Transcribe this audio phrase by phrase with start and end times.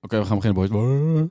[0.00, 1.30] Oké, we gaan beginnen, boys.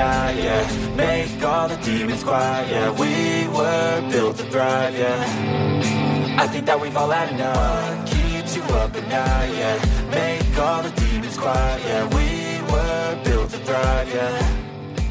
[0.00, 6.42] Night, yeah Make all the demons quiet, yeah We were built to thrive, yeah.
[6.42, 7.56] I think that we've all had enough.
[7.56, 9.76] What keeps you up at night, yeah?
[10.10, 12.08] Make all the demons quiet, yeah.
[12.16, 12.26] We
[12.72, 14.58] were built to thrive, yeah.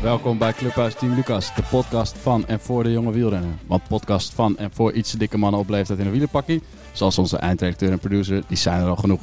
[0.01, 3.53] Welkom bij Clubhuis Team Lucas, de podcast van en voor de jonge wielrenner.
[3.67, 7.37] Want podcast van en voor iets dikke mannen op leeftijd in een wielerpakkie, zoals onze
[7.37, 9.21] eindredacteur en producer, die zijn er al genoeg.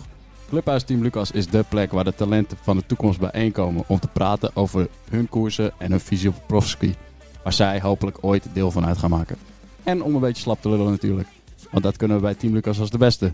[0.48, 4.08] Clubhuis Team Lucas is de plek waar de talenten van de toekomst bijeenkomen om te
[4.08, 6.96] praten over hun koersen en hun visie op profcircuit,
[7.42, 9.36] waar zij hopelijk ooit deel van uit gaan maken.
[9.82, 11.28] En om een beetje slap te lullen natuurlijk,
[11.70, 13.32] want dat kunnen we bij Team Lucas als de beste.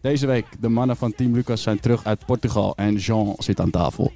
[0.00, 3.70] Deze week, de mannen van Team Lucas zijn terug uit Portugal en Jean zit aan
[3.70, 4.12] tafel.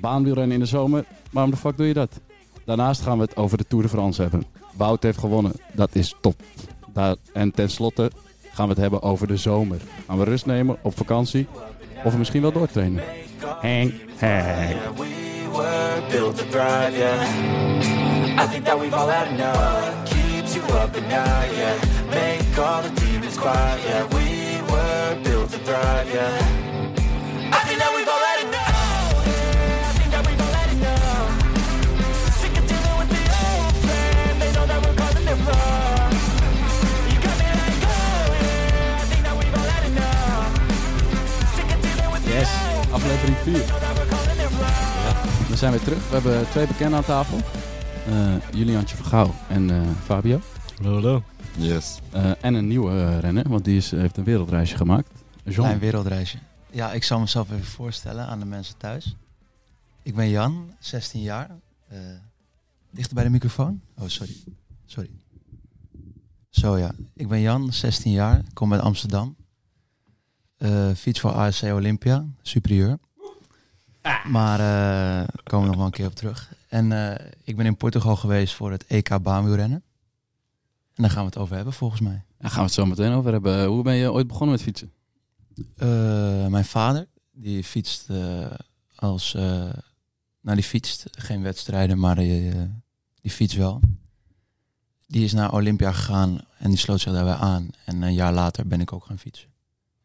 [0.00, 2.20] Baanwielrennen in de zomer, waarom de fuck doe je dat?
[2.64, 4.44] Daarnaast gaan we het over de Tour de France hebben.
[4.76, 6.42] Wout heeft gewonnen, dat is top.
[6.92, 8.10] Daar, en tenslotte
[8.52, 9.80] gaan we het hebben over de zomer.
[10.06, 11.46] Gaan we rust nemen op vakantie
[12.04, 13.02] of misschien wel doortrainen.
[13.60, 14.68] Hang, hang.
[14.70, 20.54] Yeah, we were built to thrive, yeah I think that we've all had enough keeps
[20.54, 21.76] you up at night, yeah
[22.10, 26.38] Make all the demons quiet, yeah We were built to thrive, yeah
[27.52, 27.93] I think that
[42.34, 42.50] Yes,
[42.92, 43.52] aflevering 4.
[43.52, 46.08] know that we're causing it wrong We zijn weer terug.
[46.08, 47.38] We hebben twee bekenden aan tafel.
[48.06, 50.40] Eh Juliantje Vergouw en eh, Fabio.
[50.76, 51.22] Hallo, hallo.
[51.56, 51.98] Yes.
[52.10, 55.10] Eh, en een nieuwe renner, want die is, heeft een wereldreisje gemaakt.
[55.44, 55.54] Jean.
[55.64, 56.38] Klein wereldreisje.
[56.70, 59.16] Ja, ik zal mezelf even voorstellen aan de mensen thuis.
[60.02, 61.50] Ik ben Jan, 16 jaar.
[61.88, 61.98] eh
[62.90, 63.80] dichter bij de microfoon.
[63.98, 64.34] Oh, sorry.
[64.84, 65.10] Sorry.
[66.50, 68.42] Zo ja, ik ben Jan, 16 jaar.
[68.52, 69.36] Kom uit Amsterdam.
[70.56, 72.98] Eh, fiets voor ASC Olympia, superieur.
[74.24, 76.52] Maar eh daar komen we nog wel een keer op terug.
[76.68, 79.82] En eh, ik ben in Portugal geweest voor het EK baanwielrennen.
[80.94, 82.22] En daar gaan we het over hebben volgens mij.
[82.38, 83.66] Daar gaan we het zo meteen over hebben.
[83.66, 84.92] Hoe ben je ooit begonnen met fietsen?
[85.76, 88.46] Eh, mijn vader, die fietst eh,
[88.96, 89.34] als...
[89.34, 89.42] eh,
[90.40, 92.62] nou, die fietst geen wedstrijden, maar die, eh,
[93.20, 93.80] die fietst wel.
[95.06, 97.68] Die is naar Olympia gegaan en die sloot zich daarbij aan.
[97.84, 99.48] En een jaar later ben ik ook gaan fietsen.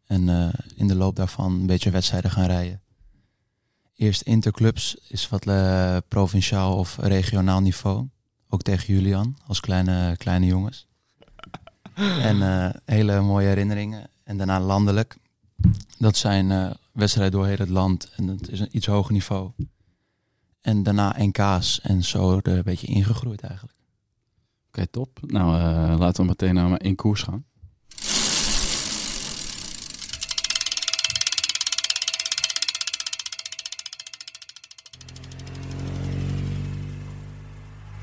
[0.09, 2.81] En eh, in de loop daarvan een beetje wedstrijden gaan rijden.
[3.95, 8.07] Eerst interclubs is wat eh, provinciaal of regionaal niveau.
[8.49, 10.87] Ook tegen Julian, als kleine, kleine jongens.
[12.29, 14.09] En eh, hele mooie herinneringen.
[14.23, 15.17] En daarna landelijk.
[15.97, 18.11] Dat zijn eh, wedstrijden door heel het land.
[18.15, 19.51] En dat is een iets hoger niveau.
[20.61, 21.81] En daarna NK's.
[21.81, 23.77] En zo er een beetje ingegroeid eigenlijk.
[24.67, 25.19] Oké, top.
[25.21, 27.45] Nou, eh, laten we meteen naar in koers gaan.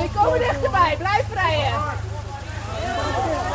[0.00, 0.94] die komen dichterbij.
[0.98, 1.80] Blijf rijden.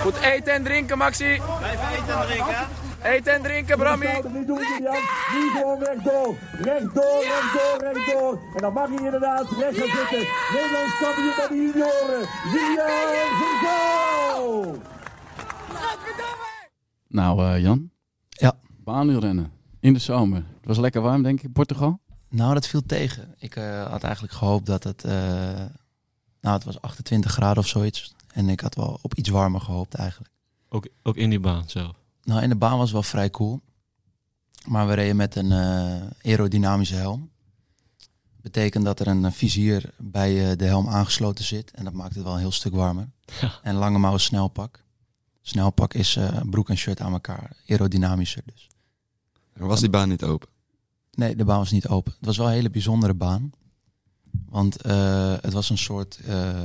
[0.01, 1.41] Goed eten en drinken, Maxi.
[1.59, 2.67] Blijf eten en drinken.
[3.03, 4.05] Eten en drinken, Brammy.
[4.05, 4.95] Niet doen, Julian.
[5.35, 6.35] Niet door, rechtdoor.
[6.51, 8.39] Rechtdoor, rechtdoor, rechtdoor.
[8.55, 10.27] En dan mag hij inderdaad recht gaan zitten.
[10.53, 12.27] Nederlands kampioen bij de junioren.
[12.53, 12.87] Julian
[13.41, 14.75] Vergaal.
[17.07, 17.89] Nou, eh, Jan.
[18.29, 18.53] Ja.
[18.83, 19.51] Baanwielrennen.
[19.79, 20.37] In de zomer.
[20.37, 21.99] Het was lekker warm, denk ik, in Portugal.
[22.29, 23.35] Nou, dat viel tegen.
[23.39, 25.03] Ik eh, had eigenlijk gehoopt dat het...
[25.03, 25.13] eh,
[26.41, 28.13] nou, het was 28 graden of zoiets.
[28.33, 30.31] En ik had wel op iets warmer gehoopt eigenlijk.
[30.69, 31.95] Ook, ook in die baan zelf.
[32.23, 33.61] Nou, in de baan was het wel vrij cool.
[34.67, 37.29] Maar we reden met een eh, aerodynamische helm.
[38.41, 41.71] Betekent dat er een eh, vizier bij eh, de helm aangesloten zit.
[41.71, 43.09] En dat maakt het wel een heel stuk warmer.
[43.41, 43.59] Ja.
[43.63, 44.83] En lange mouwen snelpak.
[45.41, 47.51] Snelpak is eh, broek en shirt aan elkaar.
[47.67, 48.69] Aerodynamischer dus.
[49.53, 50.49] Was die baan niet open?
[51.11, 52.11] Nee, de baan was niet open.
[52.17, 53.51] Het was wel een hele bijzondere baan.
[54.45, 56.59] Want eh, het was een soort eh,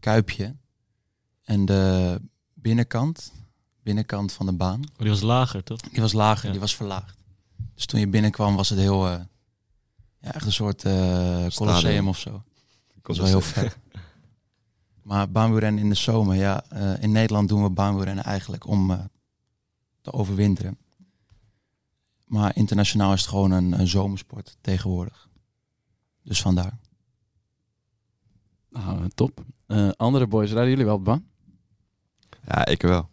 [0.00, 0.56] kuipje.
[1.42, 2.20] En de
[2.54, 3.32] binnenkant,
[3.82, 5.80] binnenkant van de baan, Oh, die was lager, toch?
[5.80, 6.50] die was lager, Ja.
[6.50, 7.16] die was verlaagd.
[7.74, 9.20] Dus toen je binnenkwam was het heel, eh,
[10.20, 12.30] ja, echt een soort eh colosseum of zo.
[12.30, 12.42] Dat
[13.02, 13.78] was wel heel vet.
[15.02, 18.98] Maar baanwielrennen in de zomer, ja, eh, in Nederland doen we baanwielrennen eigenlijk om eh,
[20.00, 20.78] te overwinteren.
[22.24, 25.28] Maar internationaal is het gewoon een, een zomersport tegenwoordig.
[26.22, 26.78] Dus vandaar.
[28.74, 29.44] Nou, top.
[29.66, 31.26] Eh, andere boys, rijden jullie wel op de baan?
[32.46, 33.08] Ja, ik wel.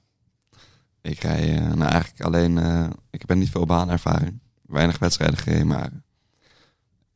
[1.02, 2.58] Ik rij eh, nou eigenlijk alleen...
[2.58, 4.40] eh, ik heb niet veel baanervaring.
[4.62, 5.92] Weinig wedstrijden gereden, maar...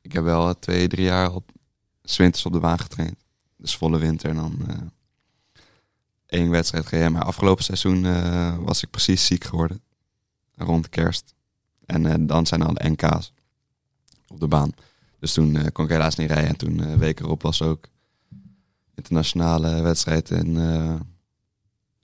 [0.02, 1.52] Ik heb wel twee, drie jaar op...
[2.18, 3.16] winters op de baan getraind.
[3.58, 4.60] Dus volle winter en dan...
[6.26, 7.12] één wedstrijd gereden.
[7.12, 8.02] Maar afgelopen seizoen
[8.64, 9.82] was ik precies ziek geworden.
[10.56, 11.34] Rond kerst.
[11.86, 13.34] En dan zijn al de NK's
[14.28, 14.72] op de baan.
[15.20, 16.50] Dus toen kon ik helaas niet rijden.
[16.50, 17.90] En toen eh week erop was ook
[18.96, 21.00] internationale wedstrijd in eh,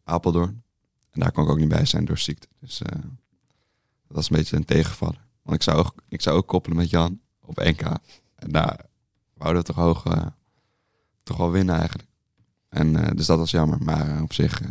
[0.03, 0.63] Apeldoorn.
[1.11, 2.47] En daar kon ik ook niet bij zijn door ziekte.
[2.59, 3.01] Dus eh,
[4.07, 5.27] dat was een beetje een tegenvaller.
[5.41, 7.81] Want ik zou ook, ik zou ook koppelen met Jan op NK.
[8.35, 8.85] En daar
[9.33, 10.25] wouden we toch hoog eh,
[11.23, 12.09] toch wel winnen eigenlijk.
[12.69, 13.83] En dus dat was jammer.
[13.83, 14.61] Maar op zich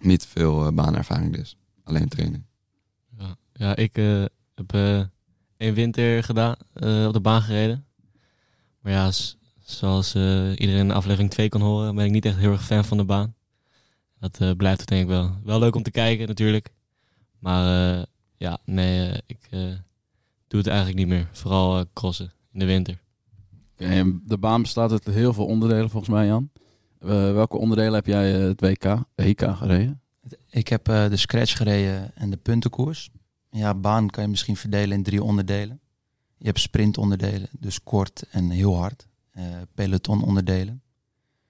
[0.00, 1.56] niet veel baanervaring dus.
[1.84, 2.44] Alleen training.
[3.18, 3.96] Ja, ja ik
[4.54, 4.72] heb
[5.56, 6.56] één winter gedaan,
[7.06, 7.86] op de baan gereden.
[8.80, 9.10] Maar ja,
[9.78, 12.84] zoals eh, iedereen in aflevering 2 kon horen, ben ik niet echt heel erg fan
[12.84, 13.34] van de baan.
[14.18, 15.30] Dat eh, blijft het denk ik wel.
[15.44, 16.72] Wel leuk om te kijken natuurlijk.
[17.38, 18.02] Maar eh,
[18.36, 19.60] ja, nee, ik eh,
[20.48, 21.28] doe het eigenlijk niet meer.
[21.32, 23.02] Vooral crossen in de winter.
[24.24, 26.50] De baan bestaat uit heel veel onderdelen volgens mij, Jan.
[27.04, 28.84] Eh, welke onderdelen heb jij eh, het WK,
[29.14, 30.00] WK gereden?
[30.50, 33.10] Ik heb eh, de scratch gereden en de puntenkoers.
[33.50, 35.80] Ja, baan kan je misschien verdelen in drie onderdelen.
[36.38, 39.06] Je hebt sprintonderdelen, dus kort en heel hard.
[39.34, 40.82] Eh pelotononderdelen.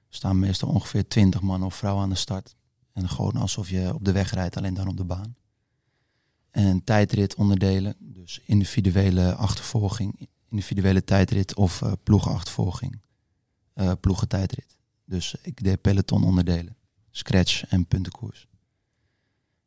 [0.08, 2.56] Er staan meestal ongeveer 20 man of vrouw aan de start.
[2.92, 5.36] En gewoon alsof je op de weg rijdt, alleen dan op de baan.
[6.50, 13.00] En tijdritonderdelen, dus individuele achtervolging, individuele tijdrit of eh ploegenachtervolging,
[13.72, 14.76] eh ploegentijdrit.
[15.04, 16.76] Dus ik deed pelotononderdelen,
[17.10, 18.46] scratch en puntenkoers.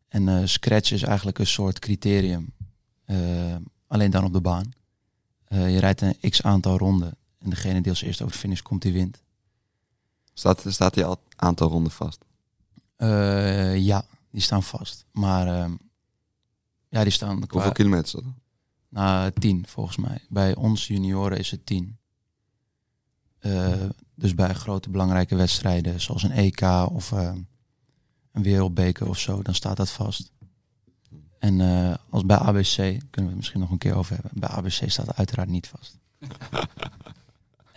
[0.07, 2.53] En scratch is eigenlijk een soort criterium,
[3.87, 4.71] alleen dan op de baan.
[5.47, 8.81] Je rijdt een x aantal ronden en degene die als eerste over de finish komt,
[8.81, 9.21] die wint.
[10.33, 12.25] Staat, staat die al aantal ronden vast?
[12.95, 15.05] Eh, ja, die staan vast.
[15.11, 15.75] Maar ehm,
[16.89, 18.23] ja, die staan qua, Hoeveel kilometer is dat?
[18.23, 18.35] dan?
[18.89, 20.19] na tien volgens mij.
[20.29, 21.97] Bij ons junioren is het tien.
[23.39, 23.83] Eh,
[24.15, 26.61] dus bij grote belangrijke wedstrijden zoals een EK
[26.91, 27.33] of eh,
[28.31, 30.31] een wereldbeker of zo, dan staat dat vast.
[31.39, 34.31] En eh, als bij ABC, kunnen we het misschien nog een keer over hebben.
[34.33, 35.97] Bij ABC staat het uiteraard niet vast.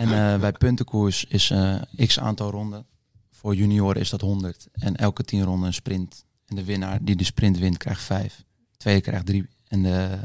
[0.01, 2.87] en eh, bij puntenkoers is eh, x aantal ronden.
[3.31, 4.69] Voor junioren is dat 100.
[4.73, 6.25] En elke 10 ronden een sprint.
[6.47, 8.45] En de winnaar die de sprint wint krijgt 5.
[8.77, 9.49] Tweede krijgt 3.
[9.69, 10.19] En de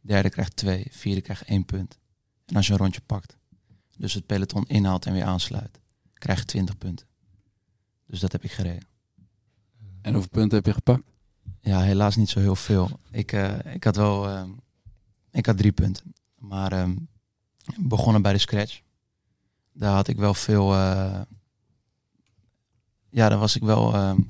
[0.00, 0.86] derde krijgt 2.
[0.90, 1.98] Vierde krijgt 1 punt.
[2.44, 3.36] En als je een rondje pakt,
[3.96, 5.80] dus het peloton inhaalt en weer aansluit,
[6.14, 7.06] krijg je 20 punten.
[8.06, 8.86] Dus dat heb ik gereden.
[10.02, 11.02] En hoeveel punten heb je gepakt?
[11.60, 13.00] Ja, helaas niet zo heel veel.
[13.10, 14.46] Ik, eh, ik had wel,
[15.30, 16.14] ik had drie punten.
[16.38, 16.96] Maar ehm,
[17.76, 18.82] begonnen bij de scratch.
[19.76, 21.20] Daar had ik wel veel, eh,
[23.08, 24.20] ja, daar was ik wel, ehm,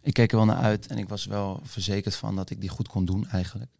[0.00, 2.68] ik keek er wel naar uit en ik was wel verzekerd van dat ik die
[2.68, 3.70] goed kon doen eigenlijk.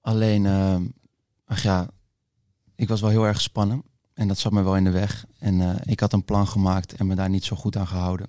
[0.00, 0.86] Alleen, ehm,
[1.44, 1.88] ach ja,
[2.74, 3.82] ik was wel heel erg gespannen
[4.14, 5.26] en dat zat me wel in de weg.
[5.38, 8.28] En eh, ik had een plan gemaakt en me daar niet zo goed aan gehouden.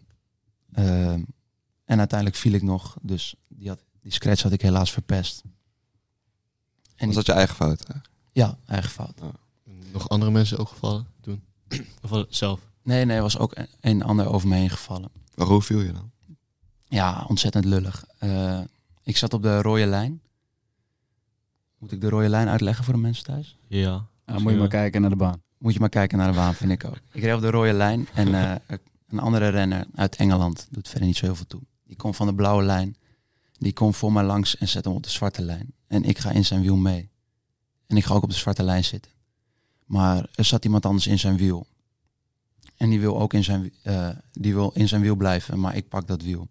[0.72, 1.24] Ehm,
[1.86, 5.44] en uiteindelijk viel ik nog, dus die, had, die scratch had ik helaas verpest.
[6.96, 7.88] En Was dat je eigen fout?
[7.88, 7.94] hè?
[8.32, 9.22] Ja, eigen fout.
[9.96, 11.44] Nog andere mensen ook gevallen toen?
[12.10, 12.60] of zelf?
[12.84, 15.10] Nee, nee, er was ook een, ander over me heen gevallen.
[15.36, 16.12] Maar hoe viel je dan?
[16.84, 18.06] Ja, ontzettend lullig.
[18.18, 18.60] Eh,
[19.04, 20.22] ik zat op de rode lijn.
[21.78, 23.58] Moet ik de rode lijn uitleggen voor de mensen thuis?
[23.68, 24.06] Ja.
[24.26, 25.42] Nou, moet je maar kijken naar de baan.
[25.58, 27.00] Moet je maar kijken naar de baan, vind ik ook.
[27.12, 28.34] Ik reed op de rode lijn en
[28.68, 31.62] eh, een andere renner uit Engeland, doet verder niet zo heel veel toe.
[31.84, 32.96] Die komt van de blauwe lijn.
[33.58, 35.74] Die komt voor mij langs en zet hem op de zwarte lijn.
[35.88, 37.10] En ik ga in zijn wiel mee.
[37.88, 39.14] En ik ga ook op de zwarte lijn zitten.
[39.86, 41.68] Maar er zat iemand anders in zijn wiel.
[42.78, 45.90] En die wil ook in zijn, eh, die wil in zijn wiel blijven, maar ik
[45.90, 46.48] pak dat wiel.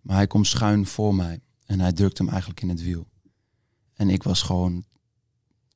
[0.00, 3.06] Maar hij komt schuin voor mij en hij drukt hem eigenlijk in het wiel.
[3.94, 4.84] En ik was gewoon,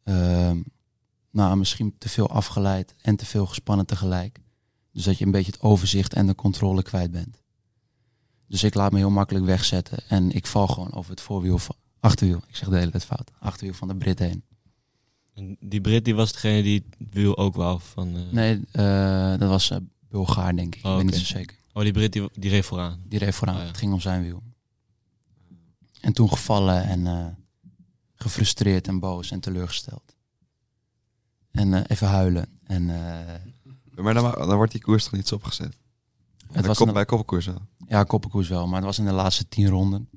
[0.03, 0.61] ehm,
[1.31, 4.41] nou, misschien te veel afgeleid en te veel gespannen tegelijk.
[4.93, 7.43] Dus dat je een beetje het overzicht en de controle kwijt bent.
[8.47, 11.75] Dus ik laat me heel makkelijk wegzetten en ik val gewoon over het voorwiel va-
[12.01, 12.43] Achterwiel.
[12.49, 13.31] Ik zeg de hele tijd fout.
[13.39, 14.45] Achterwiel van de Brit heen.
[15.35, 18.17] En die Brit die was degene die het wiel ook wou van...
[18.17, 20.85] eh, Nee, eh, dat was eh, Bulgaar, denk ik.
[20.85, 21.57] Oh, ik weet niet zo zeker.
[21.73, 23.03] Oh, die Brit die, die reed vooraan.
[23.07, 23.55] Die reed vooraan.
[23.57, 23.67] Oh, ja.
[23.67, 24.43] Het ging om zijn wiel.
[26.01, 27.27] En toen gevallen en eh,
[28.15, 30.17] gefrustreerd en boos en teleurgesteld.
[31.51, 32.59] En eh, even huilen.
[32.65, 33.35] En eh,
[34.05, 35.77] Maar dan, dan wordt die koers toch niet zo opgezet?
[36.53, 37.67] het was kop, een- bij koppenkoers wel.
[37.89, 38.67] Ja, koppenkoers wel.
[38.67, 40.09] Maar het was in de laatste tien ronden.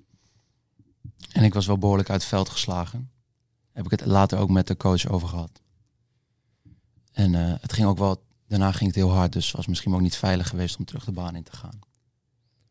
[1.31, 3.09] En ik was wel behoorlijk uit het veld geslagen.
[3.75, 5.61] Heb ik het later ook met de coach over gehad.
[7.11, 8.23] En eh, het ging ook wel...
[8.47, 9.33] Daarna ging het heel hard.
[9.33, 11.79] Dus was misschien ook niet veilig geweest om terug de baan in te gaan.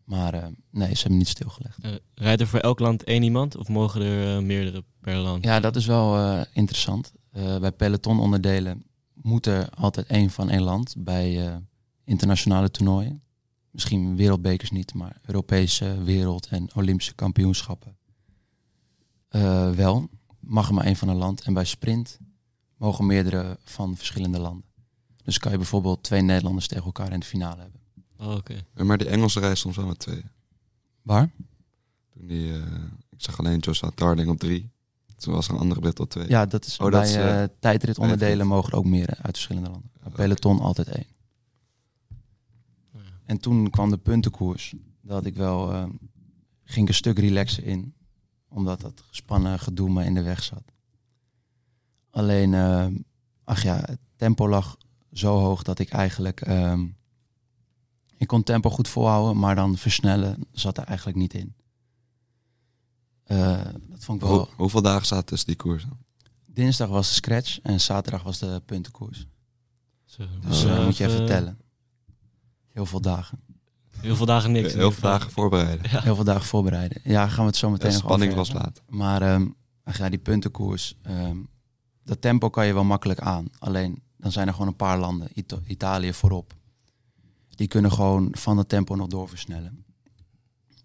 [0.05, 1.79] Maar eh, nee, ze hebben niet stilgelegd.
[1.79, 5.45] Eh, rijdt er voor elk land één iemand of mogen er meerdere per land?
[5.45, 7.13] Ja, dat is wel interessant.
[7.31, 8.85] Bij pelotononderdelen
[9.15, 11.61] moet er altijd één van één land bij
[12.05, 13.23] internationale toernooien.
[13.71, 17.97] Misschien wereldbekers niet, maar Europese, wereld- en Olympische kampioenschappen.
[19.75, 20.09] Wel,
[20.47, 21.43] mag er maar één van een land.
[21.43, 22.19] En bij sprint
[22.77, 24.65] mogen meerdere van verschillende landen.
[25.25, 27.81] Dus kan je bijvoorbeeld twee Nederlanders tegen elkaar in de finale hebben.
[28.19, 28.65] Oh, oké.
[28.85, 30.23] Maar die Engelse reis soms wel met twee.
[31.03, 31.31] Waar?
[32.13, 32.63] Toen die, eh,
[33.11, 34.73] ik zag alleen Joshua Tarding op drie.
[35.17, 36.29] Toen was er een andere Brit op twee.
[36.29, 38.49] Ja, dat is Oh, dat bij is, eh, eh, tijdritonderdelen tijdrit.
[38.49, 39.91] mogen er ook meer uit verschillende landen.
[39.93, 40.17] Bij Oké.
[40.17, 41.07] peloton altijd één.
[42.95, 43.11] Oh, ja.
[43.25, 44.75] En toen kwam de puntenkoers.
[45.01, 45.85] Dat ik wel eh,
[46.65, 47.95] ging een stuk relaxer in.
[48.55, 50.63] Omdat dat gespannen gedoe me in de weg zat.
[52.11, 52.87] Alleen, eh,
[53.45, 54.77] ach ja, het tempo lag
[55.13, 56.41] zo hoog dat ik eigenlijk...
[56.41, 56.87] ehm,
[58.17, 61.55] ik kon tempo goed volhouden, maar dan versnellen zat er eigenlijk niet in.
[63.25, 64.37] Eh, dat vond ik wel...
[64.39, 65.99] Hoe- hoeveel dagen zaten tussen die koersen?
[66.47, 69.27] Dinsdag was de scratch en zaterdag was de puntenkoers.
[70.05, 71.59] Zo, Dus Oh, eh, moet je even eh, tellen.
[72.69, 73.39] Heel veel dagen.
[74.05, 74.73] Heel veel dagen niks.
[74.73, 75.91] Heel veel dagen voorbereiden.
[75.91, 76.01] Ja.
[76.01, 77.01] Heel veel dagen voorbereiden.
[77.05, 78.83] Ja, gaan we het zo meteen En nog spanning loslaten.
[78.89, 79.47] Maar ehm,
[79.85, 81.37] ach ja, die puntenkoers, ehm,
[82.05, 83.47] dat tempo kan je wel makkelijk aan.
[83.59, 86.55] Alleen dan zijn er gewoon een paar landen, Ita- Italië voorop.
[87.49, 89.85] Die kunnen gewoon van het tempo nog doorversnellen.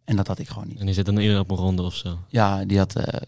[0.04, 0.80] En dat had ik gewoon niet.
[0.80, 2.20] En die zit dan iedereen op een ronde of zo.
[2.28, 3.22] Ja, die had eh,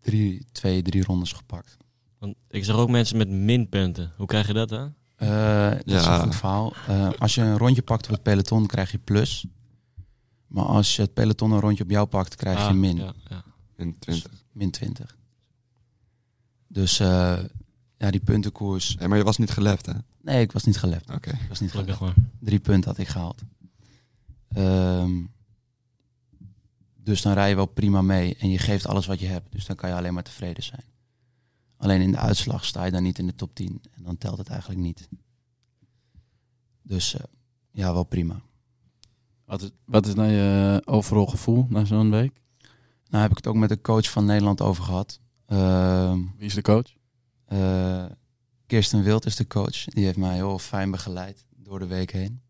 [0.00, 1.76] drie, twee, drie rondes gepakt.
[2.18, 4.12] Want ik zag ook mensen met minpunten.
[4.16, 4.94] Hoe krijg je dat dan?
[5.16, 6.14] Eh, dat is Ja.
[6.14, 6.72] een goed verhaal.
[6.88, 9.46] Eh, als je een rondje pakt op het peloton, krijg je plus.
[10.46, 12.96] Maar als je het peloton een rondje op jou pakt, krijg je Ah, min.
[12.96, 13.44] Ja, ja.
[13.76, 14.32] In 20.
[14.52, 15.16] Min 20.
[16.68, 17.38] Dus eh,
[17.96, 18.96] ja, die puntenkoers.
[18.96, 19.92] Nee, maar je was niet gelept, hè?
[20.22, 21.10] Nee, ik was niet gelept.
[21.10, 21.30] Oké.
[21.30, 22.14] Ik was niet Gelukkig.
[22.40, 23.42] Drie punten had ik gehaald.
[24.48, 25.12] Ehm,
[26.96, 29.52] dus dan rij je wel prima mee en je geeft alles wat je hebt.
[29.52, 30.84] Dus dan kan je alleen maar tevreden zijn.
[31.76, 33.80] Alleen in de uitslag sta je dan niet in de top 10.
[33.92, 35.08] En dan telt het eigenlijk niet.
[36.82, 37.24] Dus eh,
[37.70, 38.40] ja, wel prima.
[39.44, 42.40] Wat is, wat is dan je overal gevoel na zo'n week?
[43.08, 45.20] Nou heb ik het ook met de coach van Nederland over gehad.
[45.46, 46.94] Ehm, Wie is de coach?
[47.44, 48.04] eh,
[48.66, 49.84] Kirsten Wild is de coach.
[49.84, 52.40] Die heeft mij heel fijn begeleid door de week heen.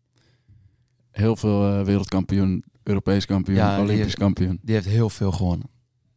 [1.11, 4.59] Heel veel eh, wereldkampioen, Europees kampioen, Ja, die Olympisch heeft- kampioen.
[4.61, 5.69] Die heeft heel veel gewonnen.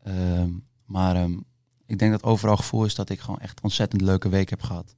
[0.03, 0.51] Ehm,
[0.85, 1.39] maar ehm,
[1.91, 4.63] ik denk dat overal gevoel is dat ik gewoon echt een ontzettend leuke week heb
[4.63, 4.95] gehad.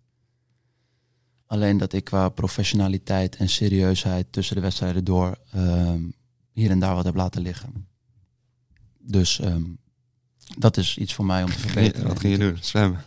[1.47, 6.01] Alleen dat ik qua professionaliteit en serieusheid tussen de wedstrijden door ehm,
[6.53, 7.87] hier en daar wat heb laten liggen.
[8.99, 9.63] Dus ehm,
[10.59, 12.09] dat is iets voor mij om te verbeteren.
[12.09, 12.59] Wat ging je doen?
[12.61, 13.05] Zwemmen.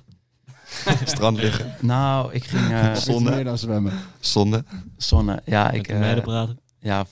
[1.06, 1.76] Strand liggen.
[1.82, 3.30] Nou, ik ging eh, Iets Zonde.
[3.32, 3.94] meer dan zwemmen.
[4.20, 4.64] Zonde.
[4.98, 5.42] zonne.
[5.46, 5.88] Ja, Met ik.
[5.88, 6.60] de eh, meiden praten.
[6.80, 7.06] Ja,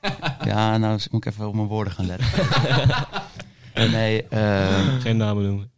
[0.44, 2.28] ja, nou moet ik even op mijn woorden gaan letten.
[3.90, 5.70] nee, eh, Geen namen noemen.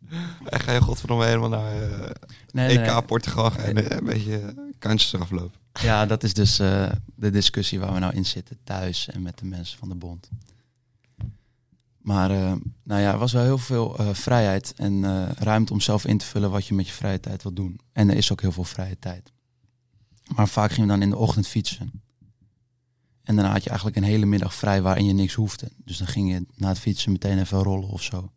[0.45, 2.11] En ga je godverdomme helemaal naar eh,
[2.53, 3.03] nee, EK nee.
[3.03, 5.61] Portugal en eh, een beetje kantjes eraf lopen.
[5.73, 9.39] Ja, dat is dus eh, de discussie waar we nou in zitten, thuis en met
[9.39, 10.29] de mensen van de bond.
[12.07, 15.81] Maar eh, nou ja, er was wel heel veel eh, vrijheid en eh, ruimte om
[15.81, 17.81] zelf in te vullen wat je met je vrije tijd wil doen.
[17.93, 19.33] En er is ook heel veel vrije tijd.
[20.35, 21.91] Maar vaak gingen we dan in de ochtend fietsen.
[23.23, 25.71] En daarna had je eigenlijk een hele middag vrij waarin je niks hoefde.
[25.85, 28.33] Dus dan ging je na het fietsen meteen even rollen of zo.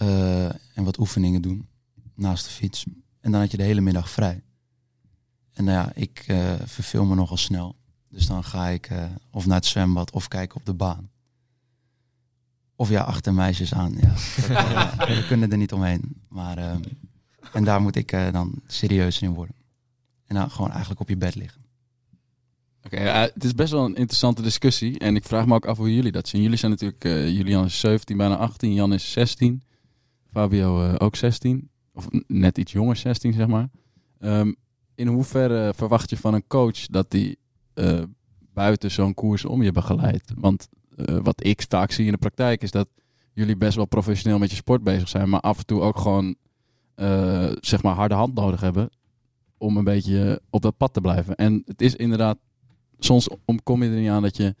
[0.00, 1.68] Eh, en wat oefeningen doen
[2.14, 2.84] naast de fiets.
[3.20, 4.42] En dan had je de hele middag vrij.
[5.52, 7.76] En nou ja, ik eh verveel me nogal snel.
[8.08, 11.10] Dus dan ga ik eh, of naar het zwembad of kijken op de baan.
[12.76, 13.94] Of ja, achter meisjes aan.
[14.00, 14.08] Ja.
[14.08, 16.22] Dat, we kunnen er niet omheen.
[16.28, 16.74] Maar, eh,
[17.52, 19.54] en daar moet ik eh, dan serieus in worden.
[20.26, 21.60] En dan gewoon eigenlijk op je bed liggen.
[22.84, 24.98] Oké, ja, het is best wel een interessante discussie.
[24.98, 26.42] En ik vraag me ook af hoe jullie dat zien.
[26.42, 28.74] Jullie zijn natuurlijk, eh, Julian is 17, bijna 18.
[28.74, 29.62] Jan is 16.
[30.30, 31.70] Fabio eh, ook 16.
[31.94, 33.68] Of net iets jonger, 16 zeg maar.
[34.18, 34.52] Ehm,
[34.94, 37.38] in hoeverre verwacht je van een coach dat die
[37.74, 38.02] eh,
[38.54, 40.32] buiten zo'n koers om je begeleidt?
[40.36, 42.88] Want eh, wat ik vaak zie in de praktijk is dat
[43.32, 46.34] jullie best wel professioneel met je sport bezig zijn, maar af en toe ook gewoon
[47.60, 48.90] zeg maar harde hand nodig hebben
[49.58, 51.34] om een beetje op dat pad te blijven.
[51.34, 52.38] En het is inderdaad,
[52.98, 53.28] soms
[53.62, 54.54] kom je er niet aan dat je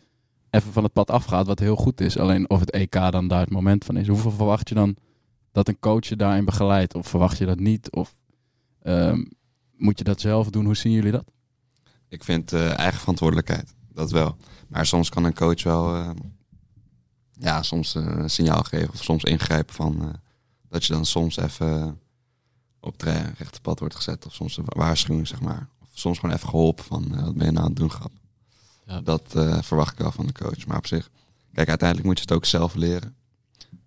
[0.50, 2.18] even van het pad afgaat, wat heel goed is.
[2.18, 4.08] Alleen of het EK dan daar het moment van is.
[4.08, 4.96] Hoeveel verwacht je dan
[5.52, 6.94] dat een coach je daarin begeleidt?
[6.94, 7.90] Of verwacht je dat niet?
[7.90, 8.12] Of
[8.82, 9.24] ehm,
[9.76, 10.64] moet je dat zelf doen?
[10.64, 11.32] Hoe zien jullie dat?
[12.10, 14.36] Ik vind eh, eigen verantwoordelijkheid, dat wel.
[14.68, 16.10] Maar soms kan een coach wel eh,
[17.32, 20.20] ja, soms eh, een signaal geven of soms ingrijpen van
[20.68, 22.00] dat je dan soms even
[22.80, 24.26] op het rechte pad wordt gezet.
[24.26, 25.68] Of soms een waarschuwing, zeg maar.
[25.82, 28.12] Of soms gewoon even geholpen van wat ben je nou aan het doen, grap.
[28.86, 29.00] Ja.
[29.00, 29.22] Dat
[29.60, 30.66] verwacht ik wel van de coach.
[30.66, 31.10] Maar op zich,
[31.52, 33.16] kijk, uiteindelijk moet je het ook zelf leren.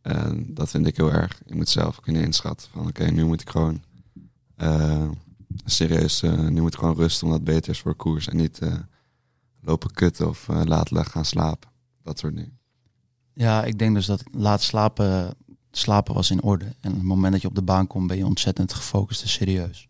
[0.03, 1.41] En dat vind ik heel erg.
[1.45, 3.83] Je moet zelf kunnen inschatten van oké, nu moet ik gewoon
[4.55, 5.09] eh,
[5.65, 8.27] serieus, eh, nu moet ik gewoon rusten omdat het beter is voor koers.
[8.27, 8.75] En niet eh,
[9.61, 11.69] lopen kutten of laten gaan slapen.
[12.01, 12.59] Dat soort dingen.
[13.33, 15.35] Ja, ik denk dus dat laat slapen,
[15.71, 16.65] slapen was in orde.
[16.79, 19.29] En op het moment dat je op de baan komt, ben je ontzettend gefocust en
[19.29, 19.87] serieus.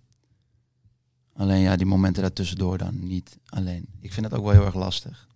[1.34, 3.88] Alleen ja, die momenten daartussendoor dan niet alleen.
[4.00, 5.28] Ik vind het ook wel heel erg lastig.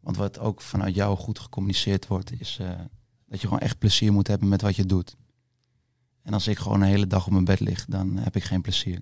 [0.00, 2.60] Want wat ook vanuit jou goed gecommuniceerd wordt, is
[3.32, 5.16] dat je gewoon echt plezier moet hebben met wat je doet.
[6.22, 8.62] En als ik gewoon een hele dag op mijn bed lig, dan heb ik geen
[8.62, 9.00] plezier.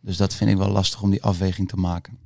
[0.00, 2.18] Dus dat vind ik wel lastig om die afweging te maken.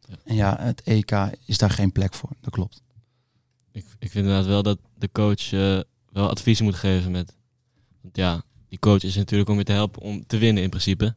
[0.00, 0.14] Ja.
[0.24, 1.10] En ja, het EK
[1.44, 2.82] is daar geen plek voor, dat klopt.
[3.72, 5.80] Ik, ik vind inderdaad wel dat de coach eh,
[6.12, 7.36] wel adviezen moet geven met.
[8.00, 11.14] Want ja, die coach is natuurlijk om je te helpen om te winnen in principe.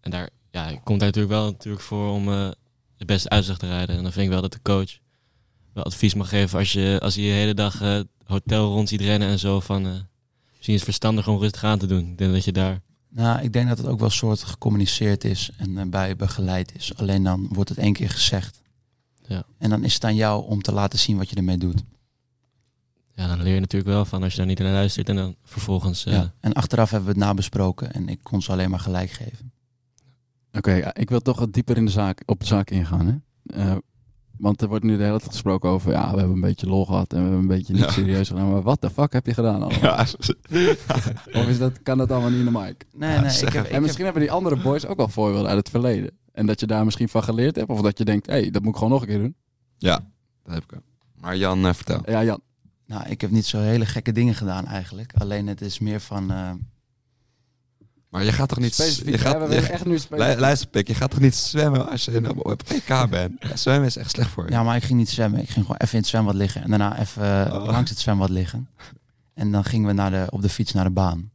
[0.00, 2.50] En daar ja, hij komt daar natuurlijk wel natuurlijk voor om eh
[2.96, 3.96] het beste uitzicht te rijden.
[3.96, 4.98] En dan vind ik wel dat de coach
[5.72, 9.00] wel advies mag geven als je als je de hele dag eh, hotel rond ziet
[9.00, 9.86] rennen en zo van.
[9.86, 9.92] eh
[10.56, 12.08] misschien is het verstandig om rustig aan te doen.
[12.10, 12.80] Ik denk dat je daar.
[13.08, 16.96] Nou, ik denk dat het ook wel soort gecommuniceerd is en eh, bij begeleid is.
[16.96, 18.60] Alleen dan wordt het één keer gezegd.
[19.26, 19.44] Ja.
[19.58, 21.82] En dan is het aan jou om te laten zien wat je ermee doet.
[23.14, 25.34] Ja, dan leer je natuurlijk wel van als je daar niet naar luistert en dan
[25.44, 26.04] vervolgens.
[26.04, 26.32] eh, Ja.
[26.40, 29.52] En achteraf hebben we het nabesproken en ik kon ze alleen maar gelijk geven.
[30.52, 33.06] Oké, ja, ik wil toch wat dieper in de zaak, op de zaak ingaan.
[33.06, 33.14] Hè?
[33.72, 33.76] Eh,
[34.40, 36.86] want er wordt nu de hele tijd gesproken over, ja, we hebben een beetje lol
[36.86, 37.90] gehad en we hebben een beetje niet Ja.
[37.90, 38.50] serieus gedaan.
[38.50, 39.80] Maar wat de fuck heb je gedaan allemaal?
[39.80, 40.06] Ja,
[41.40, 42.84] Of is dat, kan dat allemaal niet in de mic?
[42.94, 45.58] Nee, Ja, nee, heb, ik En misschien hebben die andere boys ook wel voorbeelden uit
[45.58, 46.10] het verleden.
[46.32, 47.70] En dat je daar misschien van geleerd hebt.
[47.70, 49.34] Of dat je denkt, hé, hey, dat moet ik gewoon nog een keer doen.
[49.78, 50.00] ja,
[50.44, 50.82] dat heb ik ook.
[51.20, 52.00] Maar Jan, eh, vertel.
[52.04, 52.40] Ja, Jan.
[52.86, 55.12] nou, ik heb niet zo hele gekke dingen gedaan eigenlijk.
[55.18, 56.30] Alleen het is meer van...
[56.30, 56.50] eh,
[58.10, 58.74] Maar je gaat toch niet...
[58.74, 59.04] Specifiek.
[59.04, 60.38] Je Ja, gaat, we je- echt nu Lu- specifiek.
[60.40, 63.32] luister, Pik, je gaat toch niet zwemmen als je op op EK bent?
[63.42, 64.50] Ja, zwemmen is echt slecht voor je.
[64.50, 65.40] ja, maar ik ging niet zwemmen.
[65.40, 66.62] Ik ging gewoon even in het zwembad liggen.
[66.62, 67.64] En daarna even eh, Oh.
[67.66, 68.68] langs het zwembad liggen.
[69.34, 71.30] En dan gingen we naar de, op de fiets naar de baan.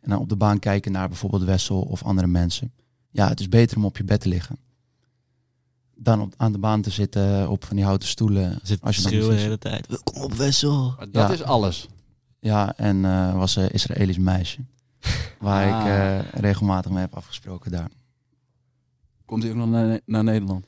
[0.00, 2.72] En dan op de baan kijken naar bijvoorbeeld Wessel of andere mensen.
[3.10, 4.56] Ja, het is beter om op je bed te liggen.
[5.94, 8.58] Dan op, aan de baan te zitten op van die houten stoelen.
[8.62, 9.86] zit als je dan de hele tijd.
[9.86, 10.94] Welkom op Wessel.
[10.96, 11.34] Maar dat Ja.
[11.34, 11.88] is alles.
[12.38, 14.58] Ja, en eh, was een Israëlisch meisje.
[15.40, 15.80] Waar Ah.
[15.80, 17.88] ik eh, regelmatig mee heb afgesproken daar.
[19.24, 20.66] Komt hij ook nog naar, naar Nederland?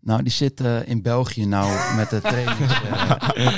[0.00, 2.80] Nou, die zit eh, in België nou met de trainings.
[3.34, 3.54] eh,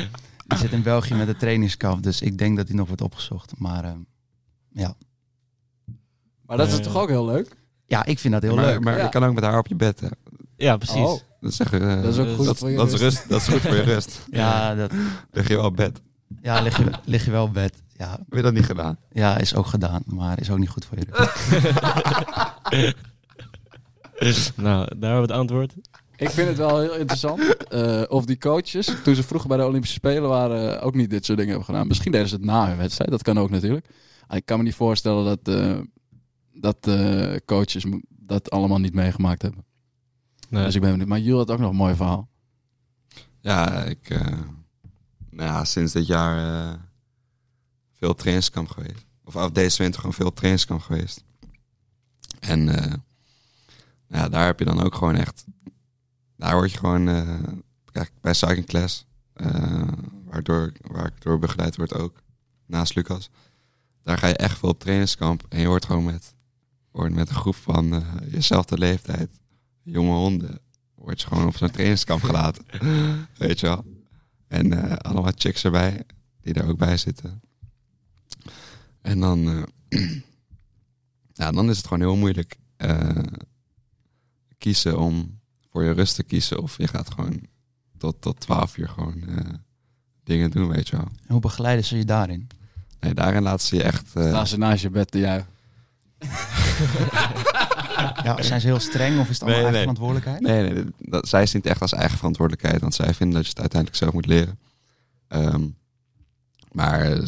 [0.47, 2.03] die zit in België met de trainingskamp.
[2.03, 3.59] Dus ik denk dat hij nog wordt opgezocht.
[3.59, 3.93] Maar eh,
[4.69, 4.95] ja.
[6.47, 7.57] Maar dat is toch ook heel leuk?
[7.87, 8.81] ja, ik vind dat heel maar leuk.
[8.85, 9.03] maar Ja.
[9.05, 10.01] je kan ook met haar op je bed.
[10.01, 10.09] Hè.
[10.57, 10.97] Ja, precies.
[10.97, 11.19] Oh.
[11.41, 13.03] Dat is, echt, eh, Dat is ook goed dat, voor je dat is rust.
[13.17, 13.29] rust.
[13.29, 14.27] Dat is goed voor je rust.
[14.31, 14.93] Ja, dat,
[15.31, 16.03] Lig je wel op bed.
[16.43, 17.83] Ja lig, je, lig je wel op bed.
[17.97, 18.97] Ja, Heb je dat niet gedaan?
[19.13, 20.03] ja, is ook gedaan.
[20.07, 21.07] Maar is ook niet goed voor je.
[24.57, 25.75] Nou, daar hebben we het antwoord.
[26.17, 27.57] Ik vind het wel heel interessant.
[27.67, 31.25] eh, of die coaches, toen ze vroeger bij de Olympische Spelen waren, ook niet dit
[31.25, 31.87] soort dingen hebben gedaan.
[31.87, 33.11] Misschien deden ze het na hun wedstrijd.
[33.11, 33.87] Dat kan ook natuurlijk.
[34.27, 35.79] Ah, Ik kan me niet voorstellen dat, eh,
[36.53, 39.65] dat eh, coaches dat allemaal niet meegemaakt hebben.
[40.49, 40.65] Nee.
[40.65, 41.09] Dus ik ben benieuwd.
[41.09, 42.29] Maar Jules had ook nog een mooi verhaal.
[43.41, 44.21] Ja, ik...
[45.37, 46.79] nou ja, sinds dit jaar eh,
[47.93, 49.05] veel trainingskamp geweest.
[49.25, 51.25] Of af deze winter gewoon veel trainingskamp geweest.
[52.41, 55.45] En nou ja, daar heb je dan ook gewoon echt...
[56.37, 57.05] Daar word je gewoon...
[57.93, 59.07] kijk, bij Cycling Class,
[60.25, 62.23] waardoor, waar ik door begeleid word ook,
[62.67, 63.31] naast Lucas.
[64.03, 65.47] Daar ga je echt veel op trainingskamp.
[65.49, 66.35] En je wordt gewoon met,
[66.91, 69.41] wordt met een groep van jezelfde leeftijd,
[69.83, 70.61] jonge honden,
[70.95, 72.65] word je gewoon op zo'n trainingskamp gelaten.
[73.39, 73.96] Weet je wel.
[74.49, 76.03] En eh, allemaal chicks erbij,
[76.41, 77.41] die er ook bij zitten.
[79.03, 80.01] En dan, eh,
[81.41, 83.17] ja, dan is het gewoon heel moeilijk eh,
[84.59, 85.39] kiezen om
[85.71, 86.63] voor je rust te kiezen.
[86.63, 87.41] Of je gaat gewoon
[87.99, 89.45] tot, tot 12 uur gewoon eh,
[90.25, 91.07] dingen doen, weet je wel.
[91.07, 92.47] En hoe begeleiden ze je daarin?
[93.01, 94.15] Nee, daarin laten ze je echt...
[94.15, 95.49] eh, Staan ze naast je bed te juichen.
[98.25, 99.81] Ja, zijn ze heel streng of is het allemaal Nee, eigen nee.
[99.95, 100.41] verantwoordelijkheid?
[100.41, 102.81] Nee, nee, dat, zij zien het echt als eigen verantwoordelijkheid.
[102.81, 104.59] Want zij vinden dat je het uiteindelijk zelf moet leren.
[105.29, 105.67] Ehm,
[106.73, 107.19] Maar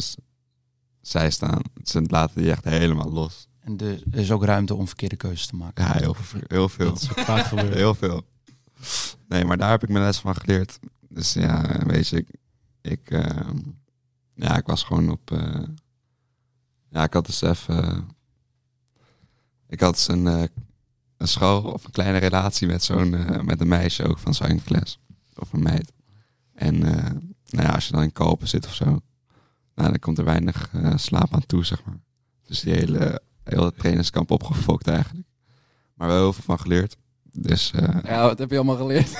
[1.01, 3.47] zij staan, ze laten die echt helemaal los.
[3.59, 5.83] En de, er is ook ruimte om verkeerde keuzes te maken.
[5.83, 6.85] Ja, heel, veel- heel veel.
[6.93, 7.73] Dat is ook vaak gebeurd.
[7.73, 8.25] Heel veel.
[9.27, 10.79] Nee, maar daar heb ik mijn les van geleerd.
[11.09, 12.27] Dus ja, weet je, ik,
[12.81, 13.47] ik, eh,
[14.33, 15.31] ja, ik was gewoon op.
[15.31, 15.61] eh,
[16.89, 18.07] ja, ik had dus even.
[19.69, 20.43] Ik had een, eh,
[21.17, 24.63] een school of een kleine relatie met zo'n eh, met een meisje ook van zijn
[24.63, 24.99] klas.
[25.35, 25.91] Of een meid.
[26.53, 27.11] En eh,
[27.49, 28.85] nou ja, als je dan in kopen zit of zo,
[29.75, 31.99] nou, dan komt er weinig slaap aan toe, zeg maar.
[32.45, 35.27] Dus die hele, hele trainingskamp opgefokt eigenlijk.
[35.93, 36.97] Maar wel heel veel van geleerd.
[37.31, 37.71] Dus
[38.03, 39.19] Ja, wat heb je allemaal geleerd?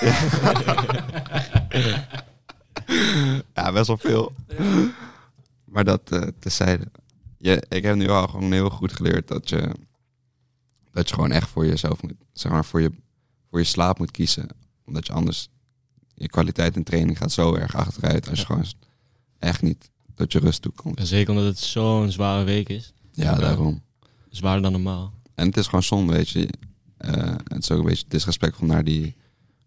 [3.54, 4.32] ja, best wel veel.
[5.64, 6.86] Maar dat eh tezijde.
[7.38, 9.74] Je, ik heb nu al gewoon heel goed geleerd dat je,
[10.92, 12.90] dat je gewoon echt voor jezelf moet, zeg maar, voor je,
[13.50, 14.48] voor je slaap moet kiezen.
[14.84, 15.48] Omdat je anders,
[16.14, 18.64] je kwaliteit in training gaat zo erg achteruit als je gewoon
[19.38, 20.98] echt niet tot je rust toe komt.
[20.98, 22.92] En zeker omdat het zo'n zware week is.
[23.12, 23.82] Ja, daarom.
[24.28, 25.12] Zwaarder dan normaal.
[25.34, 26.48] En het is gewoon zonde, weet je.
[26.96, 29.16] Eh, het is ook een beetje disrespectvol naar die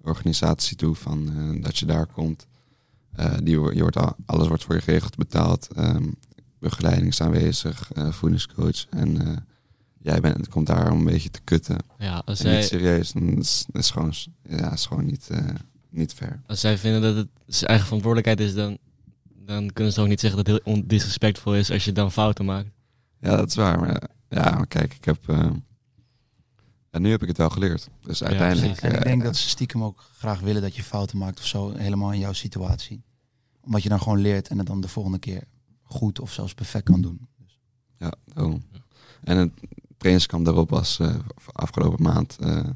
[0.01, 2.47] organisatie toe, van, eh, dat je daar komt.
[3.11, 5.67] Eh, die, je wordt al, alles wordt voor je geregeld betaald.
[5.75, 6.07] Ehm,
[6.59, 8.85] begeleiding is aanwezig, voedingscoach.
[8.89, 9.45] En
[10.03, 11.77] jij bent, komt daar om een beetje te kutten.
[11.97, 13.11] Ja, als En niet zij, serieus.
[13.11, 14.13] Dan is, is gewoon,
[14.49, 15.45] ja, is gewoon niet, eh,
[15.89, 16.41] niet fair.
[16.47, 18.77] als zij vinden dat het zijn eigen verantwoordelijkheid is, dan,
[19.45, 22.45] dan kunnen ze ook niet zeggen dat het heel ondisrespectvol is als je dan fouten
[22.45, 22.69] maakt.
[23.19, 23.79] Ja, dat is waar.
[23.79, 25.29] Maar eh, ja, maar kijk, ik heb...
[25.29, 25.49] eh,
[26.89, 27.89] en nu heb ik het wel geleerd.
[28.01, 28.81] Dus uiteindelijk...
[28.81, 31.45] En ik eh, denk dat ze stiekem ook graag willen dat je fouten maakt of
[31.45, 33.03] zo, helemaal in jouw situatie.
[33.61, 35.43] Omdat je dan gewoon leert en het dan de volgende keer
[35.81, 37.27] goed of zelfs perfect kan doen.
[37.97, 38.63] Ja, daarom.
[39.23, 39.51] En het
[40.03, 41.15] trainingskamp daarop was eh,
[41.51, 42.69] afgelopen maand eh,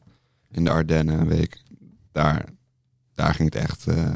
[0.52, 1.64] in de Ardennen een week.
[2.12, 2.46] Daar,
[3.14, 4.16] daar ging het echt, eh,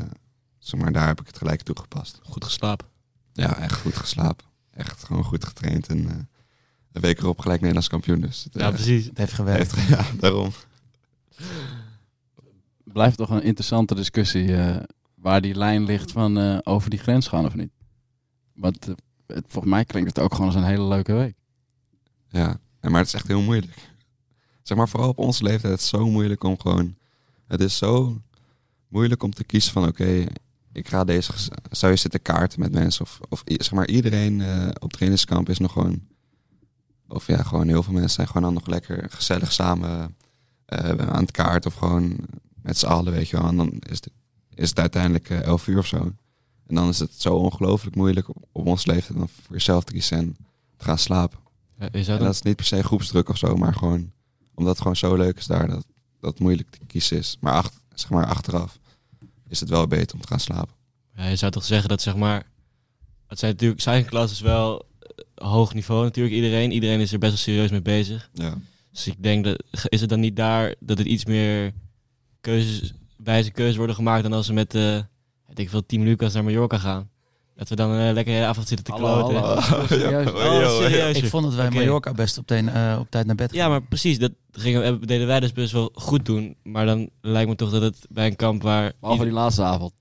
[0.60, 2.20] zeg maar, daar heb ik het gelijk toegepast.
[2.24, 2.88] Goed geslapen.
[3.34, 4.46] Ja, echt goed geslapen.
[4.72, 5.88] Echt gewoon goed getraind.
[5.88, 6.16] En eh
[6.92, 8.22] de week erop gelijk Nederlands kampioen.
[8.22, 9.06] Dus het, Ja, precies.
[9.06, 9.76] Het heeft gewerkt.
[9.76, 10.52] heeft, ja, daarom.
[12.84, 14.84] Blijft toch een interessante discussie eh,
[15.16, 17.72] waar die lijn ligt van eh, over die grens gaan of niet.
[18.54, 18.86] Want
[19.28, 21.36] het, volgens mij klinkt het ook gewoon als een hele leuke week.
[22.30, 23.90] Ja, maar het is echt heel moeilijk.
[24.64, 26.96] Zeg maar, vooral op onze leeftijd, het is zo moeilijk om gewoon...
[27.48, 28.22] Het is zo
[28.88, 30.26] moeilijk om te kiezen van, oké,
[30.72, 31.34] ik ga deze...
[31.72, 33.06] Zou je zitten kaarten met mensen?
[33.06, 36.02] Of, of zeg maar, iedereen eh, op trainingskamp is nog gewoon...
[37.08, 40.16] Of ja, gewoon heel veel mensen zijn gewoon dan nog lekker gezellig samen
[40.66, 41.66] eh, aan het kaart.
[41.66, 42.16] Of gewoon
[42.62, 43.48] met z'n allen, weet je wel.
[43.48, 44.10] En dan is het,
[44.54, 46.12] is het uiteindelijk eh, elf uur of zo.
[46.68, 49.92] En dan is het zo ongelooflijk moeilijk op, op onze leeftijd om voor jezelf te
[49.92, 50.36] kiezen en
[50.78, 51.40] te gaan slapen.
[51.82, 54.12] En dan, dat is niet per se groepsdruk of zo, maar gewoon
[54.54, 55.86] omdat het gewoon zo leuk is daar dat
[56.22, 57.38] dat het moeilijk te kiezen is.
[57.40, 58.80] Maar, ach, zeg maar achteraf
[59.48, 60.76] is het wel beter om te gaan slapen.
[61.16, 62.50] ja, je zou toch zeggen dat zeg maar...
[63.28, 66.36] Het zijn natuurlijk, zijn klas is wel eh, hoog niveau natuurlijk.
[66.36, 68.30] Iedereen, iedereen is er best wel serieus mee bezig.
[68.34, 68.54] Ja.
[68.92, 71.74] Dus ik denk dat is het dan niet daar dat het iets meer
[72.42, 75.00] keuzes, wijze keuzes worden gemaakt dan als we met eh
[75.46, 77.10] weet ik veel Team Lucas naar Mallorca gaan.
[77.62, 79.50] Dat we dan eh, lekker avond zitten te Hallo, kloten.
[79.50, 79.86] hallo.
[79.88, 80.28] Serieus?
[80.32, 81.30] Oh, serieus, Ik joh.
[81.32, 81.76] vond dat wij Oké.
[81.76, 85.06] Mallorca best op, teen- eh, op tijd naar bed Ja, maar precies, dat gingen, we-
[85.06, 86.56] deden wij dus best wel goed doen.
[86.64, 88.92] Maar dan lijkt me toch dat het bij een kamp waar...
[89.00, 89.94] Behalve die laatste avond.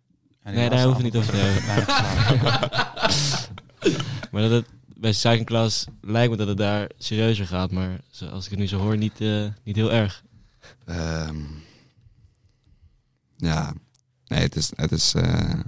[0.44, 2.78] Ja, die Nee, daar hoeven we niet over te geslapen.
[4.30, 7.70] Maar dat het bij Cycling Class lijkt me dat het daar serieuzer gaat.
[7.70, 10.22] Maar zo- als ik het nu zo hoor, niet, eh, niet heel erg.
[10.84, 11.36] Ehm,
[13.36, 13.72] ja,
[14.26, 14.72] nee, het is.
[14.76, 15.60] Het is eh,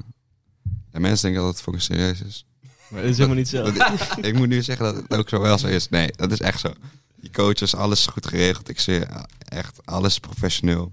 [0.92, 2.44] ja, mensen denken dat het fucking serieus is.
[2.88, 3.72] Maar dat is helemaal niet zo.
[3.72, 5.88] Dat- ik moet nu zeggen dat het ook zo wel zo is.
[5.88, 6.72] Nee, dat is echt zo.
[7.16, 8.68] Die coaches, alles is goed geregeld.
[8.68, 9.04] Ik zie
[9.38, 10.92] echt alles professioneel.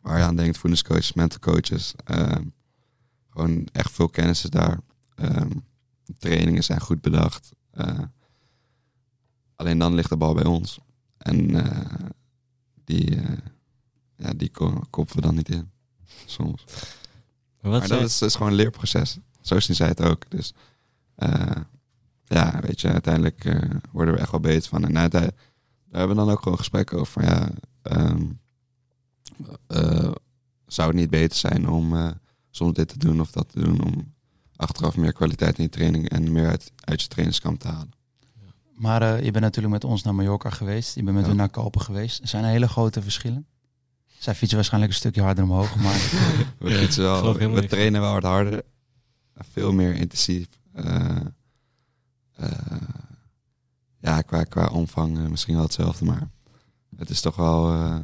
[0.00, 1.94] Waar je aan denkt, voedingscoaches, mental coaches.
[2.04, 2.42] ehm,
[3.30, 4.78] gewoon echt veel kennis is daar.
[5.14, 5.50] Ehm,
[6.18, 7.50] trainingen zijn goed bedacht.
[7.70, 7.98] Eh,
[9.56, 10.78] alleen dan ligt de bal bij ons.
[11.18, 12.04] En eh,
[12.84, 13.36] die, eh,
[14.16, 15.70] ja, die ko- koppen we dan niet in.
[16.26, 16.64] Soms.
[17.60, 19.18] Maar wat Maar dat is, dat is gewoon een leerproces.
[19.46, 20.30] Zo zien zij het ook.
[20.30, 20.52] Dus
[21.14, 21.50] eh,
[22.24, 24.84] ja, weet je, uiteindelijk eh, worden we echt wel beter van.
[24.84, 25.40] En uiteindelijk,
[25.88, 27.24] daar hebben we dan ook gewoon gesprekken over.
[27.24, 27.48] Ja,
[27.82, 28.22] ehm,
[29.66, 30.10] eh,
[30.66, 32.10] zou het niet beter zijn om eh,
[32.50, 34.14] soms dit te doen of dat te doen om
[34.56, 37.90] achteraf meer kwaliteit in je training en meer uit, uit je trainingskamp te halen?
[38.74, 40.94] Maar eh, je bent natuurlijk met ons naar Mallorca geweest.
[40.94, 41.28] Je bent met Ja.
[41.28, 42.20] hun naar Kalpen geweest.
[42.22, 43.46] Er zijn er hele grote verschillen.
[44.18, 45.76] Zij fietsen waarschijnlijk een stukje harder omhoog.
[45.76, 45.94] Maar
[46.58, 48.62] We, fietsen wel, we trainen wel wat harder.
[49.38, 50.48] Veel meer intensief.
[50.72, 51.20] Eh,
[52.32, 52.88] eh,
[53.98, 56.28] ja, qua, qua omvang eh, misschien wel hetzelfde, maar
[56.96, 58.02] het is toch wel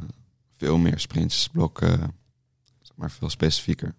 [0.57, 1.99] veel meer sprintjes, blokken,
[2.81, 3.95] zeg maar veel specifieker.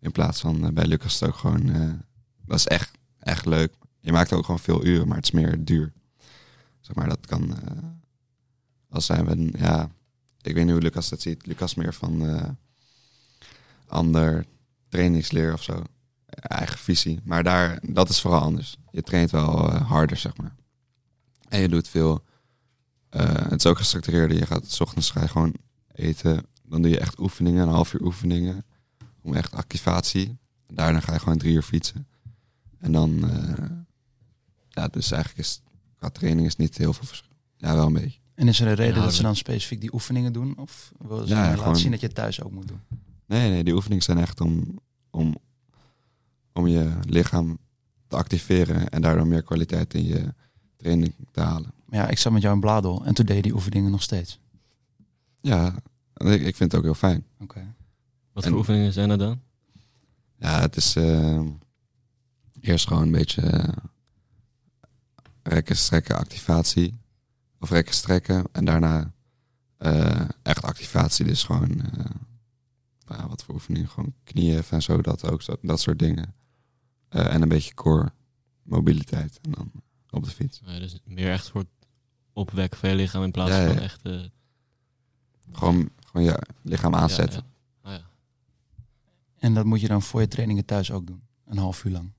[0.00, 1.66] In plaats van bij Lucas het ook gewoon,
[2.44, 3.74] dat is echt, echt leuk.
[4.00, 5.92] Je maakt ook gewoon veel uren, maar het is meer duur.
[6.80, 7.58] Zeg maar, dat kan...
[8.88, 9.58] als zijn we...
[9.58, 9.90] Ja,
[10.40, 11.46] ik weet niet hoe Lucas dat ziet.
[11.46, 12.56] Lucas meer van
[13.86, 14.46] ander
[14.88, 15.82] trainingsleer of zo.
[16.34, 17.20] Eigen visie.
[17.24, 18.76] Maar daar, dat is vooral anders.
[18.90, 20.54] Je traint wel eh, harder, zeg maar.
[21.48, 22.24] En je doet veel...
[23.08, 24.36] eh, het is ook gestructureerder.
[24.38, 25.54] Je gaat, s ochtends ga je gewoon
[25.92, 26.46] eten.
[26.62, 28.64] Dan doe je echt oefeningen, een half uur oefeningen.
[29.22, 30.38] Om echt activatie.
[30.66, 32.06] Daarna ga je gewoon drie uur fietsen.
[32.78, 33.30] En dan...
[33.30, 33.64] eh,
[34.68, 35.60] ja, dus eigenlijk is...
[35.98, 37.30] Qua training is niet heel veel verschil.
[37.56, 38.18] Ja, wel een beetje.
[38.34, 40.58] En is er een reden Ja, dat ze dan specifiek die oefeningen doen?
[40.58, 42.80] Of wil ze Ja, laten gewoon- zien dat je het thuis ook moet doen?
[43.26, 44.78] Nee, nee, die oefeningen zijn echt om,
[45.10, 45.36] om,
[46.54, 47.58] om je lichaam
[48.06, 50.34] te activeren en daardoor meer kwaliteit in je
[50.76, 51.72] training te halen.
[51.84, 54.02] Maar ja, ik zat met jou in Bladel en toen deed je die oefeningen nog
[54.02, 54.40] steeds.
[55.40, 55.74] Ja,
[56.14, 57.24] ik, ik vind het ook heel fijn.
[57.38, 57.74] Oké.
[58.32, 59.40] Wat En- voor oefeningen zijn er dan?
[60.38, 61.40] Ja, het is eh,
[62.60, 63.68] eerst gewoon een beetje eh,
[65.42, 66.98] rekken, strekken, activatie.
[67.60, 68.44] Of rekken, strekken.
[68.52, 69.12] En daarna
[69.76, 71.24] eh, echt activatie.
[71.24, 72.04] Dus gewoon, eh,
[73.06, 73.88] ja, wat voor oefeningen?
[73.88, 76.34] Gewoon knieën en zo, dat ook, zo, dat soort dingen.
[77.14, 78.12] Eh, en een beetje core
[78.62, 79.38] mobiliteit.
[79.42, 79.70] En dan
[80.10, 80.60] op de fiets.
[80.64, 81.86] Ja, dus meer echt voor het
[82.32, 83.68] opwekken van je lichaam in plaats Ja, ja.
[83.68, 84.02] van echt...
[84.02, 84.20] eh,
[85.52, 87.44] Gewoon, gewoon je lichaam aanzetten.
[87.82, 87.96] Ja, ja.
[87.96, 88.08] Ah, ja.
[89.38, 91.22] En dat moet je dan voor je trainingen thuis ook doen?
[91.46, 92.12] Een half uur lang?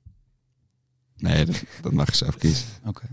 [1.17, 2.67] Nee, dat, dat mag je zelf kiezen.
[2.86, 3.08] Oké.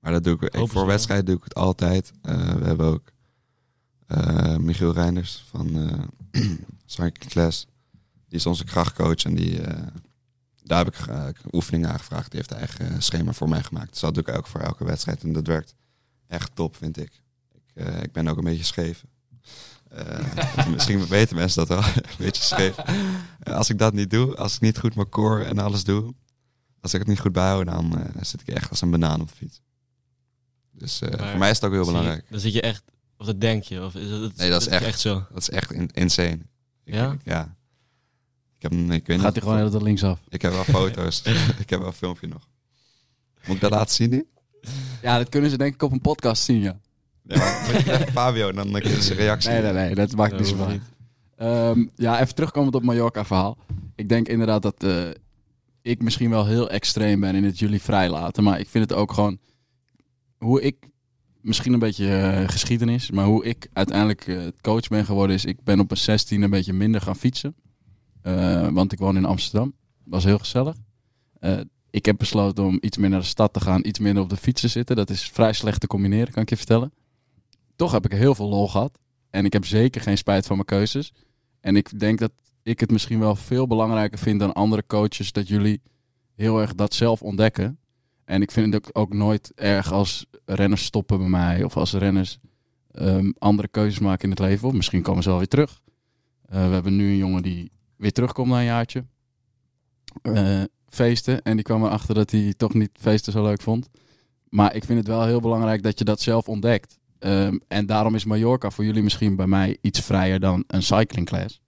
[0.00, 2.12] Maar dat doe ik, voor wedstrijd doe ik het altijd.
[2.22, 3.12] Eh, we hebben ook
[4.06, 5.76] eh, Michiel Reinders van
[6.30, 6.42] eh
[6.84, 7.66] Cycling Class.
[8.28, 9.86] Die is onze krachtcoach en die, eh,
[10.72, 12.30] daar heb ik eh, oefeningen aangevraagd.
[12.30, 13.90] Die heeft een eigen schema voor mij gemaakt.
[13.90, 15.22] Dus dat doe ik ook voor elke wedstrijd.
[15.22, 15.74] En dat werkt
[16.28, 17.22] echt top, vind ik.
[17.52, 19.04] Ik, eh, ik ben ook een beetje scheef.
[19.88, 22.74] Eh, misschien weten mensen dat wel, een beetje scheef.
[23.42, 26.14] Als ik dat niet doe, als ik niet goed mijn core en alles doe,
[26.80, 29.28] als ik het niet goed bijhoud, dan eh, zit ik echt als een banaan op
[29.28, 29.60] de fiets.
[30.70, 32.24] Dus eh, voor mij is het ook heel je- belangrijk.
[32.30, 32.82] Dan zit je echt...
[33.16, 33.84] Of dat denk je?
[33.84, 35.26] Of is het, Nee, dat is echt- zo.
[35.30, 36.38] Dat is echt in, insane.
[36.84, 37.10] Ik, Ja?
[37.12, 37.56] Ik, ja.
[38.62, 40.20] Ik heb, een- ik weet Gaat hij gewoon heel linksaf.
[40.28, 41.22] ik heb wel foto's.
[41.58, 42.48] ik heb wel een filmpje nog.
[43.46, 44.26] Moet ik dat laten zien nu?
[45.02, 46.80] Ja, dat kunnen ze denk ik op een podcast zien, ja.
[47.22, 47.36] Ja,
[48.12, 49.50] Fabio, dan kunnen ze reactie.
[49.50, 50.80] Nee, nee, nee, dat maakt niet zo uit.
[51.36, 53.58] Ehm, ja, even terugkomend op Mallorca verhaal.
[53.94, 55.08] Ik denk inderdaad dat eh,
[55.82, 58.42] ik misschien wel heel extreem ben in het jullie vrijlaten.
[58.42, 59.38] Maar ik vind het ook gewoon
[60.38, 60.76] hoe ik,
[61.40, 65.62] misschien een beetje eh, geschiedenis, maar hoe ik uiteindelijk eh, coach ben geworden is, ik
[65.64, 67.54] ben op mijn 16 een beetje minder gaan fietsen.
[68.22, 69.74] Eh, want ik woon in Amsterdam.
[70.04, 70.76] Was heel gezellig.
[71.38, 74.28] Eh, ik heb besloten om iets meer naar de stad te gaan, iets minder op
[74.28, 74.96] de fiets te zitten.
[74.96, 76.92] Dat is vrij slecht te combineren, kan ik je vertellen.
[77.76, 78.98] Toch heb ik heel veel lol gehad.
[79.30, 81.12] En ik heb zeker geen spijt van mijn keuzes.
[81.60, 82.32] En ik denk dat
[82.62, 85.82] ik het misschien wel veel belangrijker vind dan andere coaches dat jullie
[86.34, 87.78] heel erg dat zelf ontdekken.
[88.24, 92.38] En ik vind het ook, nooit erg als renners stoppen bij mij of als renners
[92.90, 94.68] ehm, andere keuzes maken in het leven.
[94.68, 95.80] Of misschien komen ze wel weer terug.
[96.44, 99.04] Eh, we hebben nu een jongen die weer terugkomt na een jaartje.
[100.22, 101.42] Eh, feesten.
[101.42, 103.88] En die kwam erachter dat hij toch niet feesten zo leuk vond.
[104.48, 106.98] Maar ik vind het wel heel belangrijk dat je dat zelf ontdekt.
[107.18, 111.26] Ehm, en daarom is Mallorca voor jullie misschien bij mij iets vrijer dan een cycling
[111.26, 111.60] class.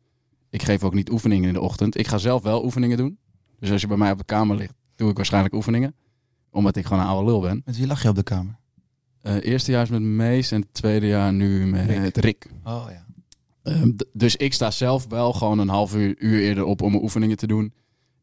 [0.51, 1.99] Ik geef ook niet oefeningen in de ochtend.
[1.99, 3.19] Ik ga zelf wel oefeningen doen.
[3.59, 5.95] Dus als je bij mij op de kamer ligt, doe ik waarschijnlijk oefeningen.
[6.51, 7.63] Omdat ik gewoon een oude lul ben.
[7.65, 8.59] Met wie lag je op de kamer?
[9.21, 12.17] Eh eerste jaar is met Mees en het tweede jaar nu met Rick.
[12.17, 12.51] Rick.
[12.65, 13.04] Oh ja.
[13.65, 17.03] Ehm, dus ik sta zelf wel gewoon een half uur, uur eerder op om mijn
[17.03, 17.73] oefeningen te doen.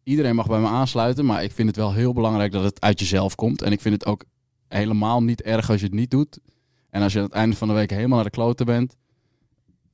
[0.04, 3.00] Iedereen mag bij me aansluiten, maar ik vind het wel heel belangrijk dat het uit
[3.00, 3.62] jezelf komt.
[3.62, 4.26] En ik vind het ook
[4.68, 6.40] helemaal niet erg als je het niet doet.
[6.90, 8.96] En als je aan het einde van de week helemaal naar de kloten bent,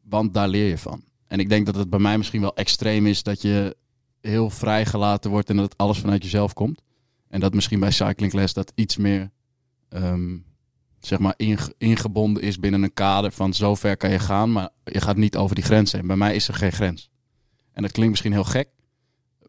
[0.02, 1.04] want daar leer je van.
[1.28, 3.78] En ik denk dat het bij mij misschien wel extreem is dat je
[4.22, 6.82] heel vrijgelaten wordt en dat alles vanuit jezelf komt.
[7.28, 9.32] En dat misschien bij Cycling Class dat iets meer
[9.90, 10.38] ehm,
[11.00, 14.70] zeg maar inge- ingebonden is binnen een kader van zo ver kan je gaan, maar
[14.84, 16.08] je gaat niet over die grens heen.
[16.08, 17.10] Bij mij is er geen grens.
[17.72, 18.70] En dat klinkt misschien heel gek,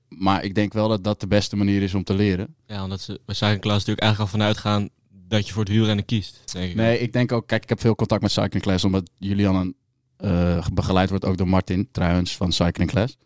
[0.08, 2.54] maar ik denk wel dat dat de beste manier is om te leren.
[2.66, 4.88] Ja, omdat ze bij Cycling Class natuurlijk eigenlijk al vanuit gaan
[5.28, 6.52] dat je voor het wielrennen kiest.
[6.52, 6.76] Denk ik.
[6.76, 9.74] Nee, ik denk ook, kijk, ik heb veel contact met Cycling Class, omdat Julian
[10.16, 13.16] eh begeleid wordt ook door Martin trouwens van Cycling Class.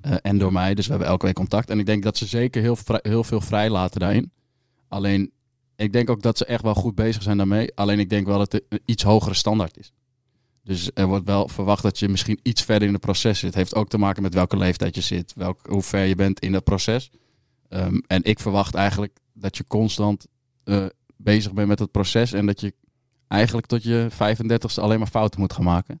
[0.00, 1.70] Eh, en door mij, dus we hebben elke week contact.
[1.70, 4.32] En ik denk dat ze zeker heel, heel veel vrij laten daarin.
[4.88, 5.32] Alleen,
[5.84, 7.74] ik denk ook dat ze echt wel goed bezig zijn daarmee.
[7.74, 9.92] Alleen ik denk wel dat het een iets hogere standaard is.
[10.62, 13.48] Dus er wordt wel verwacht dat je misschien iets verder in het proces zit.
[13.48, 16.40] Het heeft ook te maken met welke leeftijd je zit, welk, hoe ver je bent
[16.40, 17.10] in dat proces.
[17.68, 20.26] Ehm, en ik verwacht eigenlijk dat je constant
[20.64, 20.86] eh,
[21.16, 22.74] bezig bent met het proces en dat je
[23.28, 26.00] eigenlijk tot je 35ste alleen maar fouten moet gaan maken.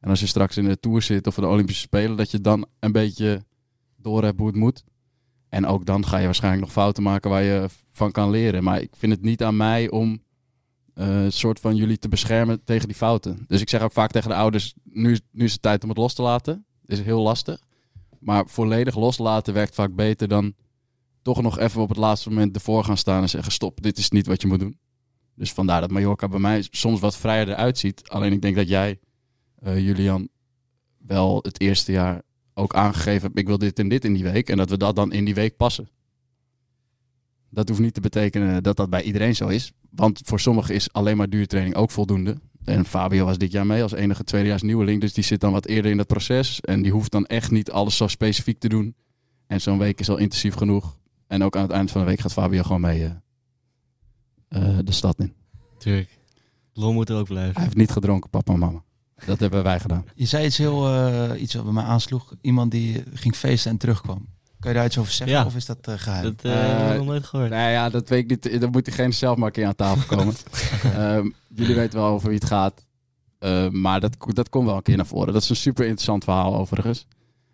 [0.00, 2.40] En als je straks in de Tour zit of in de Olympische Spelen, dat je
[2.40, 3.44] dan een beetje
[3.96, 4.84] door hebt hoe het moet.
[5.48, 8.62] En ook dan ga je waarschijnlijk nog fouten maken waar je van kan leren.
[8.64, 10.22] Maar ik vind het niet aan mij om
[10.94, 13.44] eh, een soort van jullie te beschermen tegen die fouten.
[13.46, 15.88] Dus ik zeg ook vaak tegen de ouders, nu, is- nu is het tijd om
[15.88, 16.66] het los te laten.
[16.86, 17.62] is heel lastig.
[18.20, 20.54] Maar volledig loslaten werkt vaak beter dan
[21.22, 24.10] toch nog even op het laatste moment ervoor gaan staan en zeggen stop, dit is
[24.10, 24.78] niet wat je moet doen.
[25.34, 28.08] Dus vandaar dat Mallorca bij mij soms wat vrijer eruit ziet.
[28.08, 28.98] Alleen ik denk dat jij,
[29.58, 30.28] eh, Julian,
[30.98, 32.22] wel het eerste jaar
[32.54, 34.48] ook aangegeven hebt, ik wil dit en dit in die week.
[34.48, 35.88] En dat we dat dan in die week passen.
[37.54, 39.72] Dat hoeft niet te betekenen dat dat bij iedereen zo is.
[39.90, 42.40] Want voor sommigen is alleen maar duurtraining ook voldoende.
[42.64, 45.00] En Fabio was dit jaar mee als enige tweedejaars nieuweling.
[45.00, 46.60] Dus die zit dan wat eerder in dat proces.
[46.60, 48.94] En die hoeft dan echt niet alles zo specifiek te doen.
[49.46, 50.98] En zo'n week is al intensief genoeg.
[51.26, 53.10] En ook aan het eind van de week gaat Fabio gewoon mee eh,
[54.48, 55.34] eh, de stad in.
[55.78, 56.18] Tuurlijk.
[56.72, 57.54] Lol moet er ook blijven.
[57.54, 58.82] Hij heeft niet gedronken, papa en mama.
[59.26, 60.04] Dat hebben wij gedaan.
[60.14, 62.34] Je zei iets heel, eh, iets wat bij mij aansloeg.
[62.40, 64.28] Iemand die ging feesten en terugkwam.
[64.64, 65.44] Kan je daar iets over zeggen Ja.
[65.44, 66.22] of is dat eh, geheim?
[66.22, 67.50] Dat eh, heb ik Eh, nog nooit gehoord.
[67.50, 68.60] Nou ja, dat weet ik niet.
[68.60, 70.34] Dan moet diegene zelf maar een keer aan tafel komen.
[70.94, 72.84] Ehm, jullie weten wel over wie het gaat.
[73.38, 75.32] Ehm, maar dat, dat komt wel een keer naar voren.
[75.32, 77.06] Dat is een super interessant verhaal overigens.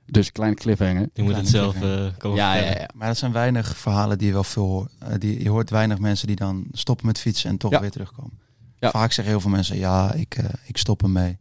[0.06, 1.08] Dus kleine cliffhanger.
[1.12, 2.06] Die moet het Kleine zelf cliffhanger.
[2.12, 2.88] eh, komen Ja, ja, ja.
[2.94, 4.92] Maar dat zijn weinig verhalen die je wel veel hoort.
[4.98, 7.80] Eh, die, je hoort weinig mensen die dan stoppen met fietsen en toch Ja.
[7.80, 8.38] weer terugkomen.
[8.78, 8.90] Ja.
[8.90, 11.38] Vaak zeggen heel veel mensen, ja, ik, eh, ik stop ermee.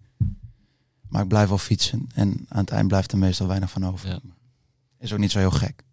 [1.10, 2.10] Maar ik blijf wel fietsen.
[2.14, 4.20] En aan het eind blijft er meestal weinig van over.
[5.00, 5.84] Is ook niet zo heel gek.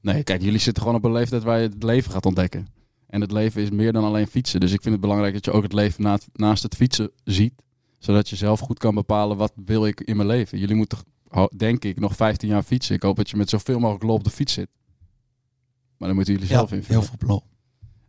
[0.00, 2.66] Nee, kijk, jullie zitten gewoon op een leeftijd waar je het leven gaat ontdekken.
[3.06, 4.60] En het leven is meer dan alleen fietsen.
[4.60, 7.52] Dus ik vind het belangrijk dat je ook het leven na- naast het fietsen ziet.
[7.98, 10.58] Zodat je zelf goed kan bepalen wat wil ik in mijn leven.
[10.58, 10.98] Jullie moeten,
[11.56, 12.94] denk ik, nog 15 jaar fietsen.
[12.94, 14.68] Ik hoop dat je met zoveel mogelijk lol op de fiets zit.
[15.96, 17.00] Maar dan moeten jullie Ja, zelf invullen.
[17.00, 17.42] heel veel lol.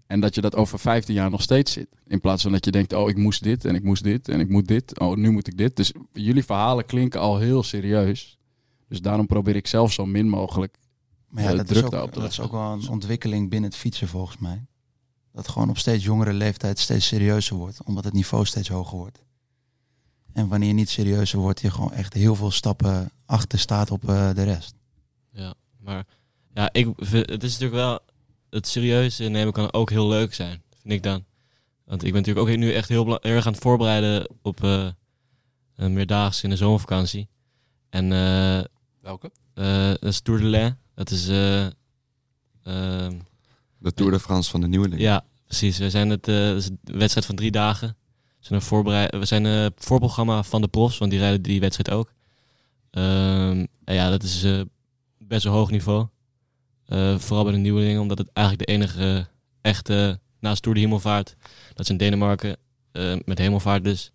[0.07, 1.87] En dat je dat over 15 jaar nog steeds zit.
[2.07, 4.39] In plaats van dat je denkt, oh, ik moest dit en ik moest dit en
[4.39, 4.99] ik moet dit.
[4.99, 5.75] Oh, nu moet ik dit.
[5.75, 8.39] Dus jullie verhalen klinken al heel serieus.
[8.91, 10.77] Dus daarom probeer ik zelf zo min mogelijk.
[11.27, 13.69] Maar ja, dat, is druk ook, daarop te dat is ook wel een ontwikkeling binnen
[13.69, 14.65] het fietsen volgens mij.
[15.31, 17.83] Dat gewoon op steeds jongere leeftijd steeds serieuzer wordt.
[17.83, 19.23] Omdat het niveau steeds hoger wordt.
[20.33, 24.09] En wanneer je niet serieuzer wordt, je gewoon echt heel veel stappen achter staat op
[24.09, 24.73] eh, de rest.
[25.31, 26.05] Ja, maar
[26.53, 27.99] ja, ik, vind- het is natuurlijk wel...
[28.49, 31.25] Het serieuze nemen kan ook heel leuk zijn, vind ik dan.
[31.85, 34.87] Want ik ben natuurlijk ook nu echt heel, erg aan het voorbereiden op eh
[35.75, 37.27] een meerdaags in de zomervakantie.
[37.89, 38.63] En eh
[39.01, 39.31] Welke?
[39.53, 40.75] eh, dat is Tour de Lens.
[40.95, 41.27] Dat is...
[41.27, 41.65] eh,
[42.63, 43.19] ehm,
[43.77, 45.01] De Tour de France van de nieuweling.
[45.01, 45.77] ja, precies.
[45.77, 47.87] We zijn het, eh, dat is een wedstrijd van drie dagen.
[48.39, 51.59] We zijn een, voorbereid, we zijn een voorprogramma van de profs, want die rijden die
[51.59, 52.13] wedstrijd ook.
[52.91, 54.61] Ehm, en ja, dat is eh,
[55.17, 56.07] best een hoog niveau.
[56.85, 59.27] Eh, vooral bij de nieuwelingen, omdat het eigenlijk de enige
[59.61, 61.35] echte, naast Tour de Hemelvaart,
[61.69, 62.57] dat is in Denemarken,
[62.91, 64.11] eh, met Hemelvaart dus,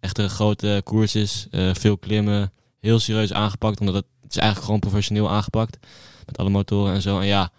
[0.00, 1.46] echt een grote koers is.
[1.50, 5.78] Eh, veel klimmen, heel serieus aangepakt, omdat het, het is eigenlijk gewoon professioneel aangepakt.
[6.26, 7.18] Met alle motoren en zo.
[7.18, 7.52] En ja,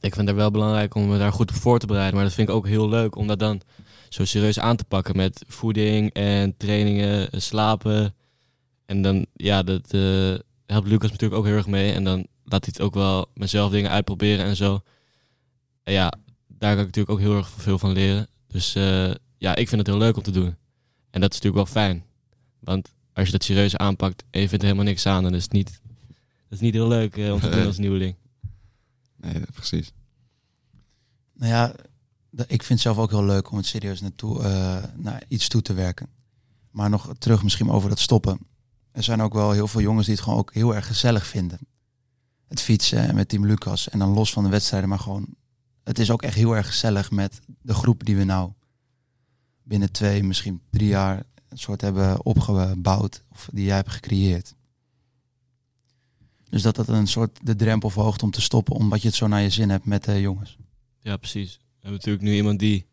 [0.00, 2.14] ik vind het wel belangrijk om me daar goed op voor te bereiden.
[2.14, 3.60] Maar dat vind ik ook heel leuk om dat dan
[4.08, 8.14] zo serieus aan te pakken met voeding en trainingen, slapen.
[8.86, 10.34] En dan, ja, dat eh,
[10.66, 11.92] helpt Lucas natuurlijk ook heel erg mee.
[11.92, 14.80] En dan laat hij het ook wel mezelf dingen uitproberen en zo.
[15.82, 16.12] En ja,
[16.46, 18.28] daar kan ik natuurlijk ook heel erg veel van leren.
[18.46, 20.56] Dus eh, ja, ik vind het heel leuk om te doen.
[21.10, 22.04] En dat is natuurlijk wel fijn.
[22.60, 25.42] Want als je dat serieus aanpakt en je vindt er helemaal niks aan, dan is
[25.42, 28.16] het niet, dat is niet heel leuk eh, om te doen als nieuweling.
[29.16, 29.92] Nee, precies.
[31.32, 31.74] Nou ja,
[32.30, 35.62] ik vind het zelf ook heel leuk om het serieus naartoe, eh, naar iets toe
[35.62, 36.08] te werken.
[36.70, 38.38] Maar nog terug misschien over dat stoppen.
[38.92, 41.58] Er zijn ook wel heel veel jongens die het gewoon ook heel erg gezellig vinden.
[42.48, 43.88] Het fietsen en met Team Lucas.
[43.88, 45.26] En dan los van de wedstrijden, maar gewoon...
[45.84, 48.52] Het is ook echt heel erg gezellig met de groep die we nou
[49.62, 51.22] binnen twee, misschien drie jaar...
[51.48, 53.22] een soort hebben opgebouwd.
[53.32, 54.54] Of die jij hebt gecreëerd.
[56.50, 58.74] Dus dat dat een soort de drempel verhoogt om te stoppen.
[58.74, 60.56] Omdat je het zo naar je zin hebt met de jongens.
[61.00, 61.52] Ja, precies.
[61.56, 62.86] We hebben natuurlijk nu iemand die,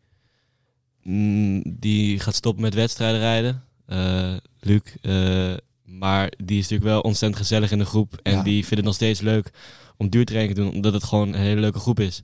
[1.02, 3.64] mm, die gaat stoppen met wedstrijden rijden.
[3.86, 4.80] Eh, Luc.
[5.02, 8.18] eh, maar die is natuurlijk wel ontzettend gezellig in de groep.
[8.22, 8.42] En Ja.
[8.42, 9.50] die vindt het nog steeds leuk
[9.96, 10.72] om duurtraining te doen.
[10.74, 12.22] Omdat het gewoon een hele leuke groep is.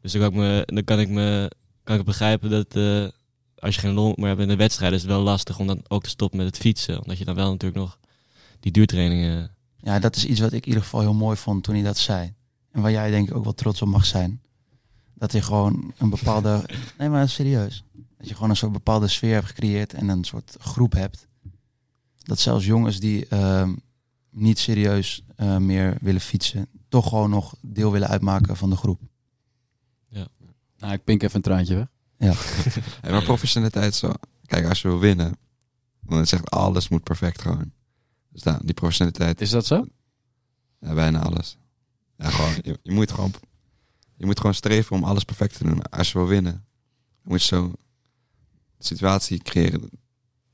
[0.00, 1.50] Dus dan kan ik, me, dan kan ik, me,
[1.84, 3.06] kan ik begrijpen dat eh,
[3.62, 4.92] als je geen lol meer hebt in de wedstrijd...
[4.92, 7.02] is het wel lastig om dan ook te stoppen met het fietsen.
[7.02, 7.98] Omdat je dan wel natuurlijk nog
[8.60, 9.50] die duurtrainingen...
[9.76, 11.98] Ja, dat is iets wat ik in ieder geval heel mooi vond toen hij dat
[11.98, 12.34] zei.
[12.70, 14.42] En waar jij denk ik ook wel trots op mag zijn.
[15.14, 16.64] Dat je gewoon een bepaalde...
[16.98, 17.84] Nee, maar serieus.
[18.18, 21.26] Dat je gewoon een soort bepaalde sfeer hebt gecreëerd en een soort groep hebt.
[22.18, 23.74] Dat zelfs jongens die ehm,
[24.30, 26.66] niet serieus eh, meer willen fietsen...
[26.88, 29.00] toch gewoon nog deel willen uitmaken van de groep.
[30.78, 31.91] Nou, ik pink even een traantje weg.
[32.30, 34.12] Hey, maar professionaliteit zo.
[34.46, 35.36] Kijk, als je wil winnen,
[36.00, 37.72] dan is echt alles moet perfect gewoon.
[38.28, 39.84] Dus nou, die professionaliteit, Is dat zo?
[40.80, 41.56] ja, bijna alles.
[42.16, 43.34] Ja, gewoon, je, je, moet gewoon,
[44.14, 45.82] je moet gewoon streven om alles perfect te doen.
[45.82, 47.76] Als je wil winnen, dan moet je zo een
[48.78, 49.90] situatie creëren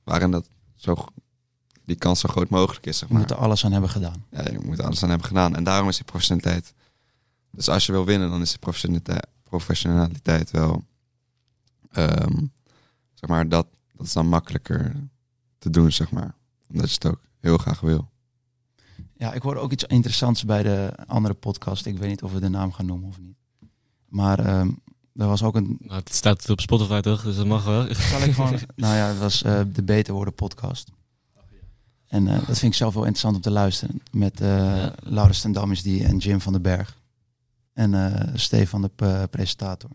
[0.05, 1.07] waarin dat zo,
[1.85, 2.99] die kans zo groot mogelijk is.
[2.99, 3.19] Zeg maar.
[3.19, 4.25] moeten alles aan hebben gedaan.
[4.31, 5.57] Ja, je moet alles aan hebben gedaan.
[5.57, 6.75] En daarom is die professionaliteit.
[7.51, 10.85] Dus als je wil winnen, dan is die professionaliteit, professionaliteit wel.
[11.93, 12.47] Ehm,
[13.15, 14.95] zeg maar, dat, dat is dan makkelijker
[15.59, 16.35] te doen, zeg maar.
[16.69, 18.09] Omdat je het ook heel graag wil.
[19.17, 21.87] Ja, ik hoorde ook iets interessants bij de andere podcast.
[21.87, 23.37] Ik weet niet of we de naam gaan noemen of niet.
[24.09, 24.69] Maar ehm
[25.19, 25.77] er was ook een...
[25.81, 27.95] Nou, het staat op Spotify toch, dus dat mag wel.
[27.95, 28.59] Zal ik gewoon...
[28.77, 30.91] nou ja, het was eh, de Beter Worden podcast.
[32.07, 34.03] En eh, dat vind ik zelf wel interessant om te luisteren.
[34.11, 34.95] Met eh Ja.
[35.03, 36.99] Laurens ten Dam is die en Jim van den Berg.
[37.73, 39.91] En eh Stefan de presentator.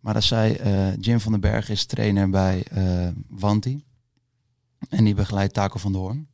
[0.00, 3.84] Maar dat zei eh, Jim van den Berg is trainer bij eh Wanti.
[4.88, 6.28] En die begeleidt Taco van der Hoorn.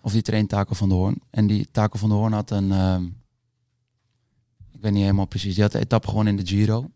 [0.00, 1.22] Of die traint Taco van der Hoorn.
[1.30, 2.72] En die Taco van der Hoorn had een...
[2.72, 3.04] ehm,
[4.72, 5.54] ik weet niet helemaal precies.
[5.54, 6.90] Die had de etappe gewoon in de Giro.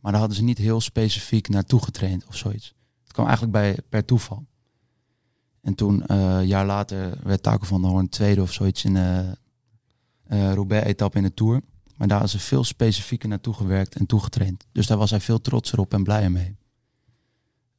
[0.00, 2.74] Maar daar hadden ze niet heel specifiek naartoe getraind of zoiets.
[3.02, 4.46] Het kwam eigenlijk bij, per toeval.
[5.60, 8.94] En toen, eh, een jaar later, werd Taco van der Hoorn tweede of zoiets in
[8.94, 9.36] de
[10.28, 11.62] Roubaix-etappe in de Tour.
[12.00, 14.66] Maar daar hadden ze veel specifieker naartoe gewerkt en toegetraind.
[14.72, 16.56] Dus daar was hij veel trotser op en blijer mee.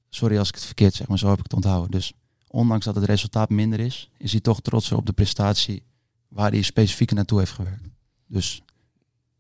[0.10, 1.92] Sorry als ik het verkeerd zeg, maar zo heb ik het onthouden.
[1.92, 2.14] Dus
[2.48, 5.84] ondanks dat het resultaat minder is, is hij toch trotser op de prestatie
[6.28, 7.88] waar hij specifieker naartoe heeft gewerkt.
[8.28, 8.62] Dus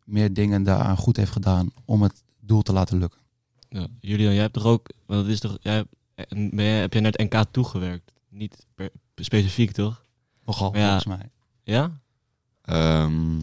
[0.03, 3.19] meer dingen daaraan goed heeft gedaan om het doel te laten lukken.
[3.69, 5.83] Ja, Julian, jij hebt toch ook, want het is toch, jij,
[6.29, 8.11] ben jij, heb jij naar het NK toegewerkt?
[8.29, 10.05] Niet per, specifiek toch?
[10.45, 10.81] Nogal, Ja.
[10.83, 11.29] volgens mij.
[11.63, 11.99] Ja?
[12.61, 13.37] Ehm,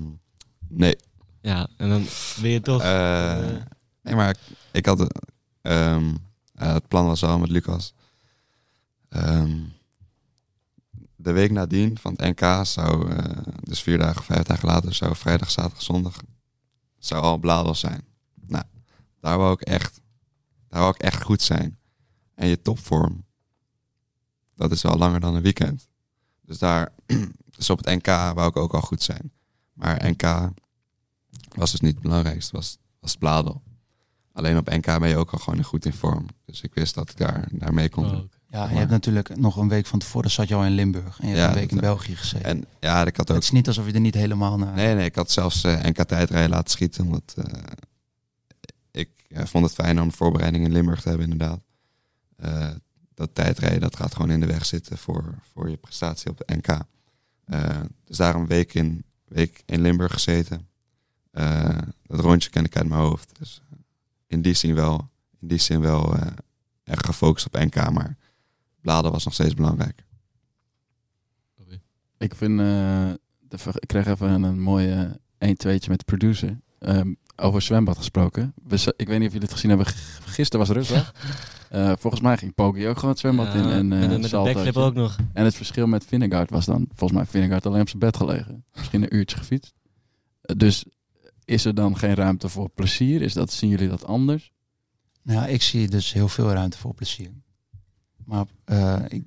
[0.68, 0.96] nee.
[1.40, 2.04] Ja, en dan
[2.40, 2.82] ben je toch...
[2.82, 3.56] Eh,
[4.02, 4.38] nee, maar ik,
[4.72, 5.14] ik had...
[5.60, 6.06] eh,
[6.54, 7.94] het plan was al met Lucas.
[9.08, 9.60] Ehm,
[11.16, 13.14] de week nadien van het NK zou...
[13.60, 14.94] dus vier dagen, vijf dagen later...
[14.94, 16.16] zou vrijdag, zaterdag, zondag...
[16.98, 18.04] zou al bladel zijn.
[18.46, 18.64] Nou,
[19.20, 20.00] daar wou ik echt...
[20.68, 21.78] Daar wou ik echt goed zijn.
[22.34, 23.24] En je topvorm...
[24.54, 25.88] Dat is wel langer dan een weekend.
[26.40, 26.92] Dus daar...
[27.56, 29.32] Dus op het NK wou ik ook al goed zijn.
[29.72, 30.50] Maar NK
[31.58, 33.62] was dus niet het belangrijkste, was, was het bladel.
[34.32, 36.26] Alleen op NK ben je ook al gewoon goed in vorm.
[36.44, 38.30] Dus ik wist dat ik daar, daar mee kon oh, doen.
[38.50, 41.20] Ja, je Maar- hebt natuurlijk nog een week van tevoren zat je al in Limburg.
[41.20, 42.46] En je hebt Ja, een week in België gezeten.
[42.48, 43.36] En ja, ik had ook...
[43.36, 44.74] het is niet alsof je er niet helemaal naar...
[44.74, 47.04] Nee, nee, ik had zelfs eh, NK tijdrijden laten schieten.
[47.04, 47.62] Omdat eh,
[48.90, 51.60] ik eh, vond het fijn om de voorbereiding in Limburg te hebben, inderdaad.
[52.36, 52.68] Eh,
[53.14, 56.56] dat tijdrijden, dat gaat gewoon in de weg zitten voor, voor je prestatie op de
[56.56, 56.68] NK.
[57.44, 60.67] Eh, dus daar een week in, week in Limburg gezeten.
[61.30, 63.38] Eh, dat rondje ken ik uit mijn hoofd.
[63.38, 63.78] Dus eh,
[64.26, 65.08] in die zin wel,
[65.40, 66.26] in die zin wel eh,
[66.84, 67.90] echt gefocust op NK.
[67.90, 68.16] Maar
[68.80, 70.06] bladen was nog steeds belangrijk.
[72.18, 72.66] Ik vind, eh,
[73.38, 76.60] de, ik kreeg even een, mooie 1-2'tje met de producer.
[76.78, 78.54] Ehm, over zwembad gesproken.
[78.64, 79.86] We, ik weet niet of jullie het gezien hebben.
[80.24, 81.14] Gisteren was het rustig.
[81.68, 83.64] Eh, volgens mij ging Poggi ook gewoon het zwembad in.
[83.64, 85.16] En, eh, met, met de backflip ook nog.
[85.32, 88.64] En het verschil met Vingegaard was dan volgens mij Vingegaard alleen op zijn bed gelegen.
[88.74, 89.74] Misschien een uurtje gefietst.
[90.56, 90.84] Dus
[91.48, 93.22] is er dan geen ruimte voor plezier?
[93.22, 94.52] Is dat, zien jullie dat anders?
[95.22, 97.30] Nou, ik zie dus heel veel ruimte voor plezier.
[98.24, 99.24] Maar eh, ik,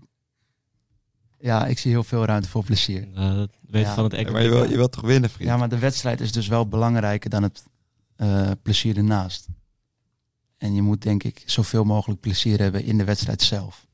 [1.39, 3.07] ja, ik zie heel veel ruimte voor plezier.
[3.07, 3.93] Nou, dat weet Ja.
[3.93, 4.31] van het echte.
[4.31, 5.49] maar je wil, je wilt toch winnen, vriend?
[5.49, 7.63] Ja, maar de wedstrijd is dus wel belangrijker dan het
[8.15, 9.47] eh, plezier ernaast.
[10.57, 13.87] En je moet denk ik zoveel mogelijk plezier hebben in de wedstrijd zelf.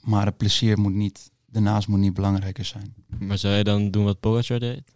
[0.00, 2.94] Maar het plezier moet niet, daarnaast moet niet belangrijker zijn.
[3.18, 4.94] Maar zou je dan doen wat Pogacar deed?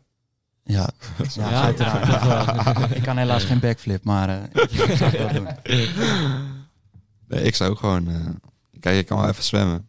[0.71, 0.91] Ja,
[1.35, 2.91] ja, Ja, uiteraard.
[2.97, 5.49] ik kan helaas geen backflip, maar eh, ik, zou het wel doen.
[7.29, 8.09] Nee, ik zou ook gewoon...
[8.09, 8.27] eh,
[8.81, 9.89] kijk, je kan wel even zwemmen.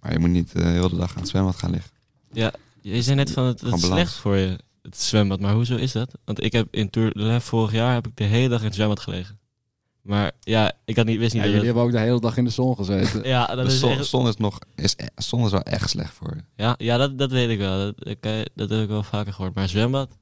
[0.00, 1.90] Maar je moet niet eh, heel de dag aan het zwembad gaan liggen.
[2.32, 5.40] Ja, je zei net van het, is slecht voor je, het zwembad.
[5.40, 6.18] Maar hoezo is dat?
[6.24, 9.00] Want ik heb in Tour vorig jaar heb ik de hele dag in het zwembad
[9.00, 9.39] gelegen.
[10.02, 12.20] Maar ja, ik had niet, wist niet Ja, dat jullie het- hebben ook de hele
[12.20, 13.22] dag in de zon gezeten.
[13.28, 14.58] Ja, dat De is zon, echt- zon is nog...
[14.74, 16.42] Is, zon is wel echt slecht voor je.
[16.56, 17.78] Ja, ja dat, dat weet ik wel.
[17.78, 18.22] Dat, ik,
[18.54, 19.54] dat heb ik wel vaker gehoord.
[19.54, 20.16] Maar zwembad?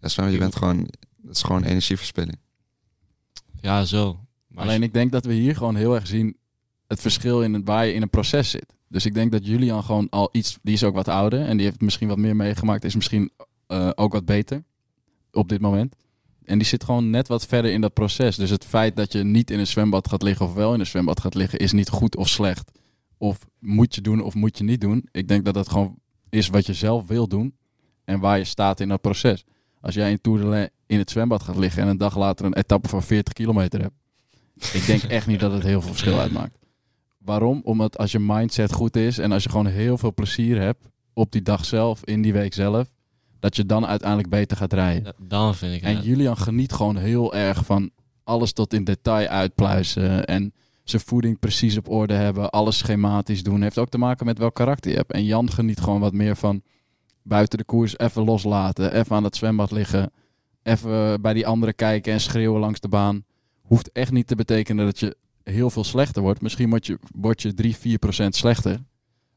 [0.00, 0.78] Ja, zwemmen, je bent gewoon...
[1.26, 2.38] Het is gewoon energieverspilling.
[3.60, 4.20] Ja, zo.
[4.48, 6.36] Maar Alleen ik denk dat we hier gewoon heel erg zien
[6.86, 8.66] het verschil in het, waar je in een proces zit.
[8.88, 11.66] Dus ik denk dat Julian gewoon al iets, die is ook wat ouder en die
[11.66, 13.30] heeft misschien wat meer meegemaakt, is misschien
[13.66, 14.64] eh, ook wat beter
[15.32, 15.94] op dit moment.
[16.46, 18.36] En die zit gewoon net wat verder in dat proces.
[18.36, 20.86] Dus het feit dat je niet in een zwembad gaat liggen of wel in een
[20.86, 22.70] zwembad gaat liggen, is niet goed of slecht.
[23.18, 25.08] Of moet je doen of moet je niet doen.
[25.10, 25.98] Ik denk dat dat gewoon
[26.30, 27.54] is wat je zelf wil doen
[28.04, 29.44] en waar je staat in dat proces.
[29.80, 32.88] Als jij in Tour in het zwembad gaat liggen en een dag later een etappe
[32.88, 33.94] van 40 kilometer hebt,
[34.72, 36.58] ik denk echt niet dat het heel veel verschil uitmaakt.
[37.18, 37.60] Waarom?
[37.64, 41.32] Omdat als je mindset goed is en als je gewoon heel veel plezier hebt op
[41.32, 42.95] die dag zelf, in die week zelf,
[43.40, 45.14] dat je dan uiteindelijk beter gaat rijden.
[45.18, 46.02] Ja, dan vind ik En.
[46.02, 47.90] Julian geniet gewoon heel erg van
[48.24, 50.24] alles tot in detail uitpluizen.
[50.24, 50.52] En
[50.84, 52.50] zijn voeding precies op orde hebben.
[52.50, 53.62] Alles schematisch doen.
[53.62, 55.12] Heeft ook te maken met welk karakter je hebt.
[55.12, 56.62] En Jan geniet gewoon wat meer van
[57.22, 58.94] buiten de koers even loslaten.
[58.94, 60.12] Even aan het zwembad liggen.
[60.62, 63.24] Even bij die anderen kijken en schreeuwen langs de baan.
[63.62, 66.40] Hoeft echt niet te betekenen dat je heel veel slechter wordt.
[66.40, 68.80] Misschien word je, word je 3, 4 procent slechter.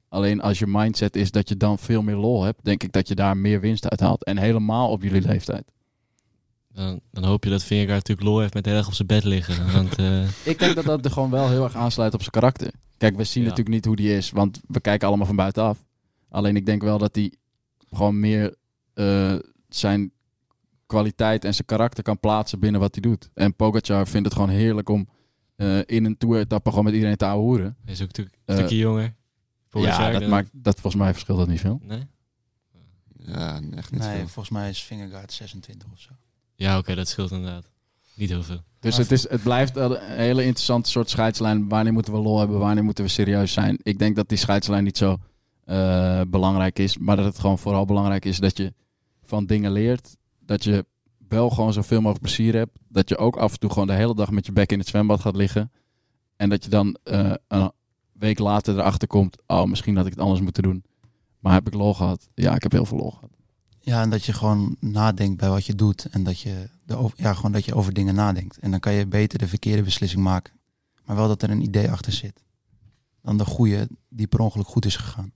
[0.09, 3.07] Alleen als je mindset is dat je dan veel meer lol hebt, denk ik dat
[3.07, 4.23] je daar meer winst uit haalt.
[4.23, 5.71] En helemaal op jullie leeftijd.
[6.73, 9.23] Dan, dan hoop je dat Vingegaard natuurlijk lol heeft met heel erg op zijn bed
[9.23, 9.71] liggen.
[9.73, 12.71] Want eh, Ik denk dat dat er gewoon wel heel erg aansluit op zijn karakter.
[12.97, 13.49] Kijk, we zien Ja.
[13.49, 15.85] natuurlijk niet hoe die is, want we kijken allemaal van buitenaf.
[16.29, 17.33] Alleen ik denk wel dat hij
[17.91, 18.55] gewoon meer
[18.93, 19.35] eh,
[19.69, 20.11] zijn
[20.85, 23.29] kwaliteit en zijn karakter kan plaatsen binnen wat hij doet.
[23.33, 25.09] En Pogacar vindt het gewoon heerlijk om
[25.55, 27.75] eh, in een tour-etappe gewoon met iedereen te hoeren.
[27.83, 29.15] hij is ook natuurlijk een stukje jonger.
[29.71, 31.79] Ja, dat maakt, dat volgens mij verschilt dat niet veel.
[31.83, 32.07] Nee?
[33.17, 34.27] Ja, echt niet Nee, veel.
[34.27, 36.11] volgens mij is Vingegaard 26 of zo.
[36.55, 37.69] Ja, oké, dat scheelt inderdaad.
[38.15, 38.63] Niet heel veel.
[38.79, 41.69] Dus Maar het, is, het blijft een hele interessante soort scheidslijn.
[41.69, 42.59] Wanneer moeten we lol hebben?
[42.59, 43.79] Wanneer moeten we serieus zijn?
[43.81, 45.17] Ik denk dat die scheidslijn niet zo
[45.65, 46.97] eh, belangrijk is.
[46.97, 48.73] Maar dat het gewoon vooral belangrijk is dat je
[49.23, 50.15] van dingen leert.
[50.39, 50.85] Dat je
[51.27, 52.77] wel gewoon zoveel mogelijk plezier hebt.
[52.87, 54.87] Dat je ook af en toe gewoon de hele dag met je bek in het
[54.87, 55.71] zwembad gaat liggen.
[56.35, 57.71] En dat je dan eh, een
[58.19, 59.37] week later erachter komt.
[59.47, 60.83] Oh, misschien had ik het anders moeten doen.
[61.39, 62.29] Maar heb ik lol gehad?
[62.33, 63.29] Ja, ik heb heel veel lol gehad.
[63.79, 66.05] Ja, en dat je gewoon nadenkt bij wat je doet.
[66.05, 68.57] En dat je, de, over- ja, gewoon dat je over dingen nadenkt.
[68.57, 70.53] En dan kan je beter de verkeerde beslissing maken.
[71.05, 72.43] Maar wel dat er een idee achter zit.
[73.21, 75.31] Dan de goede die per ongeluk goed is gegaan.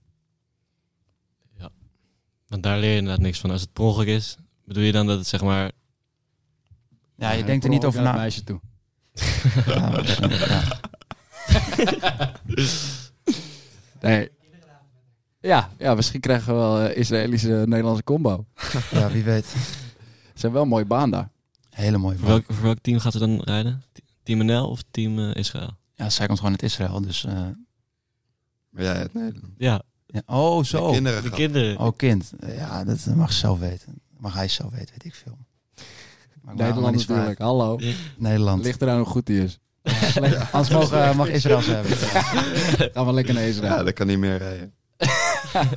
[2.48, 3.50] Want daar leer je inderdaad niks van.
[3.50, 5.72] Als het per ongeluk is, bedoel je dan dat het zeg maar...
[7.16, 8.12] Ja, je denkt er niet over na.
[8.12, 8.60] meisje toe.
[9.66, 10.80] Ja, maar- ja.
[14.00, 14.30] Nee.
[15.40, 18.44] Ja, ja, misschien krijgen we wel eh, Israëlische-Nederlandse combo.
[18.90, 19.52] ja, wie weet.
[19.52, 21.30] Het zijn wel een mooie baan daar.
[21.70, 23.82] Hele mooie Voor welk, voor welk team gaat ze dan rijden?
[24.22, 25.70] Team NL of Team eh, Israël?
[25.94, 27.00] Ja, zij komt gewoon uit Israël.
[27.00, 27.32] Dus, eh,
[28.70, 29.52] Maar jij uit Nederland.
[29.58, 30.22] Ja, ja.
[30.26, 30.86] Oh, zo.
[30.86, 31.78] De kinderen de kinderen.
[31.78, 32.32] Oh, kind.
[32.46, 34.02] Ja, dat mag ze zelf weten.
[34.18, 35.38] Mag hij zelf weten, weet ik veel.
[36.42, 37.38] Maar Nederland natuurlijk.
[37.38, 37.78] Hallo.
[38.18, 38.64] Nederland.
[38.64, 39.58] Ligt eraan hoe goed die is.
[40.52, 41.96] Anders mogen, mag Israël ze hebben.
[42.92, 43.72] Gaan we lekker naar Israël.
[43.72, 44.74] Ja, dat kan niet meer rijden.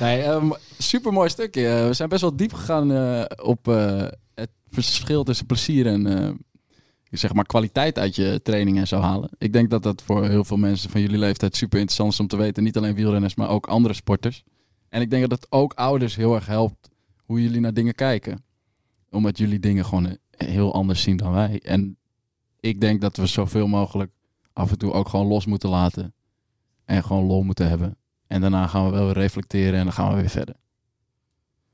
[0.00, 1.68] Nee, um, super mooi stukje.
[1.68, 6.06] Eh, we zijn best wel diep gegaan eh, op eh, het verschil tussen plezier en
[6.06, 6.30] eh,
[7.10, 9.30] zeg maar kwaliteit uit je training en zo halen.
[9.38, 12.26] Ik denk dat dat voor heel veel mensen van jullie leeftijd super interessant is om
[12.26, 12.62] te weten.
[12.62, 14.44] Niet alleen wielrenners, maar ook andere sporters.
[14.88, 16.90] En ik denk dat het ook ouders heel erg helpt
[17.24, 18.44] hoe jullie naar dingen kijken.
[19.10, 21.60] Omdat jullie dingen gewoon eh, heel anders zien dan wij.
[21.64, 21.96] En
[22.60, 24.10] ik denk dat we zoveel mogelijk
[24.52, 26.14] af en toe ook gewoon los moeten laten.
[26.84, 27.96] En gewoon lol moeten hebben.
[28.26, 30.54] En daarna gaan we wel weer reflecteren en dan gaan we weer verder.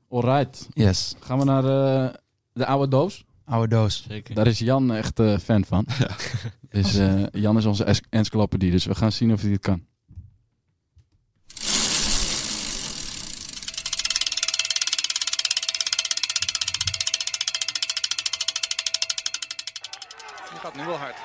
[0.09, 0.67] Alright.
[0.73, 2.13] Yes, Gaan we naar eh,
[2.53, 3.25] de oude doos.
[3.45, 4.05] oude doos.
[4.07, 4.35] Zeker.
[4.35, 5.85] Daar is Jan echt eh, fan van.
[6.69, 8.71] Dus eh, Jan is onze encyclopedie.
[8.71, 9.85] Dus we gaan zien of hij het kan.
[20.77, 21.15] Nu wel hard.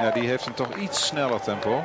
[0.00, 1.84] Ja, die heeft een toch iets sneller tempo.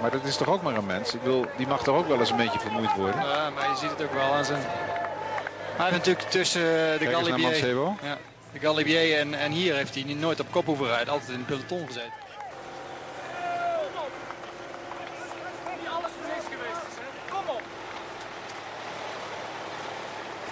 [0.00, 1.14] Maar dat is toch ook maar een mens.
[1.14, 3.20] Ik wil, die mag toch ook wel eens een beetje vermoeid worden.
[3.20, 4.62] Ja, maar je ziet het ook wel aan zijn...
[5.76, 6.60] Hij heeft natuurlijk tussen
[6.92, 7.66] eh, de Galibier,
[8.02, 8.16] ja,
[8.52, 11.12] de Galibier en, en hier heeft hij niet- nooit op kop hoeven rijden.
[11.12, 12.12] Altijd in het peloton gezeten.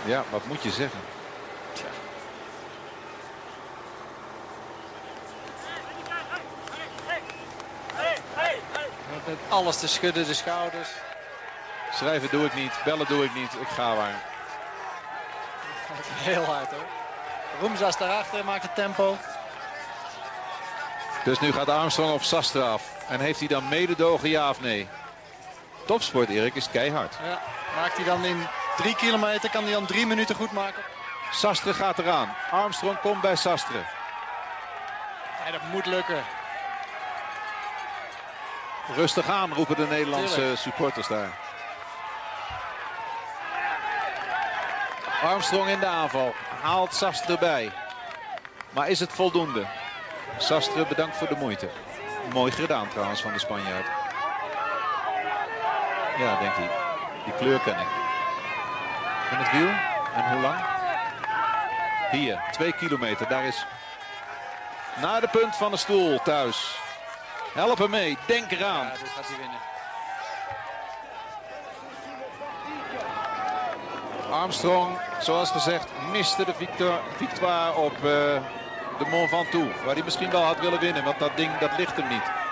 [0.05, 1.00] Ja, wat moet je zeggen?
[9.26, 10.88] Met alles te schudden, de schouders.
[11.92, 14.22] Schrijven doe ik niet, bellen doe ik niet, ik ga waar.
[16.12, 16.84] Heel hard hoor.
[17.61, 19.16] Roemzas daarachter maakt het tempo.
[21.24, 22.82] Dus nu gaat Armstrong op Sastra af.
[23.09, 24.88] En heeft hij dan mededogen, ja of nee?
[25.86, 27.14] Topsport, Erik, is keihard.
[27.22, 27.40] Ja,
[27.76, 28.46] maakt hij dan in
[28.77, 30.83] drie kilometer, kan hij dan drie minuten goed maken.
[31.31, 32.35] Sastre gaat eraan.
[32.51, 33.79] Armstrong komt bij Sastre.
[35.45, 36.25] Ja, dat moet lukken.
[38.95, 40.59] Rustig aan, roepen de Nederlandse Tuurlijk.
[40.59, 41.31] supporters daar.
[45.22, 46.35] Armstrong in de aanval.
[46.62, 47.72] Haalt Sastre bij.
[48.70, 49.66] Maar is het voldoende?
[50.39, 51.68] Sastre bedankt voor de moeite.
[52.33, 53.87] Mooi gedaan trouwens van de Spanjaard.
[56.18, 56.70] Ja, denkt hij.
[57.25, 58.03] Die kleur ken ik.
[59.37, 59.68] Het wiel?
[60.14, 60.64] En hoe lang?
[62.11, 63.28] Hier, twee kilometer.
[63.28, 63.66] Daar is
[65.01, 66.78] naar de punt van de stoel thuis.
[67.55, 68.87] Help hem mee, denk eraan.
[68.87, 69.59] Ja, dit gaat hij winnen.
[74.30, 76.55] Armstrong, zoals gezegd, miste de
[77.16, 78.03] victoire op eh,
[78.99, 79.82] de Mont Ventoux.
[79.85, 82.43] Waar hij misschien wel had willen winnen, want dat ding dat ligt hem niet.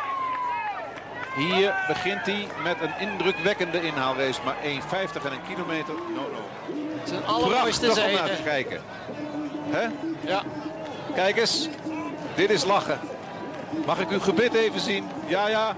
[1.35, 4.41] Hier begint hij met een indrukwekkende inhaalrace.
[4.45, 5.95] Maar 1,50 en een kilometer.
[6.15, 6.45] No, no.
[7.05, 8.81] Zijn allermooiste Prachtig om naar te kijken.
[9.71, 9.87] Hè?
[10.21, 10.43] Ja.
[11.15, 11.69] Kijk eens.
[12.35, 13.01] Dit is lachen.
[13.87, 15.09] Mag ik uw gebit even zien?
[15.27, 15.77] Ja, ja.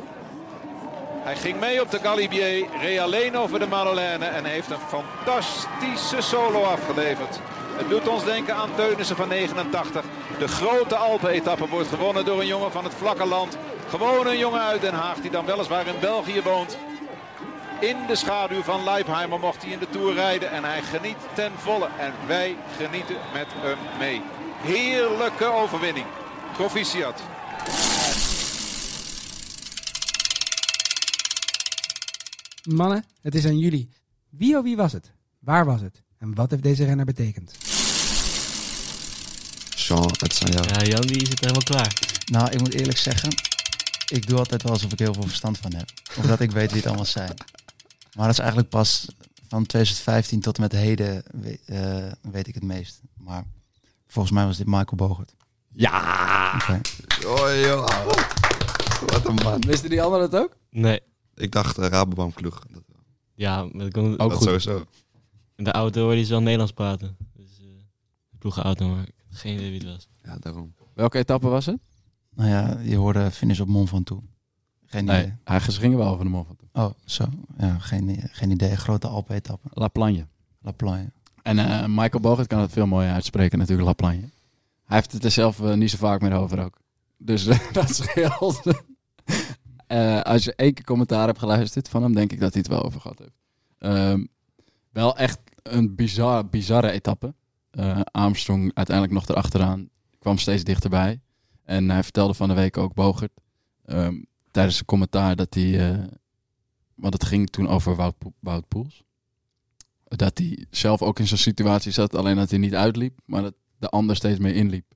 [1.24, 6.20] Hij ging mee op de Galibier, reed alleen over de Madeleine en heeft een fantastische
[6.20, 7.40] solo afgeleverd.
[7.76, 10.04] Het doet ons denken aan Teunissen van 89.
[10.38, 13.58] De grote Alpen-etappe wordt gewonnen door een jongen van het vlakke land.
[13.94, 16.78] Gewoon een jongen uit Den Haag die dan weliswaar in België woont.
[17.80, 21.52] In de schaduw van Leipheimer mocht hij in de Tour rijden en hij geniet ten
[21.56, 21.88] volle.
[21.98, 24.22] En wij genieten met hem mee.
[24.62, 26.06] Heerlijke overwinning.
[26.52, 27.22] Proficiat.
[32.64, 33.88] Mannen, het is aan jullie.
[34.30, 35.12] Wie of wie was het?
[35.38, 36.02] Waar was het?
[36.18, 37.54] En wat heeft deze renner betekend?
[39.74, 40.66] Sean, het is aan jou.
[40.68, 41.92] Ja, Jan die zit helemaal klaar.
[42.24, 43.30] Nou, ik moet eerlijk zeggen,
[44.10, 45.88] ik doe altijd wel alsof ik heel veel verstand van heb.
[46.18, 47.34] Of dat ik weet wie het allemaal zijn.
[48.16, 49.06] Maar dat is eigenlijk pas
[49.48, 53.00] van 2015 tot en met heden we- eh, weet ik het meest.
[53.16, 53.44] Maar
[54.06, 55.34] volgens mij was dit Michael Bogert.
[55.72, 56.54] Ja!
[56.54, 56.80] Oké.
[57.26, 57.86] Oh, joh.
[59.06, 59.60] Wat een man.
[59.60, 60.56] Wisten die anderen het ook?
[60.70, 61.00] Nee.
[61.34, 62.62] Ik dacht uh, Rabobank ploeg.
[62.70, 62.82] Dat,
[63.34, 64.42] Ja, maar ik kon, Ook dat goed.
[64.46, 64.84] sowieso.
[65.56, 67.16] in de auto hoorde hij zo Nederlands praten.
[67.36, 67.66] Dus eh
[68.38, 70.08] ploegenauto, maar geen idee wie het was.
[70.22, 70.74] Ja, daarom.
[70.94, 71.78] Welke etappe was het?
[72.34, 74.26] Nou ja, je hoorde finish op Mont Ventoux.
[74.86, 75.22] Geen idee.
[75.22, 76.70] Nee, hij gingen wel over de Mont Ventoux.
[76.72, 77.24] Oh, zo.
[77.58, 78.76] Ja, geen, geen idee.
[78.76, 79.68] Grote Alpen-etappe.
[79.72, 80.26] La Plagne.
[80.60, 81.12] La Plagne.
[81.42, 84.28] En eh, Michael Bogert kan het veel mooier uitspreken natuurlijk, La Plagne.
[84.84, 86.78] Hij heeft het er zelf eh, niet zo vaak meer over ook.
[87.18, 88.62] Dus eh, dat scheelt.
[89.86, 92.70] Eh, als je één keer commentaar hebt geluisterd van hem, denk ik dat hij het
[92.70, 93.38] wel over gehad heeft.
[93.78, 94.24] Ehm,
[94.90, 97.34] wel echt een bizar, bizarre etappe.
[98.10, 99.88] Armstrong uiteindelijk nog erachteraan.
[100.18, 101.20] Kwam steeds dichterbij.
[101.64, 103.32] En hij vertelde van de week ook Bogert.
[103.84, 105.90] ehm, tijdens een commentaar dat hij...
[105.92, 106.04] eh,
[106.94, 109.02] want het ging toen over Wout, Wout Poels.
[110.04, 112.14] Dat hij zelf ook in zo'n situatie zat.
[112.14, 113.18] Alleen dat hij niet uitliep.
[113.24, 114.94] Maar dat de ander steeds meer inliep.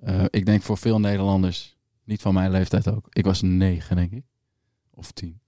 [0.00, 1.74] Eh, ik denk voor veel Nederlanders...
[2.04, 3.06] Niet van mijn leeftijd ook.
[3.10, 4.24] Ik was negen, denk ik.
[4.90, 5.40] Of tien.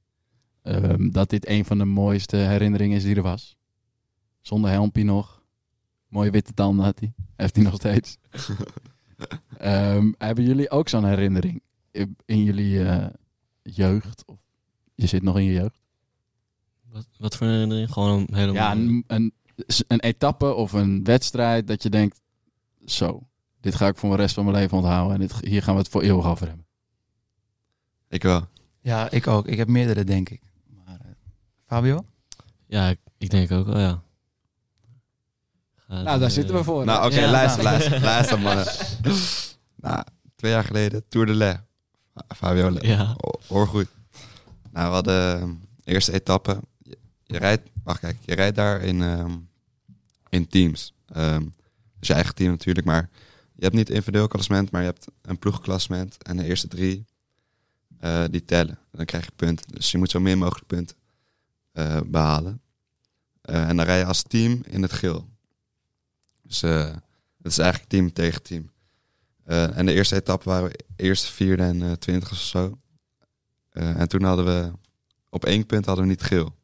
[0.63, 3.57] Ehm, dat dit een van de mooiste herinneringen is die er was.
[4.41, 5.43] Zonder helmpje nog.
[6.09, 7.13] Mooie witte tanden had hij.
[7.37, 8.17] Heeft hij nog steeds.
[9.59, 13.07] Ehm, hebben jullie ook zo'n herinnering in, in jullie eh,
[13.63, 14.25] jeugd?
[14.27, 14.39] Of
[14.95, 15.79] je zit nog in je jeugd?
[16.91, 17.93] Wat, wat voor een herinnering?
[17.93, 19.33] Gewoon een hele Ja, een,
[19.87, 22.21] een etappe of een wedstrijd dat je denkt...
[22.85, 23.29] Zo,
[23.61, 25.15] dit ga ik voor de rest van mijn leven onthouden.
[25.15, 26.67] En dit, hier gaan we het voor eeuwig over hebben.
[28.09, 28.47] Ik wel.
[28.81, 29.47] Ja, ik ook.
[29.47, 30.43] Ik heb meerdere, denk ik.
[30.85, 31.11] Maar, eh,
[31.67, 32.05] Fabio?
[32.67, 34.03] Ja, ik, ik denk ook wel, ja.
[35.89, 36.85] Gaat, Nou, daar eh, zitten we voor.
[36.85, 37.79] Nou, oké, Ja, luister, nou.
[37.79, 38.67] luister, luister, mannen.
[39.77, 40.05] nou,
[40.37, 41.61] twee jaar geleden, Tour de Le.
[42.37, 42.77] Fabio.
[42.81, 43.17] Ja.
[43.47, 43.89] Hoor goed.
[44.73, 45.51] Nou, we hadden ehm,
[45.85, 46.61] eerste etappe.
[46.79, 49.37] Je, je rijdt, wacht kijk, je rijdt daar in, ehm,
[50.29, 50.95] in teams.
[51.07, 51.43] Ehm
[51.99, 53.09] dus je eigen team natuurlijk, maar
[53.55, 56.23] je hebt niet individueel klassement, maar je hebt een ploegklassement.
[56.23, 57.05] En de eerste drie,
[57.99, 58.79] eh, die tellen.
[58.91, 59.69] Dan krijg je punten.
[59.69, 60.97] Dus je moet zo min mogelijk punten
[61.73, 62.61] eh, behalen.
[63.41, 65.29] Eh, en dan rij je als team in het geel.
[66.49, 66.95] Dus eh,
[67.43, 68.71] het is eigenlijk team tegen team.
[69.45, 72.79] Eh, en de eerste etappe waren we eerste, vierde en eh twintig of zo.
[73.69, 74.73] Eh, en toen hadden we
[75.31, 76.55] op één punt hadden we niet geel.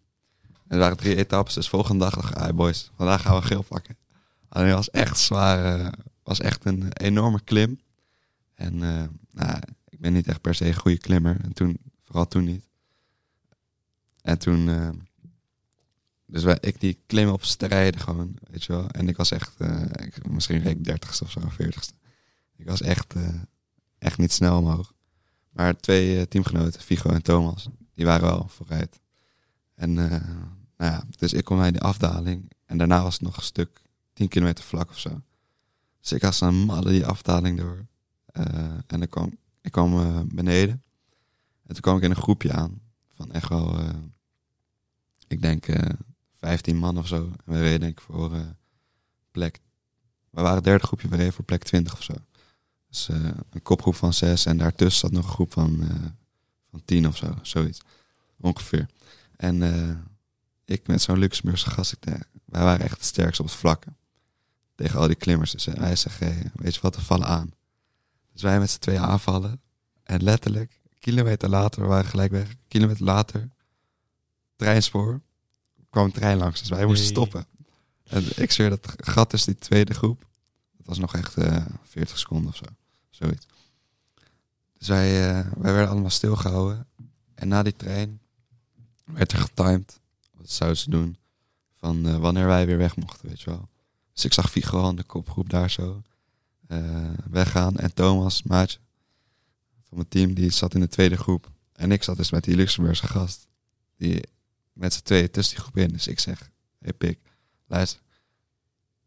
[0.42, 3.62] En er waren drie etappes, dus volgende dag dacht ik, boys, vandaag gaan we geel
[3.62, 3.96] pakken.
[4.48, 7.80] Alleen het was echt zwaar, eh, was echt een enorme klim.
[8.54, 9.58] En eh, nou,
[9.88, 11.40] ik ben niet echt per se een goede klimmer.
[11.42, 12.68] En toen, vooral toen niet.
[14.22, 14.88] En toen, eh,
[16.34, 18.88] dus wij, ik die klim op strijden gewoon, weet je wel.
[18.88, 21.94] En ik was echt, eh, ik, misschien reed ik dertigste of zo, veertigste.
[22.56, 23.28] Ik was echt, eh,
[23.98, 24.92] echt niet snel omhoog.
[25.50, 29.00] Maar twee eh, teamgenoten, Figo en Thomas, die waren wel vooruit.
[29.74, 30.10] En uh,
[30.76, 32.52] nou ja, dus ik kom bij die afdaling.
[32.64, 33.82] En daarna was het nog een stuk
[34.12, 35.20] 10 kilometer vlak of zo.
[36.00, 37.86] Dus ik had zo'n madde die afdaling door.
[38.32, 38.44] Uh,
[38.86, 40.82] en dan kwam, ik kwam uh, beneden.
[41.66, 42.80] En toen kwam ik in een groepje aan.
[43.12, 43.88] Van echt wel, uh,
[45.28, 45.66] ik denk
[46.44, 47.32] 15 man of zo.
[47.44, 48.32] En we reden denk ik voor
[49.30, 49.60] plek...
[50.30, 52.14] We waren het derde groepje, we reden voor plek 20 of zo.
[52.88, 53.08] Dus
[53.50, 54.46] een kopgroep van zes.
[54.46, 55.84] En daartussen zat nog een groep van,
[56.70, 57.34] van 10 of zo.
[57.42, 57.80] Zoiets.
[58.40, 58.86] Ongeveer.
[59.36, 59.62] En
[60.64, 63.92] ik met zo'n Luxemburgse gast, ik wij waren echt het sterkst op het vlakke.
[64.74, 65.50] Tegen al die klimmers.
[65.50, 66.18] Dus hij zegt,
[66.54, 67.50] weet je wat, we vallen aan.
[68.32, 69.60] Dus wij met z'n twee aanvallen.
[70.02, 72.54] En letterlijk, kilometer later, we waren gelijk weg.
[72.68, 73.48] Kilometer later,
[74.56, 75.20] treinspoor,
[75.94, 76.60] kwam een trein langs.
[76.60, 77.46] Dus wij moesten stoppen.
[78.04, 80.26] En ik zweer dat gat tussen die tweede groep.
[80.76, 82.64] Dat was nog echt eh 40 seconden of zo.
[83.10, 83.46] Zoiets.
[84.78, 86.86] Dus wij, eh, wij werden allemaal stilgehouden.
[87.34, 88.20] En na die trein
[89.04, 90.00] werd er getimed.
[90.36, 91.16] Wat zouden ze doen?
[91.74, 93.68] Van eh, wanneer wij weer weg mochten, weet je wel.
[94.12, 96.02] Dus ik zag Figo aan de kopgroep daar zo
[97.30, 97.76] weggaan.
[97.76, 98.78] En Thomas, maatje,
[99.82, 101.50] van mijn team, die zat in de tweede groep.
[101.72, 103.46] En ik zat dus met die Luxemburgse gast.
[103.96, 104.22] Die
[104.74, 105.88] met z'n tweeën tussen die groep in.
[105.88, 107.18] Dus ik zeg, hey Pik,
[107.66, 108.00] luister.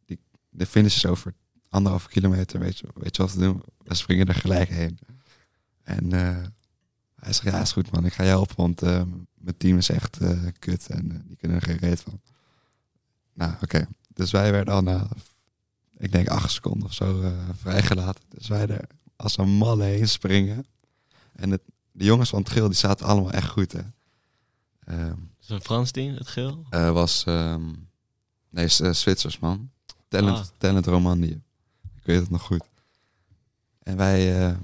[0.05, 1.33] Die, de finish is over
[1.69, 2.59] anderhalve kilometer.
[2.59, 3.63] Weet je, weet je wat te doen?
[3.83, 4.99] We springen er gelijk heen.
[5.83, 6.43] En eh,
[7.15, 8.05] hij zegt, ja, is goed man.
[8.05, 9.01] Ik ga je helpen, want eh,
[9.33, 10.87] mijn team is echt eh, kut.
[10.87, 12.21] En die kunnen er geen reet van.
[13.33, 13.87] Nou, oké.
[14.13, 15.07] Dus wij werden al na,
[15.97, 18.23] ik denk acht seconden of zo, vrijgelaten.
[18.29, 20.65] Dus wij er als een malle heen springen.
[21.33, 21.61] En de
[21.91, 23.81] jongens van het geel, die zaten allemaal echt goed, hè.
[24.85, 25.17] Ehm,
[25.47, 26.65] Is een Frans team, het geel?
[26.69, 27.65] eh, was, ehm,
[28.49, 29.69] nee, eh, Zwitsers, man.
[30.07, 30.45] Talent, Ah.
[30.57, 31.41] talent Romandie.
[31.95, 32.63] Ik weet het nog goed.
[33.83, 34.55] En wij, eh,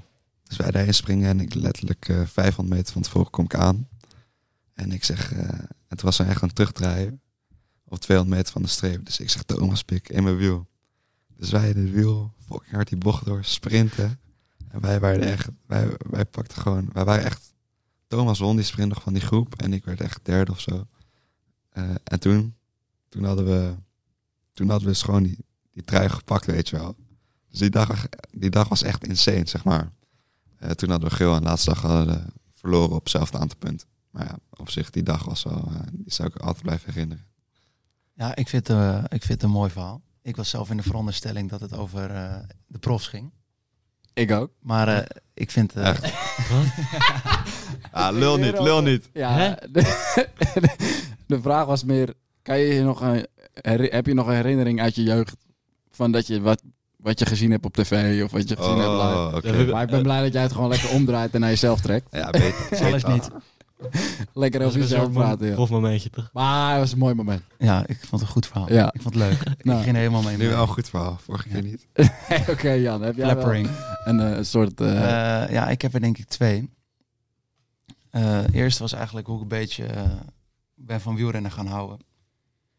[0.44, 3.88] dus wij daarin springen en ik letterlijk eh 500 meter van tevoren kom ik aan.
[4.74, 5.32] En ik zeg,
[5.88, 7.20] het was echt een terugdraaien.
[7.84, 9.04] Op 200 meter van de streep.
[9.04, 10.66] Dus ik zeg, Thomas Pik in mijn wiel.
[11.36, 14.18] Dus wij in het wiel, fucking hard die bocht door, sprinten.
[14.68, 17.53] En wij waren echt, wij, wij pakten gewoon, wij waren echt,
[18.14, 19.54] Thomas won die sprint nog van die groep.
[19.62, 20.86] En ik werd echt derde of zo.
[21.70, 22.54] Eh, en toen,
[23.08, 23.74] toen hadden we,
[24.52, 25.38] toen hadden we dus gewoon die,
[25.70, 26.96] die trui gepakt, weet je wel.
[27.50, 29.92] Dus die dag, die dag was echt insane, zeg maar.
[30.58, 33.58] Eh, toen hadden we geel en de laatste dag hadden we verloren op hetzelfde aantal
[33.58, 33.88] punten.
[34.10, 37.26] Maar ja, op zich, die dag was wel, eh, die zou ik altijd blijven herinneren.
[38.12, 40.02] Ja, ik vind, eh, ik vind het een mooi verhaal.
[40.22, 42.36] Ik was zelf in de veronderstelling dat het over eh,
[42.66, 43.32] de profs ging.
[44.12, 44.50] Ik ook.
[44.60, 45.72] Maar eh, ik vind...
[45.72, 46.02] eh, Echt?
[47.90, 49.08] Ah, lul niet, lul niet.
[49.12, 49.82] Ja, de,
[51.26, 52.12] de vraag was meer,
[52.42, 53.26] kan je je nog een,
[53.90, 55.36] heb je nog een herinnering uit je jeugd
[55.90, 56.62] van dat je wat,
[56.96, 59.36] wat je gezien hebt op tv of wat je gezien hebt Oh, live?
[59.36, 59.70] oké.
[59.72, 62.06] Maar ik ben blij dat jij het gewoon lekker omdraait en naar jezelf trekt.
[62.10, 62.66] Ja, beter.
[62.78, 63.30] Zal eens niet.
[64.34, 65.54] Lekker over een jezelf praten, ja.
[65.54, 66.30] prof momentje, toch?
[66.32, 67.42] Maar het was een mooi moment.
[67.58, 68.72] ja, ik vond het een goed verhaal.
[68.72, 68.92] Ja.
[68.92, 69.42] Ik vond het leuk.
[69.62, 69.78] Nou.
[69.78, 70.36] ik ging er helemaal mee.
[70.36, 71.86] Nu wel een goed verhaal, vorige keer niet.
[72.50, 73.68] Oké Jan, heb jij wel Flappering.
[74.04, 74.80] een eh, soort...
[74.80, 76.70] eh, Eh, ja, ik heb er denk ik twee.
[78.14, 80.20] Eh eerst was eigenlijk hoe ik een beetje eh,
[80.74, 81.98] ben van wielrennen gaan houden.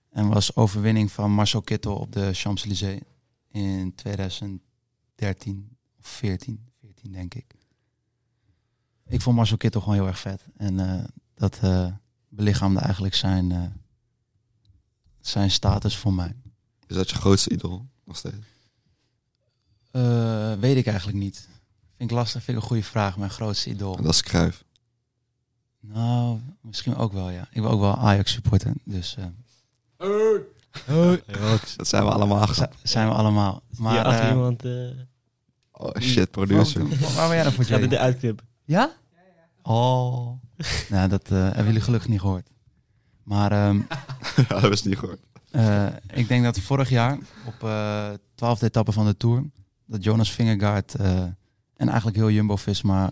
[0.10, 3.02] En was overwinning van Marcel Kittel op de Champs-Élysées
[3.52, 7.56] in 2013 of 14, 14 denk ik.
[9.08, 10.46] Ik vond Marcel Kittel gewoon heel erg vet.
[10.58, 11.60] En eh, dat
[12.30, 13.74] belichaamde eigenlijk zijn,
[15.22, 16.36] zijn status voor mij.
[16.88, 18.46] Is dat je grootste idool nog steeds?
[20.60, 21.48] Weet ik eigenlijk niet.
[21.98, 23.18] Vind ik lastig, vind ik een goede vraag.
[23.18, 23.96] Mijn grootste idool.
[23.96, 24.66] Dat is Cruijff.
[25.94, 27.48] Nou, misschien ook wel, ja.
[27.52, 29.26] Ik wil ook wel Ajax supporter, dus eh,
[31.78, 32.70] Dat zijn we allemaal achter.
[32.84, 33.62] z- zijn we allemaal.
[33.78, 34.72] Maar achter eh, iemand eh
[35.72, 36.82] Oh shit, producer.
[36.88, 38.46] waar, ben jij dan voor, gaat het uitknippen.
[38.64, 38.92] Ja?
[39.62, 40.32] Oh.
[40.90, 42.50] nou, dat eh, hebben jullie gelukkig niet gehoord.
[43.24, 43.78] Maar ehm,
[44.50, 45.20] ja, dat is niet gehoord.
[45.52, 49.44] eh, ik denk dat vorig jaar op eh twaalfde etappe van de Tour...
[49.86, 51.20] dat Jonas Vingegaard eh,
[51.76, 53.12] en eigenlijk heel Jumbo-Visma...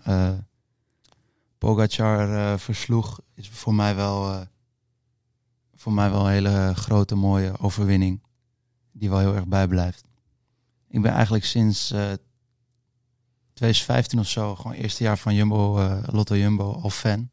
[1.64, 4.32] eh Pogacar eh, versloeg, is voor mij wel...
[4.32, 4.40] eh,
[5.74, 8.22] voor mij wel een hele grote, mooie overwinning.
[8.92, 10.04] Die wel heel erg bijblijft.
[10.88, 12.12] Ik ben eigenlijk sinds eh
[13.54, 17.30] 2015 of zo, gewoon eerste jaar van Jumbo, eh, Lotto Jumbo, al fan.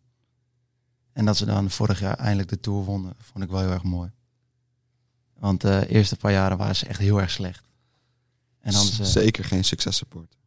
[1.14, 3.84] En dat ze dan vorig jaar eindelijk de Tour wonnen, vond ik wel heel erg
[3.84, 4.12] mooi.
[5.40, 7.64] Want de eerste paar jaren waren ze echt heel erg slecht.
[8.60, 10.38] En dan ze, Zeker geen successupport.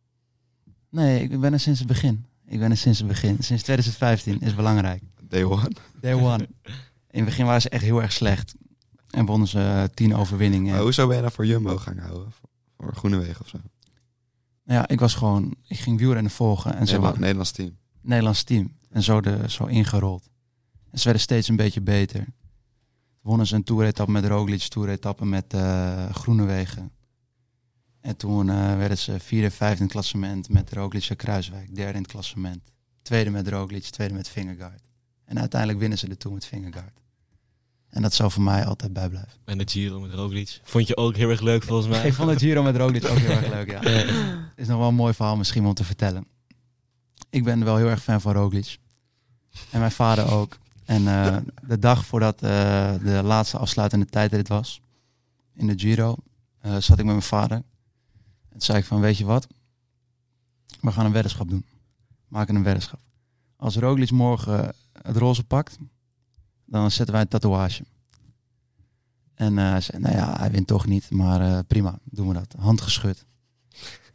[0.88, 2.26] Nee, ik ben er sinds het begin.
[2.54, 3.36] Ik ben er sinds het begin.
[3.40, 5.02] Sinds 2015 is belangrijk.
[5.22, 5.70] Day one.
[6.00, 6.48] Day one.
[7.10, 8.54] In het begin waren ze echt heel erg slecht.
[9.10, 10.72] En wonnen ze eh, tien overwinningen.
[10.72, 12.32] Maar hoezo ben je dan voor Jumbo gaan houden?
[12.76, 13.58] Voor, Groenewegen of zo?
[14.64, 16.74] Ja, ik was gewoon, ik ging wielrennen volgen.
[16.74, 17.76] En ze Nederland, Nederlands team.
[18.00, 18.72] Nederlands team.
[18.90, 20.30] En zo, de, zo ingerold.
[20.90, 22.26] En ze werden steeds een beetje beter.
[23.20, 26.90] Wonnen ze een toeretappe met Roglic, toeretappe met eh Groenewegen.
[28.04, 31.74] En toen eh, werden ze vierde, vijfde in het klassement met Roglic en Kruiswijk.
[31.74, 32.60] Derde in het klassement.
[33.02, 34.82] Tweede met Roglic, tweede met Vingegaard.
[35.24, 37.00] En uiteindelijk winnen ze de Tour met Vingegaard.
[37.88, 39.32] En dat zal voor mij altijd bijblijven.
[39.44, 40.60] En de Giro met Roglic.
[40.62, 42.06] Vond je ook heel erg leuk volgens mij.
[42.08, 43.82] Ik vond het Giro met Roglic ook heel erg leuk, ja.
[44.62, 46.26] Is nog wel een mooi verhaal misschien om te vertellen.
[47.30, 48.78] Ik ben wel heel erg fan van Roglic.
[49.70, 50.58] En mijn vader ook.
[50.84, 51.36] En eh,
[51.66, 54.80] de dag voordat eh, de laatste afsluitende tijdrit was,
[55.54, 56.16] in de Giro,
[56.62, 57.62] zat ik met mijn vader.
[58.54, 59.46] En toen zei ik van, weet je wat?
[60.84, 61.64] we gaan een weddenschap doen.
[62.28, 63.00] Maken een weddenschap.
[63.56, 65.78] Als Roglic morgen het roze pakt,
[66.64, 67.84] dan zetten wij een tatoeage.
[69.34, 72.34] En eh, hij zei, nou ja, hij wint toch niet, maar eh, prima, doen we
[72.34, 72.54] dat.
[72.58, 73.24] Hand geschud.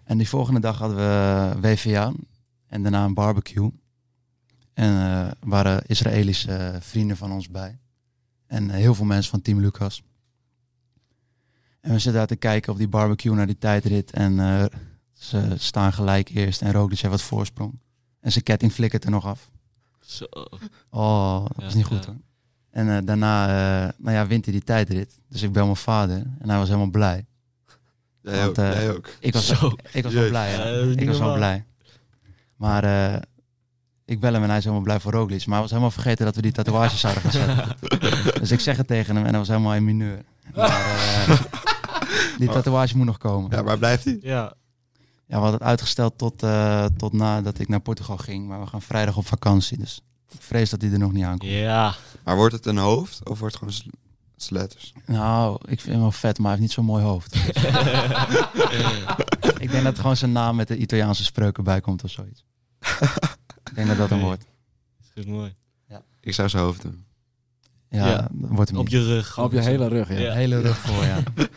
[0.03, 2.13] En die volgende dag hadden we WVA
[2.67, 3.71] en daarna een barbecue.
[4.73, 7.79] En eh waren Israëlische vrienden van ons bij.
[8.45, 10.03] En eh, heel veel mensen van Team Lucas.
[11.81, 14.11] En we zitten daar te kijken op die barbecue naar die tijdrit.
[14.11, 14.65] En eh,
[15.13, 17.79] ze staan gelijk eerst en Roglic heeft wat voorsprong.
[18.19, 19.49] En zijn ketting flikkert er nog af.
[19.99, 20.25] Zo.
[20.89, 22.11] Oh, dat was Ja, niet goed ja.
[22.11, 22.19] hoor.
[22.71, 25.19] En eh, daarna eh, nou ja, wint hij die tijdrit.
[25.29, 27.25] Dus ik bel mijn vader en hij was helemaal blij.
[28.21, 29.09] Jij ook, eh, jij ook.
[29.19, 29.71] Ik was, Zo.
[29.91, 30.53] ik was wel blij.
[30.81, 31.65] is ik was wel blij.
[32.55, 33.21] Maar eh,
[34.05, 35.39] ik bel hem en hij is helemaal blij voor Roglic.
[35.45, 37.75] Maar hij was helemaal vergeten dat we die tatoeages zouden gaan zetten.
[38.41, 40.23] dus ik zeg het tegen hem en hij was helemaal in mineur.
[40.55, 41.39] Maar eh,
[42.37, 43.51] die tatoeage moet nog komen.
[43.51, 44.17] Ja, waar blijft hij?
[44.21, 44.53] Ja.
[45.25, 48.47] Ja, we hadden het uitgesteld tot, eh, tot nadat ik naar Portugal ging.
[48.47, 49.77] Maar we gaan vrijdag op vakantie.
[49.77, 51.51] Dus ik vrees dat hij er nog niet aankomt.
[51.51, 51.95] Ja.
[52.23, 53.89] Maar wordt het een hoofd of wordt het gewoon sl-
[54.35, 54.93] sletters?
[55.05, 57.35] Nou, ik vind hem wel vet, maar hij heeft niet zo'n mooi hoofd.
[59.63, 62.43] ik denk dat gewoon zijn naam met de Italiaanse spreuken bij komt of zoiets.
[63.69, 64.27] ik denk dat dat hem Nee.
[64.27, 64.45] wordt.
[65.01, 65.55] Is goed mooi.
[66.21, 67.05] Ik zou zijn hoofd doen.
[67.89, 68.27] Ja, Ja.
[68.31, 69.39] dat wordt hem Op je rug.
[69.39, 70.19] Op je hele rug, ja.
[70.19, 70.33] Ja.
[70.33, 71.17] Hele rug voor, ja.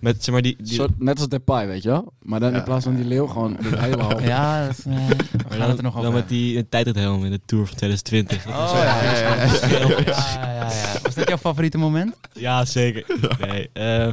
[0.00, 2.12] Met, zeg maar, die, die, Soort, net als Depay, weet je wel?
[2.22, 4.22] Maar dan in plaats van die leeuw gewoon dit hele hoofd.
[4.22, 7.24] Ja, dat, eh, we maar gaan dan, het er nog dan over met die tijdrithelm
[7.24, 8.44] in de Tour van 2020.
[8.44, 9.44] Dat was Oh, ja, ja, ja, ja.
[9.44, 11.00] Ja, Ja, ja, ja.
[11.02, 12.16] Was dat jouw favoriete moment?
[12.32, 13.04] Ja, zeker.
[13.38, 14.12] Nee, eh,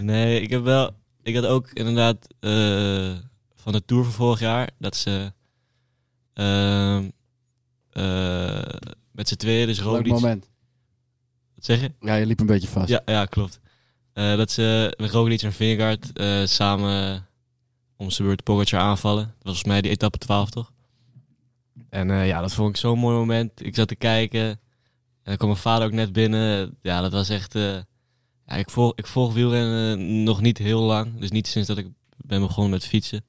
[0.00, 0.90] nee, ik heb wel...
[1.22, 3.12] Ik had ook inderdaad eh,
[3.54, 4.70] van de Tour van vorig jaar...
[4.78, 5.32] dat ze
[6.34, 7.04] ehm,
[7.90, 8.74] eh,
[9.12, 10.12] met z'n tweeën, dus Roglic...
[10.12, 10.48] moment.
[11.56, 11.92] Wat zeg je?
[12.00, 12.88] Ja, je liep een beetje vast.
[12.88, 13.60] Ja, ja klopt.
[14.12, 17.26] Eh, dat ze met Roglic en Vingegaard eh, samen
[17.96, 19.24] om zijn beurt Pogacar aanvallen.
[19.24, 20.72] Dat was volgens mij die etappe 12, toch?
[21.90, 23.64] En eh, ja, dat vond ik zo'n mooi moment.
[23.64, 24.40] Ik zat te kijken.
[24.40, 24.58] En
[25.22, 26.76] dan kwam mijn vader ook net binnen.
[26.82, 27.52] Ja, dat was echt...
[27.52, 31.20] ja, ik, volg, ik volg wielrennen nog niet heel lang.
[31.20, 33.24] Dus niet sinds dat ik ben begonnen met fietsen.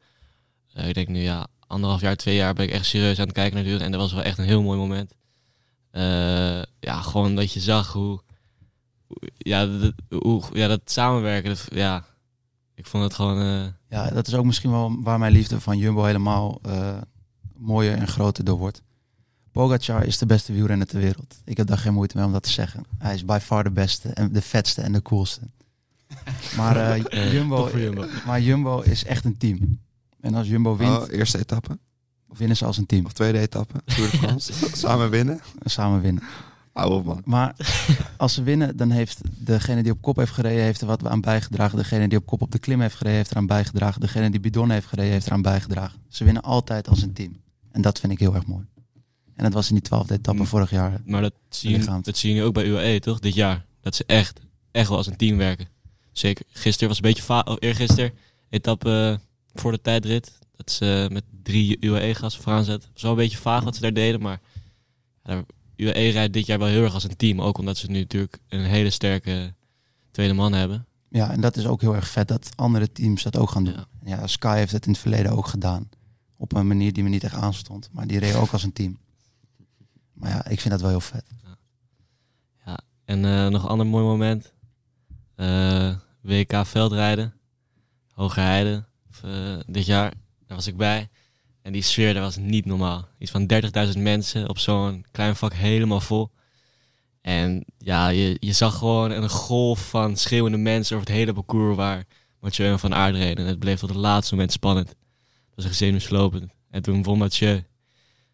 [0.74, 3.56] Ik denk nu, ja, anderhalf jaar, twee jaar ben ik echt serieus aan het kijken
[3.56, 3.94] naar wielrennen.
[3.94, 5.14] En dat was wel echt een heel mooi moment.
[5.98, 8.22] Eh, ja, gewoon dat je zag hoe...
[9.38, 9.94] Ja, dat,
[10.24, 11.50] hoe, ja, dat samenwerken.
[11.50, 12.06] Dat, ja,
[12.76, 13.40] ik vond het gewoon...
[13.42, 16.98] eh, Ja, dat is ook misschien wel waar mijn liefde van Jumbo helemaal eh,
[17.58, 18.82] mooier en groter door wordt.
[19.52, 21.36] Pogacar is de beste wielrenner ter wereld.
[21.46, 22.84] Ik heb daar geen moeite mee om dat te zeggen.
[22.98, 25.42] Hij is by far de beste en de vetste en de coolste.
[26.58, 28.06] Maar, eh, Jumbo, Jumbo.
[28.26, 29.80] maar Jumbo is echt een team.
[30.22, 31.78] En als Jumbo wint, Oh, eerste etappe
[32.34, 33.06] winnen ze als een team.
[33.06, 33.74] of tweede etappe.
[33.86, 34.54] Tour de France.
[34.74, 35.40] Samen winnen.
[35.64, 36.24] Samen winnen.
[36.74, 37.22] Hou op man.
[37.26, 37.56] Maar
[38.18, 41.22] als ze winnen, dan heeft degene die op kop heeft gereden, heeft er wat aan
[41.22, 41.78] bijgedragen.
[41.78, 44.02] Degene die op kop op de klim heeft gereden, heeft eraan bijgedragen.
[44.02, 46.00] Degene die bidon heeft gereden, heeft eraan bijgedragen.
[46.08, 47.42] Ze winnen altijd als een team.
[47.72, 48.66] En dat vind ik heel erg mooi.
[49.36, 50.48] En dat was in die twaalfde etappe Mm.
[50.48, 51.02] vorig jaar.
[51.06, 53.20] Maar dat zie, je, dat zie je nu ook bij UAE, toch?
[53.20, 53.66] Dit jaar.
[53.82, 54.40] Dat ze echt,
[54.72, 55.68] echt wel als een team werken.
[56.12, 56.46] Zeker.
[56.50, 57.46] Gisteren was een beetje vaag.
[57.46, 58.12] Oh, eergisteren,
[58.50, 59.20] etappe
[59.54, 60.38] voor de tijdrit.
[60.58, 64.22] Dat ze met drie UAE-gasten vooraan was wel een beetje vaag wat ze daar deden,
[64.22, 64.40] maar...
[65.24, 65.44] ja,
[65.76, 67.42] UAE rijdt dit jaar wel heel erg als een team.
[67.42, 69.54] Ook omdat ze nu natuurlijk een hele sterke
[70.12, 70.86] tweede man hebben.
[71.10, 73.74] Ja, en dat is ook heel erg vet dat andere teams dat ook gaan doen.
[73.74, 73.88] Ja.
[74.04, 75.90] Ja, Sky heeft het in het verleden ook gedaan.
[76.38, 77.90] Op een manier die me niet echt aanstond.
[77.92, 78.98] Maar die reed ook als een team.
[80.14, 81.26] Maar ja, ik vind dat wel heel vet.
[83.08, 84.54] En eh, nog een ander mooi moment.
[85.36, 87.34] Eh, WK veldrijden.
[88.14, 88.86] Hogerheide.
[89.24, 90.14] eh dit jaar.
[90.48, 91.10] Daar was ik bij.
[91.62, 93.08] En die sfeer, daar was niet normaal.
[93.18, 93.52] Iets van
[93.94, 96.30] 30.000 mensen op zo'n klein vak helemaal vol.
[97.22, 101.76] En ja, je, je zag gewoon een golf van schreeuwende mensen over het hele parcours
[101.76, 102.06] waar
[102.40, 103.44] Mathieu en Van Aert reden.
[103.44, 104.88] En het bleef tot het laatste moment spannend.
[104.88, 106.52] Dat was echt zenuwslopend.
[106.70, 107.64] En toen won Mathieu.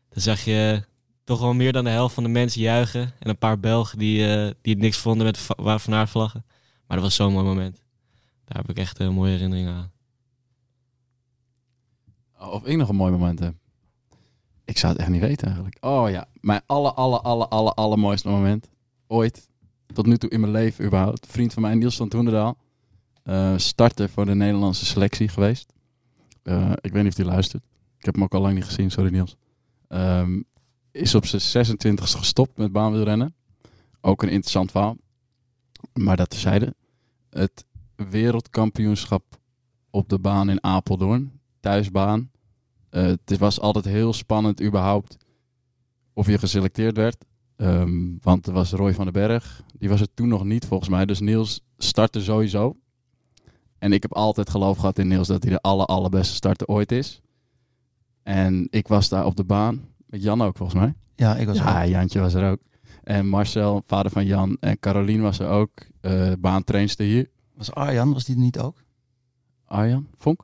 [0.09, 0.83] Dan zag je
[1.23, 3.13] toch wel meer dan de helft van de mensen juichen.
[3.19, 6.45] En een paar Belgen die, eh, die het niks vonden met waar Van vlaggen.
[6.87, 7.81] Maar dat was zo'n mooi moment.
[8.45, 9.92] Daar heb ik echt een mooie herinneringen aan.
[12.51, 13.53] Of ik nog een mooi moment heb.
[14.65, 15.77] Ik zou het echt niet weten eigenlijk.
[15.81, 18.69] Oh ja, mijn alle, alle, alle, alle, allermooiste moment
[19.07, 19.49] ooit.
[19.93, 21.27] Tot nu toe in mijn leven überhaupt.
[21.27, 22.57] Vriend van mij, Niels van Toenderdaal.
[23.23, 25.73] eh starter voor de Nederlandse selectie geweest.
[26.43, 27.63] Eh, ik weet niet of hij luistert.
[27.97, 29.35] Ik heb hem ook al lang niet gezien, sorry Niels.
[29.87, 30.41] Ehm,
[30.91, 33.35] is op zijn 26e gestopt met baanwielrennen.
[34.01, 34.97] Ook een interessant verhaal.
[35.93, 36.75] Maar dat terzijde.
[37.29, 37.65] Het
[37.95, 39.23] wereldkampioenschap
[39.89, 41.39] op de baan in Apeldoorn.
[41.59, 42.31] Thuisbaan.
[42.93, 45.17] Eh, het was altijd heel spannend überhaupt
[46.13, 47.25] of je geselecteerd werd.
[47.55, 49.63] Ehm, want er was Roy van den Berg.
[49.77, 51.05] Die was er toen nog niet volgens mij.
[51.05, 52.77] Dus Niels startte sowieso.
[53.77, 56.91] En ik heb altijd geloof gehad in Niels dat hij de aller, allerbeste starter ooit
[56.91, 57.21] is.
[58.23, 59.81] En ik was daar op de baan.
[60.05, 60.93] Met Jan ook volgens mij.
[61.15, 61.89] Ja, ik was ja, er ook.
[61.89, 62.59] Jantje was er ook.
[63.03, 64.57] En Marcel, vader van Jan.
[64.59, 65.71] En Carolien was er ook.
[66.01, 67.29] eh baantrainster hier.
[67.55, 68.83] Was Arjan, was die er niet ook?
[69.65, 70.41] Arjan, Vonk?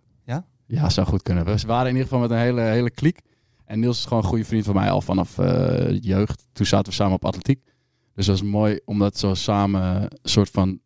[0.70, 0.90] Ja?
[0.90, 1.46] Zou goed kunnen.
[1.46, 3.20] We waren in ieder geval met een hele, hele kliek.
[3.66, 6.48] En Niels is gewoon een goede vriend van mij al vanaf eh, jeugd.
[6.54, 7.64] Toen zaten we samen op atletiek.
[8.14, 10.80] Dus dat was mooi om dat zo samen een soort van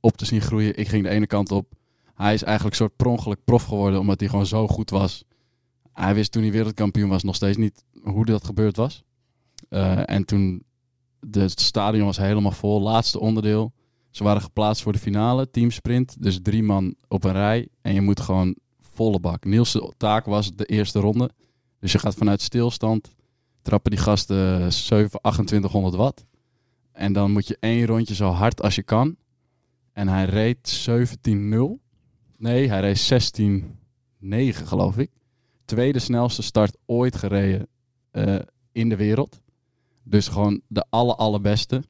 [0.00, 0.78] op te zien groeien.
[0.78, 1.72] Ik ging de ene kant op.
[2.14, 5.24] Hij is eigenlijk soort per ongeluk prof geworden omdat hij gewoon zo goed was.
[5.92, 9.04] Hij wist toen hij wereldkampioen was nog steeds niet hoe dat gebeurd was.
[9.68, 10.64] Eh, en toen
[11.30, 12.80] het stadion was helemaal vol.
[12.80, 13.72] Laatste onderdeel.
[14.10, 16.22] Ze waren geplaatst voor de finale, teamsprint.
[16.22, 17.68] Dus drie man op een rij.
[17.80, 18.56] En je moet gewoon
[18.94, 19.44] volle bak.
[19.44, 21.30] Niels' taak was de eerste ronde.
[21.80, 23.14] Dus je gaat vanuit stilstand.
[23.62, 26.24] Trappen die gasten 7, 2800 watt.
[26.92, 29.16] En dan moet je één rondje zo hard als je kan.
[29.92, 30.86] En hij reed
[31.28, 31.82] 17-0.
[32.36, 35.10] Nee, hij reed 16-9 geloof ik.
[35.64, 37.68] Tweede snelste start ooit gereden
[38.10, 38.38] eh,
[38.72, 39.40] in de wereld.
[40.02, 41.82] Dus gewoon de aller allerbeste.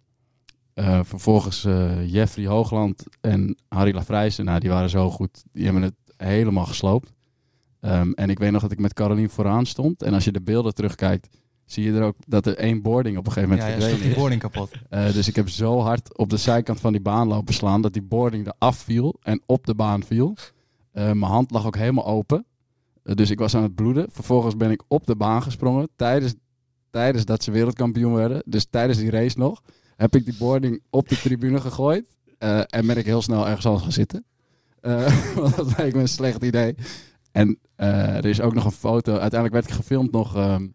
[0.75, 4.45] Eh, vervolgens eh, Jeffrey Hoogland en Harry Lafrijzen.
[4.45, 5.45] Nou, die waren zo goed.
[5.53, 7.13] Die hebben het helemaal gesloopt.
[7.81, 10.03] Ehm, en ik weet nog dat ik met Carolien vooraan stond.
[10.03, 11.29] En als je de beelden terugkijkt,
[11.65, 14.03] zie je er ook dat er één boarding op een gegeven moment Ja, ja, stond
[14.03, 14.17] die is.
[14.17, 14.71] boarding kapot.
[14.89, 17.93] Eh, dus ik heb zo hard op de zijkant van die baan lopen slaan dat
[17.93, 20.37] die boarding eraf viel en op de baan viel.
[20.93, 22.47] Eh, mijn hand lag ook helemaal open.
[23.03, 24.07] Eh, dus ik was aan het bloeden.
[24.11, 26.35] Vervolgens ben ik op de baan gesprongen tijdens,
[26.91, 28.43] tijdens dat ze wereldkampioen werden.
[28.47, 29.63] Dus tijdens die race nog
[29.97, 32.07] heb ik die boarding op de tribune gegooid.
[32.69, 34.25] En ben ik heel snel ergens anders gaan zitten.
[35.35, 36.75] Want dat lijkt me een slecht idee.
[37.33, 39.11] En eh, er is ook nog een foto.
[39.11, 40.69] Uiteindelijk werd ik gefilmd nog ehm,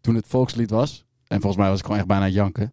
[0.00, 1.04] toen het volkslied was.
[1.26, 2.72] En volgens mij was ik gewoon echt bijna janken.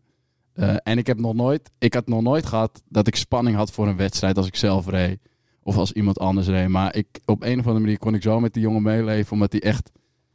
[0.53, 3.72] Eh, en ik heb nog nooit, ik had nog nooit gehad dat ik spanning had
[3.72, 5.20] voor een wedstrijd als ik zelf reed.
[5.63, 6.68] Of als iemand anders reed.
[6.68, 9.34] Maar ik, op een of andere manier kon ik zo met die jongen meeleven.
[9.34, 9.91] Omdat hij echt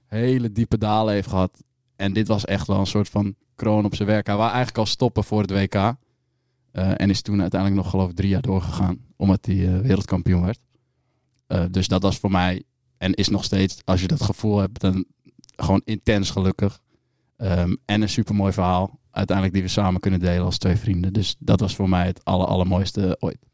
[0.07, 1.63] hele diepe dalen heeft gehad.
[1.97, 4.27] En dit was echt wel een soort van kroon op zijn werk.
[4.27, 5.95] Hij wou eigenlijk al stoppen voor het WK.
[6.73, 8.99] Eh, en is toen uiteindelijk nog geloof ik drie jaar doorgegaan.
[9.17, 10.61] Omdat hij eh, wereldkampioen werd.
[11.47, 12.63] Eh, dus dat was voor mij.
[12.99, 15.05] En is nog steeds, als je dat gevoel hebt, dan
[15.57, 16.81] gewoon intens gelukkig.
[17.37, 18.99] Ehm, en een supermooi verhaal.
[19.11, 21.13] Uiteindelijk die we samen kunnen delen als twee vrienden.
[21.13, 23.47] Dus dat was voor mij het aller, allermooiste ooit.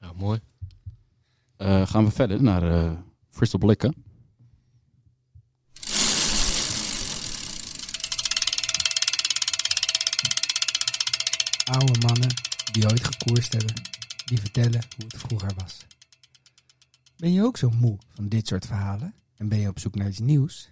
[0.00, 0.40] Ja, mooi.
[1.56, 2.92] Eh, gaan we verder naar eh
[3.30, 3.94] Crystal Blikken.
[11.70, 12.28] Oude mannen
[12.72, 13.74] die ooit gekoerst hebben,
[14.24, 15.76] die vertellen hoe het vroeger was.
[17.16, 20.08] Ben je ook zo moe van dit soort verhalen en ben je op zoek naar
[20.08, 20.70] iets nieuws?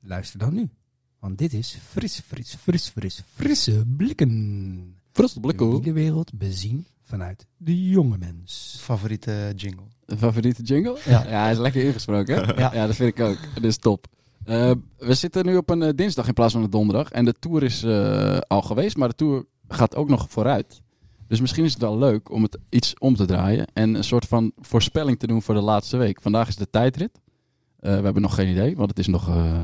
[0.00, 0.70] Luister dan nu,
[1.18, 4.96] want dit is fris, fris, fris, fris, frisse blikken.
[5.12, 5.82] Frisse blikken.
[5.82, 8.76] De wereld bezien vanuit de jonge mens.
[8.80, 9.86] Favoriete jingle.
[10.06, 10.98] Favoriete jingle?
[11.06, 11.22] Ja.
[11.22, 12.46] hij is lekker ingesproken.
[12.46, 12.52] Hè?
[12.52, 12.74] Ja.
[12.74, 13.38] ja, dat vind ik ook.
[13.54, 14.06] Dat is top.
[14.44, 17.10] Eh, we zitten nu op een eh, dinsdag in plaats van een donderdag.
[17.10, 20.80] En de tour is eh, al geweest, maar de tour gaat ook nog vooruit.
[21.28, 23.66] Dus misschien is het wel leuk om het iets om te draaien.
[23.72, 26.20] En een soort van voorspelling te doen voor de laatste week.
[26.22, 27.10] Vandaag is de tijdrit.
[27.80, 29.60] Eh, we hebben nog geen idee, want het is nog, eh,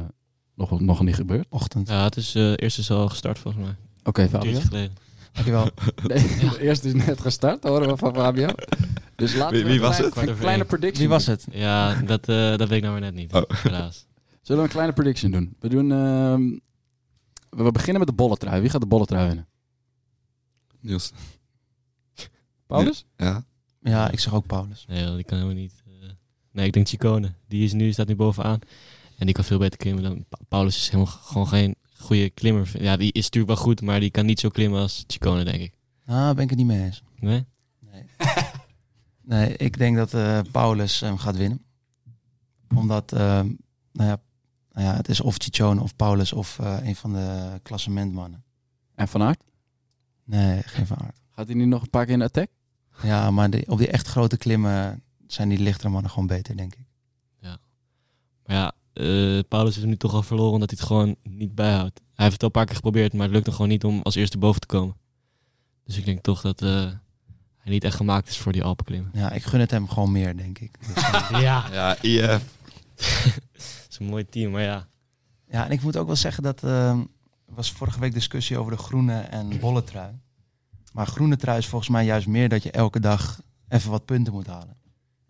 [0.54, 1.46] nog, nog niet gebeurd.
[1.48, 1.88] Ochtend.
[1.88, 3.74] Ja, het is eh eerst is al gestart volgens mij.
[4.04, 4.92] Oké, geleden.
[5.32, 5.68] Dankjewel.
[6.06, 8.48] Nee, de eerste is net gestart, horen we van Fabio.
[9.16, 10.28] Dus laten Wie- we wie een was klein- het?
[10.28, 11.46] Een kleine predictie Wie was het?
[11.50, 13.32] Ja, dat, eh, dat weet ik nou weer net niet.
[13.32, 13.42] Oh.
[13.48, 14.06] Helaas.
[14.42, 15.56] Zullen we een kleine prediction doen?
[15.60, 15.92] We doen...
[15.92, 16.42] ehm,
[17.64, 18.60] we beginnen met de bolletrui.
[18.60, 19.46] Wie gaat de bolletrui winnen?
[20.84, 21.12] Niels.
[22.66, 23.04] Paulus?
[23.16, 23.44] Ja.
[23.80, 24.84] Ja, ik zeg ook Paulus.
[24.88, 25.82] Nee, die kan helemaal niet.
[25.86, 26.08] eh.
[26.52, 27.34] Nee, ik denk Chicone.
[27.48, 28.58] Die is nu, staat nu bovenaan.
[29.18, 30.76] En die kan veel beter klimmen dan Pa- Paulus.
[30.76, 32.82] Is helemaal gewoon geen goede klimmer.
[32.82, 35.62] Ja, die is natuurlijk wel goed, maar die kan niet zo klimmen als Chicone, denk
[35.62, 35.74] ik.
[36.04, 37.02] Nou, ben ik het niet mee eens.
[37.18, 37.44] Nee?
[37.78, 38.04] Nee.
[39.22, 41.64] nee, ik denk dat eh, Paulus hem gaat winnen.
[42.74, 43.46] Omdat, ehm,
[43.92, 44.20] nou, ja,
[44.72, 48.44] nou ja, het is of Ciccone of Paulus of eh, een van de klassementmannen.
[48.94, 49.42] En Van Aert?
[50.24, 51.20] Nee, geen van aard.
[51.30, 52.48] Gaat hij nu nog een paar keer in de attack?
[53.02, 56.74] Ja, maar de- op die echt grote klimmen zijn die lichtere mannen gewoon beter, denk
[56.74, 56.82] ik.
[58.46, 62.00] Maar ja, eh, Paulus is nu toch al verloren omdat hij het gewoon niet bijhoudt.
[62.14, 64.00] Hij heeft het al een paar keer geprobeerd, maar het lukt hem gewoon niet om
[64.02, 64.96] als eerste boven te komen.
[65.84, 66.70] Dus ik denk toch dat eh,
[67.58, 69.10] hij niet echt gemaakt is voor die Alpenklimmen.
[69.14, 70.78] Ja, ik gun het hem gewoon meer, denk ik.
[71.30, 71.64] Ja.
[71.72, 72.42] Ja, IF.
[72.96, 74.86] Het is een mooi team, maar ja.
[75.48, 77.00] ja, en ik moet ook wel zeggen dat ehm,
[77.54, 80.12] was vorige week discussie over de groene en bolle trui.
[80.92, 84.32] Maar groene trui is volgens mij juist meer dat je elke dag even wat punten
[84.32, 84.76] moet halen.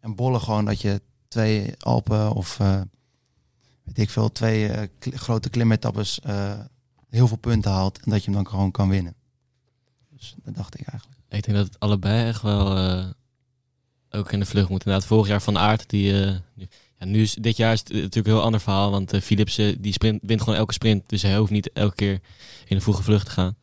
[0.01, 2.81] En bolle gewoon dat je twee Alpen of eh,
[3.83, 6.59] weet ik veel, twee eh, grote klimetappes eh,
[7.11, 9.14] heel veel punten haalt en dat je hem dan gewoon kan winnen.
[10.11, 11.20] Dus dat dacht ik eigenlijk.
[11.29, 12.79] Ik denk dat het allebei echt wel
[14.11, 14.85] ook in de vlucht moet.
[14.85, 16.12] Inderdaad, vorig jaar Van Aert, die,
[16.55, 16.66] ja,
[17.05, 18.91] Nu is, dit jaar is het eh, natuurlijk een heel ander verhaal.
[18.91, 21.09] Want eh, Philipsen die sprint, wint gewoon elke sprint.
[21.09, 22.21] Dus hij hoeft niet elke keer
[22.65, 23.57] in een vroege vlucht te gaan.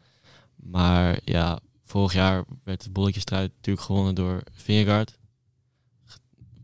[0.56, 5.18] Maar ja, vorig jaar werd de bolletjesstrijd natuurlijk gewonnen door Vingegaard.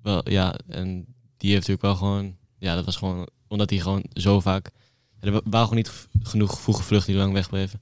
[0.02, 1.06] Wel, ja, en
[1.38, 2.36] die heeft natuurlijk wel gewoon...
[2.58, 3.28] Ja, dat was gewoon...
[3.48, 4.72] Omdat hij gewoon zo vaak...
[5.20, 7.82] Er wa- waren gewoon niet genoeg vroege vluchten die lang wegbleven.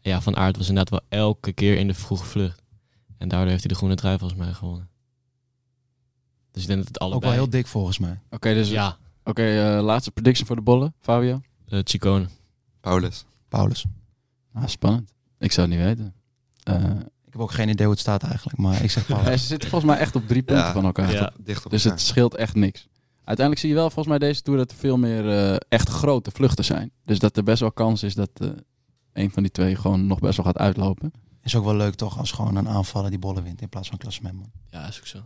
[0.00, 2.62] En ja, Van Aert was inderdaad wel elke keer in de vroege vlucht.
[3.18, 4.88] En daardoor heeft hij de groene trui volgens mij gewonnen.
[6.54, 7.22] Dus ik denk dat het allebei...
[7.24, 8.20] Ook wel heel dik volgens mij.
[8.30, 9.42] Oké, dus Ja, oké,
[9.76, 11.40] eh, laatste prediction voor de bollen, Fabio.
[11.68, 12.26] uh, Chicone.
[12.80, 13.24] Paulus.
[13.48, 13.84] Paulus.
[14.52, 15.12] Ah, spannend.
[15.38, 16.14] Ik zou het niet weten.
[16.62, 16.74] Eh,
[17.26, 19.26] Ik heb ook geen idee hoe het staat eigenlijk, maar ik zeg Paulus.
[19.28, 21.12] ja, ze zitten volgens mij echt op drie punten Ja, van elkaar.
[21.12, 21.32] Ja.
[21.38, 21.98] Dicht op Dus elkaar.
[21.98, 22.88] het scheelt echt niks.
[23.16, 26.30] Uiteindelijk zie je wel volgens mij deze tour dat er veel meer eh, echt grote
[26.30, 26.90] vluchten zijn.
[27.04, 28.48] Dus dat er best wel kans is dat eh
[29.12, 31.12] een van die twee gewoon nog best wel gaat uitlopen.
[31.42, 33.98] Is ook wel leuk toch als gewoon een aanvaller die bollen wint in plaats van
[33.98, 34.36] klassement.
[34.70, 35.18] Ja, is ook zo.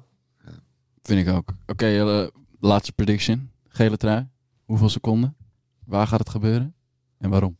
[1.03, 1.55] Vind ik ook.
[1.66, 2.28] Oké, eh,
[2.61, 3.51] laatste prediction.
[3.68, 4.28] Gele trui.
[4.64, 5.36] Hoeveel seconden?
[5.84, 6.74] Waar gaat het gebeuren?
[7.18, 7.57] En waarom?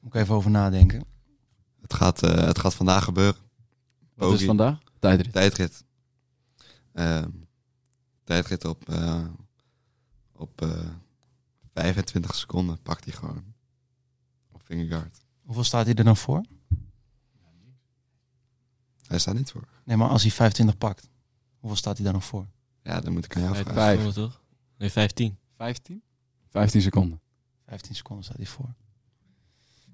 [0.00, 1.04] Moet ik even over nadenken.
[1.80, 3.40] Het, gaat, eh, het gaat vandaag gebeuren.
[4.14, 4.78] Wat is vandaag?
[4.98, 5.32] Tijdrit.
[5.32, 5.84] Tijdrit.
[6.92, 7.30] Ehm,
[8.24, 9.26] tijdrit op, eh,
[10.32, 10.88] op eh
[11.74, 13.54] 25 seconden pakt hij gewoon.
[14.52, 15.20] Op Vingegaard.
[15.42, 16.44] Hoeveel staat hij er dan voor?
[19.06, 19.68] Hij staat niet voor.
[19.88, 21.08] Nee, maar als hij 25 pakt,
[21.58, 22.46] hoeveel staat hij dan nog voor?
[22.82, 24.00] Ja, dan moet ik aan jou Vijf, vragen.
[24.00, 24.14] Vijf.
[24.14, 24.42] toch?
[24.76, 25.38] Nee, 15.
[25.56, 26.02] 15?
[26.48, 27.20] 15 seconden.
[27.66, 28.74] 15 seconden staat hij voor.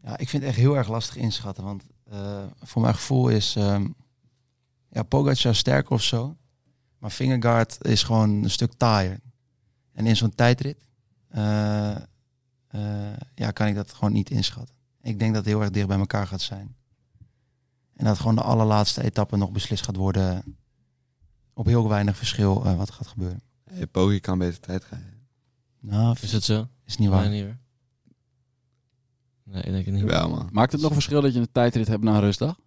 [0.03, 1.65] Ja, ik vind het echt heel erg lastig inschatten.
[1.65, 3.89] Want eh, voor mijn gevoel is ehm
[4.91, 6.37] ja, Pogacar sterker of zo.
[6.99, 9.21] Maar Vingegaard is gewoon een stuk taaier.
[9.93, 10.87] En in zo'n tijdrit
[11.29, 11.97] eh,
[12.67, 14.75] eh, ja, kan ik dat gewoon niet inschatten.
[15.01, 16.77] Ik denk dat het heel erg dicht bij elkaar gaat zijn.
[17.97, 20.57] En dat gewoon de allerlaatste etappe nog beslist gaat worden
[21.53, 23.41] op heel weinig verschil eh, wat gaat gebeuren.
[23.65, 25.27] Hey, Poggi kan beter tijd rijden.
[25.81, 26.69] Nou, Is dat zo?
[26.85, 27.29] is niet waar.
[27.29, 27.55] Nee.
[29.45, 30.03] Nee, ik denk het niet.
[30.05, 30.49] Wel man.
[30.53, 32.59] Maakt het nog een verschil dat je een tijdrit hebt na een rustdag?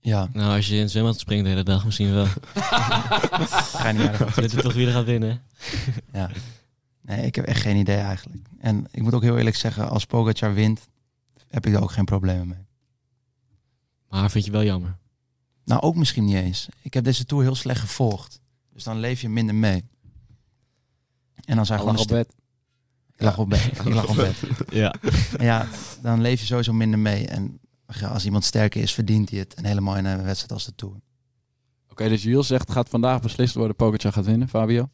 [0.00, 2.26] Ja, Nou, als je in het zwembad springt de hele dag misschien wel.
[3.76, 5.42] ga je niet meer Weet je toch wie er gaat winnen?
[6.12, 6.30] Ja.
[7.00, 8.46] Nee, ik heb echt geen idee eigenlijk.
[8.58, 10.88] En ik moet ook heel eerlijk zeggen, als Pogacar wint,
[11.48, 12.65] heb ik daar ook geen problemen mee.
[14.08, 14.98] Maar vind je wel jammer.
[15.64, 16.68] Nou, ook misschien niet eens.
[16.82, 18.40] Ik heb deze Tour heel slecht gevolgd.
[18.72, 19.84] Dus dan leef je minder mee.
[21.44, 21.94] En dan zijn gewoon...
[21.94, 22.34] lag op bed.
[23.14, 23.66] Ik lag op bed.
[23.66, 24.36] Ik lag op bed.
[24.70, 24.94] Ja.
[25.38, 25.68] En ja,
[26.02, 27.26] dan leef je sowieso minder mee.
[27.26, 29.54] En ja, als iemand sterker is, verdient hij het.
[29.54, 30.94] En helemaal in een wedstrijd als de Tour.
[31.90, 33.76] Oké, dus Jules zegt gaat vandaag beslist worden.
[33.76, 34.48] Pogacar gaat winnen.
[34.48, 34.88] Fabio?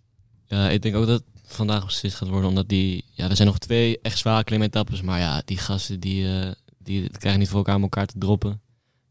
[0.45, 2.49] Ja, ik denk ook dat het vandaag beslist gaat worden.
[2.49, 3.05] Omdat die...
[3.11, 5.03] Ja, er zijn nog twee echt zware klimetappes.
[5.03, 8.61] Maar ja, die gasten die, eh, die krijgen niet voor elkaar om elkaar te droppen.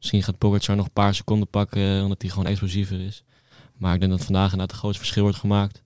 [0.01, 1.95] Misschien gaat Pogacar nog een paar seconden pakken.
[1.97, 3.23] eh, Omdat hij gewoon explosiever is.
[3.77, 5.83] Maar ik denk dat vandaag inderdaad het grootste verschil wordt gemaakt.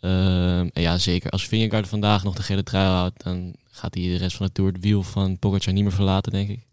[0.00, 1.30] Ehm, en ja, zeker.
[1.30, 4.52] Als Vingegaard vandaag nog de gele trui houdt, dan gaat hij de rest van de
[4.52, 6.66] Tour het wiel van Pogacar niet meer verlaten, denk ik.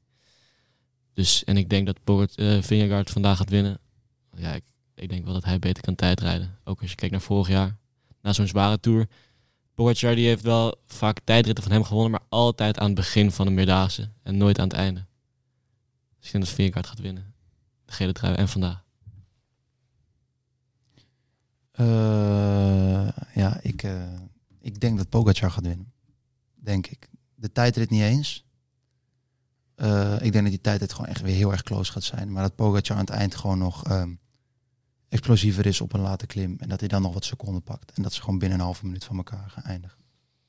[1.14, 3.80] Dus, en ik denk dat Pogacar, eh, Vingegaard vandaag gaat winnen.
[4.36, 4.64] Ja, ik,
[4.96, 6.58] ik denk wel dat hij beter kan tijdrijden.
[6.64, 7.78] Ook als je kijkt naar vorig jaar.
[8.22, 9.08] Na zo'n zware Tour.
[9.76, 13.46] Pogacar die heeft wel vaak tijdritten van hem gewonnen, maar altijd aan het begin van
[13.46, 14.10] de Meerdaagse.
[14.24, 15.06] En nooit aan het einde.
[16.28, 17.34] Ik denk dat Vingegaard gaat winnen.
[17.86, 18.84] De gele trui en vandaag.
[21.72, 24.14] Eh, ja, ik, eh,
[24.60, 25.92] ik denk dat Pogacar gaat winnen.
[26.56, 27.10] Denk ik.
[27.36, 28.46] De tijdrit niet eens.
[29.76, 32.32] Eh, ik denk dat die tijdrit gewoon echt weer heel erg close gaat zijn.
[32.32, 34.14] Maar dat Pogacar aan het eind gewoon nog ehm,
[35.10, 36.56] explosiever is op een late klim.
[36.60, 37.92] En dat hij dan nog wat seconden pakt.
[37.92, 40.00] En dat ze gewoon binnen een halve minuut van elkaar gaan eindigen.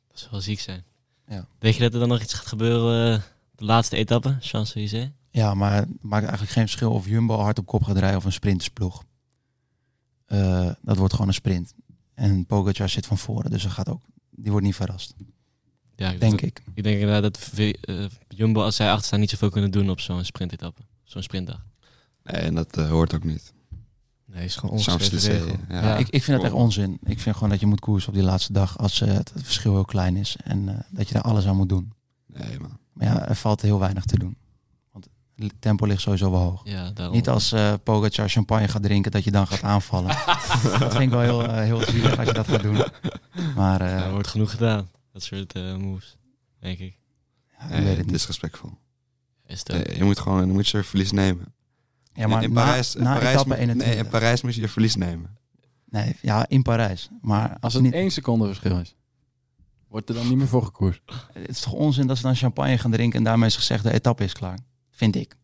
[0.08, 0.84] Dat zou wel ziek zijn.
[1.26, 1.46] Ja.
[1.58, 3.22] Weet je dat er dan nog iets gaat gebeuren
[3.54, 5.10] de laatste etappe, Champs-Élysées?
[5.30, 8.24] Ja, maar het maakt eigenlijk geen verschil of Jumbo hard op kop gaat rijden of
[8.24, 9.04] een sprintersploeg.
[10.26, 11.74] Eh, dat wordt gewoon een sprint.
[12.14, 15.14] En Pogacar zit van voren, dus dat gaat ook, die wordt niet verrast.
[15.96, 16.62] Ja, ik Denk dat- ik.
[16.74, 17.50] Ik denk inderdaad dat
[17.80, 20.82] eh, Jumbo, als zij achter staan, niet zoveel kunnen doen op zo'n sprintetappe.
[21.04, 21.64] Zo'n sprintdag.
[22.22, 23.52] Nee, en dat eh, hoort ook niet.
[24.26, 24.78] Nee, is gewoon
[25.42, 25.56] regel.
[25.68, 25.82] ja.
[25.82, 26.98] Ja, ik, ik vind het echt onzin.
[27.04, 29.72] Ik vind gewoon dat je moet koersen op die laatste dag als het, het verschil
[29.72, 30.36] heel klein is.
[30.44, 31.92] En eh, dat je daar alles aan moet doen.
[32.26, 32.78] Nee, man.
[32.92, 34.36] Maar ja, er valt heel weinig te doen.
[35.58, 36.60] Tempo ligt sowieso wel hoog.
[36.64, 37.14] Ja, daarom.
[37.14, 40.08] Niet als eh Pogacar champagne gaat drinken dat je dan gaat aanvallen.
[40.78, 42.82] dat vind ik wel heel, eh, heel zielig als je dat gaat doen.
[43.56, 44.90] Maar eh, Ja, er wordt genoeg gedaan.
[45.12, 46.16] Dat soort eh, moves,
[46.60, 46.96] denk ik.
[47.58, 48.70] ja, ik weet het disrespectvol.
[49.46, 49.62] Is.
[49.62, 51.54] Nee, je moet gewoon je moet je verlies nemen.
[52.12, 53.86] Ja, maar in Parijs, na, in Parijs, etappe moet- 21.
[53.86, 55.36] nee, in Parijs moet je je verlies nemen.
[55.90, 57.08] Nee, ja, in Parijs.
[57.20, 58.94] Maar als Als het het niet, één seconde verschil is,
[59.88, 61.00] wordt er dan niet meer voor gekoerst.
[61.32, 63.92] het is toch onzin dat ze dan champagne gaan drinken en daarmee is gezegd de
[63.92, 64.58] etappe is klaar.
[64.98, 65.36] Vind ik.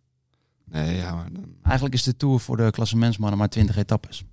[0.64, 1.56] Nee, ja, maar dan...
[1.62, 4.24] Eigenlijk is de Tour voor de klassementsmannen maar 20 etappes.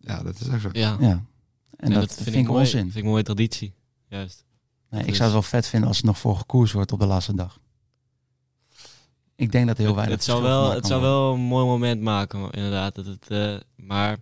[0.00, 0.68] Ja, dat is ook zo.
[0.72, 0.96] Ja.
[1.00, 1.24] Ja.
[1.76, 2.60] En dat, vind, ik mooi.
[2.60, 2.80] onzin.
[2.80, 3.74] vind ik een mooie traditie.
[4.08, 4.44] Juist.
[4.90, 6.92] Nee, Dat ik is- zou het wel vet vinden als het nog voor gekoers wordt
[6.92, 7.58] op de laatste dag.
[9.34, 11.18] Ik denk dat heel Het, weinig het zou verschil wel, het zou worden.
[11.18, 12.94] wel een mooi moment maken, inderdaad.
[12.94, 14.16] Dat het, eh, maar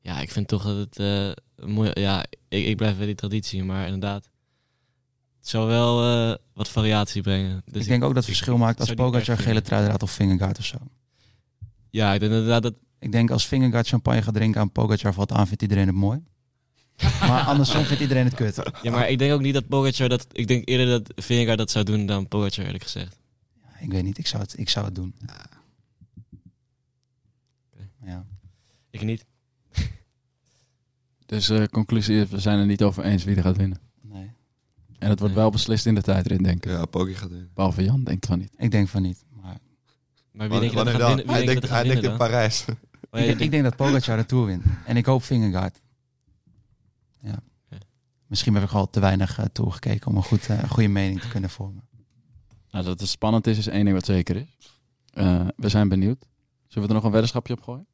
[0.00, 3.64] ja, ik vind toch dat het eh, mooi, ja, ik, ik blijf bij die traditie,
[3.64, 4.30] maar inderdaad.
[5.46, 7.62] Het zou wel eh, wat variatie brengen.
[7.64, 10.58] Dus ik denk ook dat het verschil maakt als Pogacar gele trui draagt of Vingegaard
[10.58, 10.76] of zo.
[11.90, 12.74] Ja, ik denk inderdaad dat...
[12.98, 16.22] Ik denk als Vingegaard champagne gaat drinken aan Pogacar valt aan, vindt iedereen het mooi.
[17.28, 18.70] maar andersom vindt iedereen het kut.
[18.82, 20.26] Ja, maar ik denk ook niet dat Pogacar dat...
[20.32, 23.18] Ik denk eerder dat Vingegaard dat zou doen dan Pogacar, eerlijk gezegd.
[23.80, 25.14] Ik weet niet, ik zou het, ik zou het doen.
[28.04, 28.26] Ja.
[28.90, 29.24] Ik niet.
[31.26, 33.85] Dus eh, conclusie is, we zijn er niet over eens wie er gaat winnen.
[35.06, 36.70] En het wordt wel beslist in de tijdrit, denk ik.
[36.70, 37.50] Ja, Poggi gaat winnen.
[37.54, 38.52] Behalve Jan denkt van niet.
[38.56, 39.24] Ik denk van niet.
[39.42, 39.58] Maar
[40.32, 41.34] Maar wie denk je dat gaat winnen?
[41.34, 42.16] Hij denkt, hij denkt in?
[42.16, 42.64] Parijs.
[42.68, 42.74] Oh,
[43.10, 44.62] ja, ik, denk, ik denk dat Pogacar de Tour wint.
[44.84, 45.80] En ik hoop Vingegaard.
[47.20, 47.38] Ja.
[48.26, 51.20] Misschien heb ik al te weinig uh, Tour gekeken om een goed, uh, goede mening
[51.20, 51.88] te kunnen vormen.
[52.70, 54.72] Nou, dat het spannend is, is één ding wat zeker is.
[55.14, 56.26] Uh, we zijn benieuwd.
[56.66, 57.86] Zullen we er nog een weddenschapje op gooien?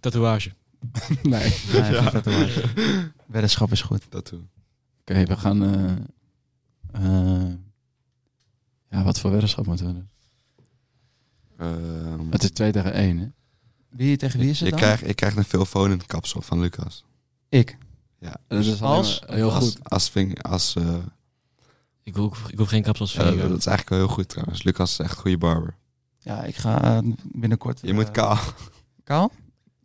[0.00, 0.52] Tatoeage.
[1.22, 1.54] nee.
[1.72, 2.10] nee ja.
[2.10, 2.62] tatoeage.
[3.26, 4.10] Weddenschap is goed.
[4.10, 4.48] Tattoo.
[5.02, 5.62] Oké, okay, we gaan...
[7.00, 7.52] Uh,
[8.90, 10.08] ja, wat voor weddenschap moeten we doen?
[11.60, 13.26] Um, het is 2 tegen 1, hè?
[13.88, 14.80] Wie tegen wie is het ik dan?
[14.80, 17.04] Krijg, ik krijg een veelvonend kapsel van Lucas.
[17.48, 17.78] Ik?
[18.18, 18.36] Ja.
[18.46, 19.22] Dat is als?
[19.26, 19.90] heel als, goed.
[19.90, 20.96] Als, als, als uh,
[22.02, 24.62] ik, hoef, ik hoef geen kapsels ja, dat is eigenlijk wel heel goed trouwens.
[24.62, 25.76] Lucas is echt een goede barber.
[26.18, 27.80] Ja, ik ga uh, binnenkort...
[27.82, 28.38] Je moet kaal.
[29.04, 29.30] Kaal?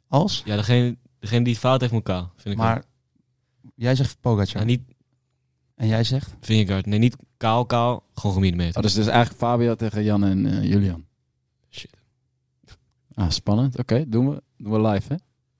[0.07, 0.41] Als?
[0.45, 2.73] Ja, degene, degene die het fout heeft moet kaal, vind ik Maar
[3.61, 3.72] wel.
[3.76, 4.61] jij zegt Pogacar.
[4.61, 4.81] Ja, niet
[5.78, 6.36] en jij zegt?
[6.41, 6.86] Vingegaard.
[6.86, 8.04] Nee, niet kaal, kaal.
[8.14, 8.76] Gewoon gemillimeter.
[8.76, 11.06] Oh, dus het is eigenlijk Fabio tegen Jan en uh, Julian.
[11.70, 11.98] Shit.
[13.14, 13.80] Ah, spannend.
[13.80, 15.16] Oké, okay, doen, we, doen we live, hè?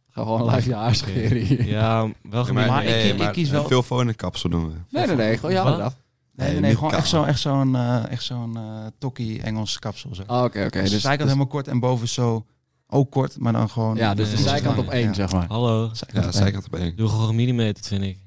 [0.10, 1.68] Gaan we gewoon live je haar scheren hier.
[1.68, 3.62] Ja, wel nee, maar, nee, ik, maar ik kies wel...
[3.62, 4.74] Een veelvonend kapsel doen we.
[4.90, 5.36] Nee, nee, nee.
[5.36, 5.98] Gewoon jou eraf.
[6.34, 10.16] Nee, nee, nee, gewoon echt zo'n echt zo'n uh, echt zo'n uh, tokkie Engels kapsel.
[10.16, 10.22] Zo.
[10.22, 10.66] Oh, oké, oké.
[10.66, 11.28] Okay, dus, dus zijkant dus...
[11.28, 12.46] helemaal kort en boven zo
[12.88, 13.96] ook kort, maar dan gewoon...
[13.96, 15.14] Ja, dus de zijkant op één, ja.
[15.14, 15.48] zeg maar.
[15.48, 15.90] Hallo.
[15.94, 16.96] Zijkant ja, zijkant op één.
[16.96, 18.18] Doe gewoon millimeter, vind ik.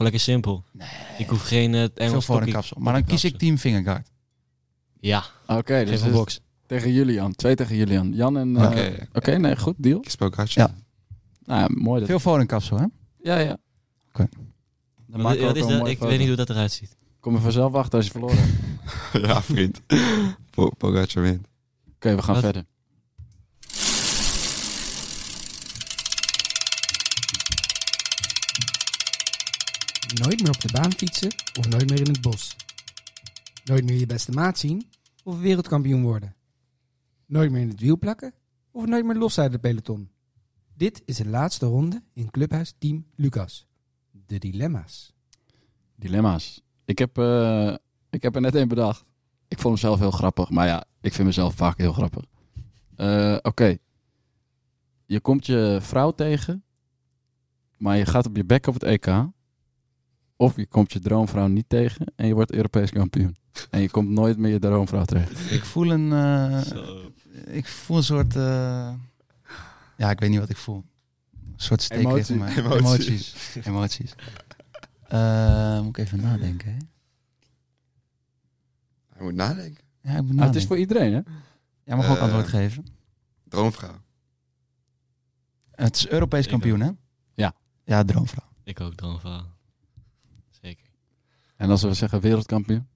[0.00, 0.64] Gewoon lekker simpel.
[0.72, 0.88] Nee.
[1.18, 2.76] Ik hoef geen uh, Engels voor een kapsel.
[2.80, 4.10] Maar dan kies ik team Vingegaard.
[5.00, 5.24] Ja.
[5.46, 6.40] Oké, okay, dus, dus box.
[6.66, 7.34] tegen Julian.
[7.34, 8.12] Twee tegen Julian.
[8.12, 8.56] Jan en...
[8.56, 8.92] Oké, okay.
[8.92, 10.00] uh, okay, nee, goed, deal.
[10.00, 10.74] Ik Ja.
[11.44, 12.00] Nou ja, mooi.
[12.00, 12.08] Dat...
[12.08, 12.84] Veel voor een kapsel, hè?
[13.22, 13.58] Ja, ja.
[14.12, 14.22] Oké.
[14.22, 16.06] Ik foto.
[16.08, 16.96] weet niet hoe dat eruit ziet.
[17.20, 18.52] Kom er vanzelf achter als je verloren hebt.
[19.26, 19.80] ja, vriend.
[20.78, 21.46] Pogacar wint.
[21.86, 22.44] Oké, okay, we gaan wat?
[22.44, 22.64] verder.
[30.14, 32.56] Nooit meer op de baan fietsen of nooit meer in het bos.
[33.64, 34.88] Nooit meer je beste maat zien
[35.24, 36.34] of wereldkampioen worden.
[37.26, 38.34] Nooit meer in het wiel plakken
[38.70, 40.10] of nooit meer los uit het peloton.
[40.74, 43.66] Dit is de laatste ronde in Clubhuis Team Lucas.
[44.26, 45.12] De dilemma's.
[45.96, 46.62] Dilemma's.
[46.84, 47.74] Ik heb, uh,
[48.10, 49.04] ik heb er net één bedacht.
[49.48, 50.50] Ik vond hem zelf heel grappig.
[50.50, 52.24] Maar ja, ik vind mezelf vaak heel grappig.
[52.96, 53.76] Uh, Oké.
[55.06, 56.64] Je komt je vrouw tegen.
[57.76, 59.06] Maar je gaat op je bek op het EK.
[60.40, 62.12] Of je komt je droomvrouw niet tegen.
[62.16, 63.36] En je wordt Europees kampioen.
[63.70, 65.54] En je komt nooit meer je droomvrouw tegen.
[65.54, 66.10] Ik voel een...
[66.10, 66.60] Uh,
[67.56, 68.34] ik voel een soort...
[68.36, 68.92] Uh,
[69.96, 70.84] ja, ik weet niet wat ik voel.
[71.32, 72.36] Een soort steek Emotie.
[72.36, 72.56] mij.
[72.56, 73.56] Emoties.
[73.64, 74.14] Emoties.
[75.12, 76.78] Uh, moet ik even nadenken, hè?
[79.08, 79.84] Hij moet nadenken.
[80.02, 80.40] Ja, ik moet nadenken.
[80.40, 81.20] Ah, het is voor iedereen, hè?
[81.84, 82.86] Jij mag uh, ook antwoord geven.
[83.48, 84.00] Droomvrouw.
[85.70, 86.90] Het is Europees kampioen, hè?
[87.34, 87.54] Ja.
[87.84, 88.48] Ja, droomvrouw.
[88.64, 89.58] Ik ook droomvrouw.
[91.60, 92.88] En als we zeggen wereldkampioen?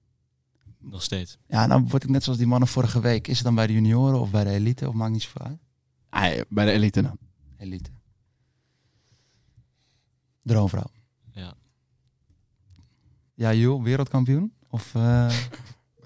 [0.79, 1.37] Nog steeds.
[1.47, 3.27] Ja, dan word ik net zoals die mannen vorige week.
[3.27, 4.87] Is het dan bij de junioren of bij de elite?
[4.87, 5.59] Of maakt niet zoveel uit?
[6.09, 7.17] Ah, bij de elite dan.
[7.57, 7.89] Elite.
[10.41, 10.91] Droomvrouw.
[11.31, 11.53] Ja.
[13.33, 14.53] Ja, joh, wereldkampioen?
[14.69, 14.93] Of...
[14.93, 15.39] Uh...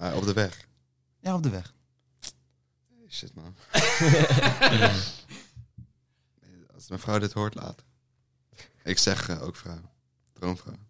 [0.01, 0.67] Uh, op de weg.
[1.19, 1.73] Ja, op de weg.
[3.07, 3.55] Shit, man.
[6.73, 7.85] Als mijn vrouw dit hoort, later.
[8.83, 9.91] Ik zeg uh, ook vrouw.
[10.33, 10.88] Droomvrouw.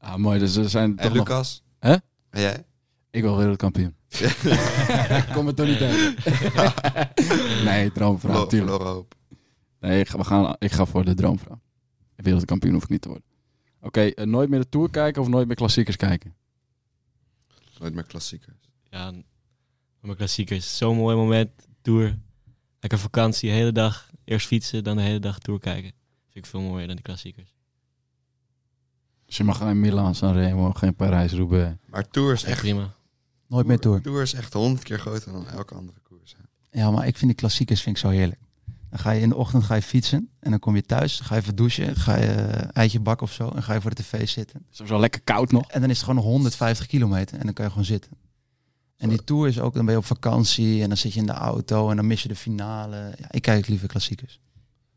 [0.00, 0.38] Ah, mooi.
[0.38, 1.62] Dus er zijn en toch Lucas?
[1.80, 1.92] Nog...
[1.92, 1.98] Hè?
[2.30, 2.64] En jij?
[3.10, 3.94] Ik wil wereldkampioen.
[5.18, 6.14] ik kom het toch niet tegen.
[7.64, 8.82] nee, droomvrouw, natuurlijk.
[8.82, 9.14] hoop.
[9.80, 11.60] Nee, we gaan, ik ga voor de droomvrouw.
[12.16, 13.26] Wereldkampioen hoef ik niet te worden.
[13.76, 16.34] Oké, okay, uh, nooit meer de Tour kijken of nooit meer klassiekers kijken?
[17.78, 18.70] Nooit meer klassiekers.
[18.90, 19.12] Ja,
[20.00, 20.76] mijn klassiekers.
[20.76, 21.50] Zo'n mooi moment.
[21.82, 22.18] Tour.
[22.80, 24.10] Lekker vakantie, de hele dag.
[24.24, 25.92] Eerst fietsen, dan de hele dag Tour kijken.
[26.28, 27.54] Vind ik veel mooier dan die klassiekers.
[29.30, 31.76] Dus je mag geen Milan, Sanremo, geen Parijs-Roubaix.
[31.86, 32.60] Maar Tour is echt...
[32.60, 32.94] prima.
[33.46, 34.00] Nooit meer Tour.
[34.00, 36.36] Tour is echt honderd keer groter dan elke andere koers.
[36.38, 36.80] Hè?
[36.80, 38.40] Ja, maar ik vind die klassiekers vind ik zo heerlijk.
[38.88, 40.28] Dan ga je in de ochtend ga je fietsen.
[40.40, 41.96] En dan kom je thuis, ga je even douchen.
[41.96, 43.48] Ga je eh, eitje bakken of zo.
[43.48, 44.66] En ga je voor de tv zitten.
[44.70, 45.70] Sowieso lekker koud nog.
[45.70, 47.38] En dan is het gewoon nog 150 kilometer.
[47.38, 48.10] En dan kan je gewoon zitten.
[48.96, 50.82] En die tour is ook, dan ben je op vakantie.
[50.82, 51.90] En dan zit je in de auto.
[51.90, 52.96] En dan mis je de finale.
[52.96, 54.40] Ja, ik kijk liever klassiekers.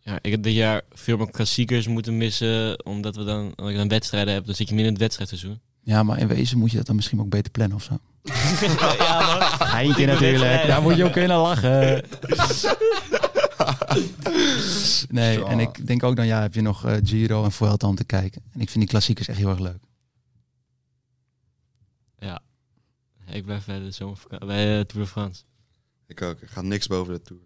[0.03, 2.85] Ja, ik heb dit jaar veel meer klassiekers moeten missen.
[2.85, 5.61] Omdat we dan, als ik dan wedstrijden heb, dan zit je minder in het wedstrijdseizoen.
[5.81, 7.97] Ja, maar in wezen moet je dat dan misschien ook beter plannen of zo.
[8.97, 9.41] ja, man.
[9.67, 10.67] Geintje natuurlijk.
[10.67, 12.03] Daar moet je ook kunnen lachen.
[15.09, 15.45] Nee, Zo.
[15.45, 18.03] en ik denk ook dan, ja, heb je nog eh, Giro en Vuelta om te
[18.03, 18.41] kijken.
[18.51, 19.79] En ik vind die klassiekers echt heel erg leuk.
[22.19, 22.41] Ja.
[23.27, 25.43] Ik blijf bij de zomervakantie, bij de Tour de France.
[26.07, 26.41] Ik ook.
[26.41, 27.41] Ik ga niks boven de Tour.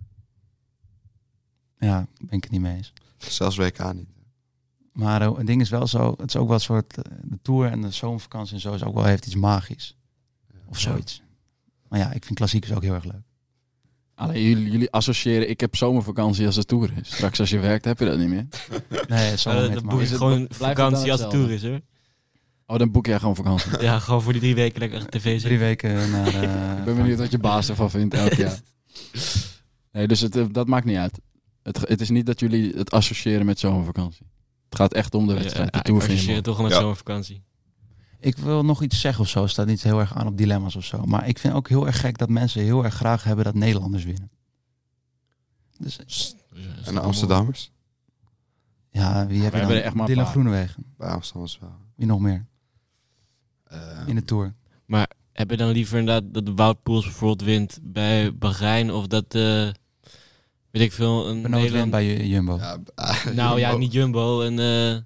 [1.80, 2.94] Ja, ben ik het niet mee eens.
[3.18, 4.08] Zelfs WK niet.
[4.91, 7.40] Maar eh, het ding is wel zo, het is ook wel een soort, eh, de
[7.41, 9.95] Tour en de zomervakantie en zo is ook wel, heeft iets magisch.
[10.66, 11.22] Of zoiets.
[11.90, 13.22] Maar ja, ik vind klassiekers ook heel erg leuk.
[14.16, 17.14] Alleen jullie, jullie associëren, ik heb zomervakantie als het tour is.
[17.16, 18.45] Straks als je werkt heb je dat niet meer.
[19.08, 19.32] Nee,
[19.82, 21.38] boek is ik het- gewoon vakantie als het hetzelfde?
[21.38, 21.80] Tour is, hoor.
[22.66, 23.82] Oh, dan boek jij gewoon vakantie.
[23.88, 25.60] Ja, gewoon voor die drie weken lekker achter tv Drie zitten.
[25.60, 26.28] weken naar...
[26.74, 28.60] eh, Ik ben benieuwd wat je baas ervan vindt elk jaar.
[29.91, 31.20] Nee, dus het, eh, dat maakt niet uit.
[31.68, 34.26] Het, het is niet dat jullie het associëren met zomervakantie.
[34.69, 35.73] Het gaat echt om de Ja, wedstrijd.
[35.73, 36.80] ja, de tour ik associeer toch met Ja.
[36.80, 37.44] zomervakantie.
[38.19, 39.41] Ik wil nog iets zeggen of zo.
[39.41, 41.03] Het staat niet heel erg aan op dilemma's of zo.
[41.06, 44.03] Maar ik vind ook heel erg gek dat mensen heel erg graag hebben dat Nederlanders
[44.03, 44.30] winnen.
[45.80, 46.35] Dus
[46.85, 47.72] En de Amsterdammers?
[48.89, 49.72] ja, wie heb je hebben dan?
[49.77, 50.26] er echt maar Dylan.
[50.26, 50.84] Groenewegen.
[50.98, 51.76] Bij Amsterdammers wel.
[51.95, 52.45] Wie nog meer?
[53.64, 54.53] Eh, In de Tour.
[54.85, 59.07] Maar heb je dan liever inderdaad dat de Wout Poels bijvoorbeeld wint bij Bahrein of
[59.07, 59.69] dat, eh,
[60.78, 61.91] weet ik veel, een Benoot Nederland...
[61.91, 62.58] bij Ju- Jumbo.
[62.58, 62.78] ja,
[63.34, 65.02] Nou ja, niet Jumbo, een eh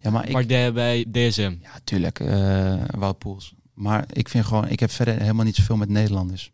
[0.00, 0.32] Ja, maar ik...
[0.32, 1.54] Bardet bij DSM.
[1.62, 2.20] Ja, tuurlijk.
[2.20, 3.54] eh Wout Poels.
[3.74, 4.68] Maar ik vind gewoon...
[4.68, 6.52] Ik heb verder helemaal niet zoveel met Nederlanders.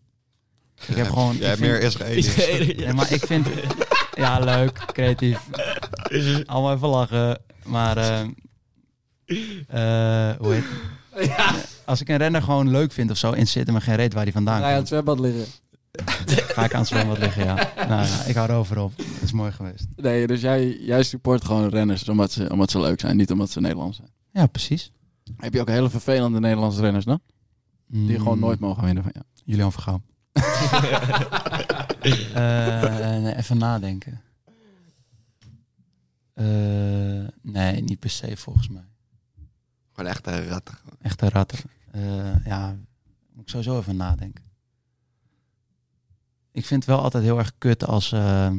[0.87, 1.37] Ik heb gewoon...
[1.37, 2.77] Jij ik hebt vind- meer Israëli's.
[2.77, 3.47] Nee, maar ik vind...
[4.15, 4.73] Ja, leuk.
[4.93, 5.39] Creatief.
[6.47, 7.39] Allemaal even lachen.
[7.65, 7.97] Maar...
[7.97, 8.21] eh,
[9.69, 10.65] eh, hoe heet
[11.29, 11.81] het?
[11.85, 14.33] Als ik een renner gewoon leuk vind of zo, interesseert me geen reet waar hij
[14.33, 14.73] vandaan komt.
[14.73, 15.45] het zwembad liggen?
[16.55, 17.55] Ga ik aan het zwembad liggen, ja.
[17.77, 18.97] Nou ja, ik hou erover op.
[18.97, 19.87] Dat is mooi geweest.
[19.97, 23.51] Nee, dus jij, jij support gewoon renners omdat ze, omdat ze leuk zijn, niet omdat
[23.51, 24.11] ze Nederlands zijn.
[24.33, 24.93] Ja, precies.
[25.37, 27.21] Heb je ook hele vervelende Nederlandse renners dan?
[27.87, 29.25] Die gewoon Mm, nooit mogen winnen van jou.
[29.45, 30.01] Julian Vergouw.
[32.35, 34.21] Eh, nee, even nadenken.
[36.33, 36.45] Eh,
[37.43, 38.85] nee, niet per se volgens mij.
[39.93, 40.71] Gewoon echt een rat.
[40.71, 40.99] gewoon.
[41.03, 41.59] Echte ratten.
[41.91, 42.77] Eh, ja,
[43.33, 44.45] moet ik sowieso even nadenken.
[46.57, 48.13] Ik vind het wel altijd heel erg kut als...
[48.13, 48.53] eh, eh,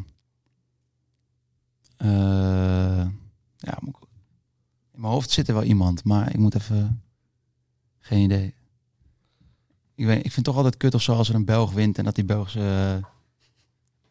[3.57, 3.95] ja, in
[5.01, 7.01] mijn hoofd zit er wel iemand, maar ik moet even...
[7.99, 8.55] Geen idee.
[9.95, 11.97] Ik, weet, ik vind het toch altijd kut of zo als er een Belg wint
[11.97, 13.01] en dat die Belgische...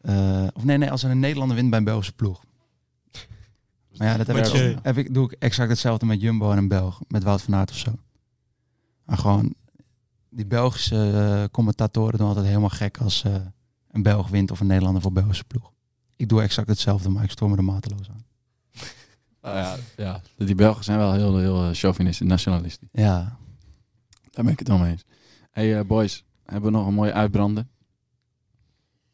[0.01, 2.43] eh, of nee, nee, als er een Nederlander wint bij een Belgische ploeg.
[3.97, 6.57] Maar ja, dat heb ik, ook- heb ik, doe ik exact hetzelfde met Jumbo en
[6.57, 7.01] een Belg.
[7.07, 7.91] Met Wout van Aert of zo.
[9.05, 9.55] Maar gewoon,
[10.29, 13.23] die Belgische commentatoren doen altijd helemaal gek als
[13.97, 15.71] een Belg wint of een Nederlander voor Belgische ploeg.
[16.15, 18.25] Ik doe exact hetzelfde, maar ik stoor me er mateloos aan.
[19.41, 20.21] Oh ja, ja.
[20.37, 22.87] Die Belgen zijn wel heel, heel eh, chauvinistisch, nationalistisch.
[22.91, 23.37] Ja,
[24.31, 25.03] Daar ben ik het wel mee eens.
[25.51, 27.65] Hey eh, boys, hebben we nog een mooie uitbrander?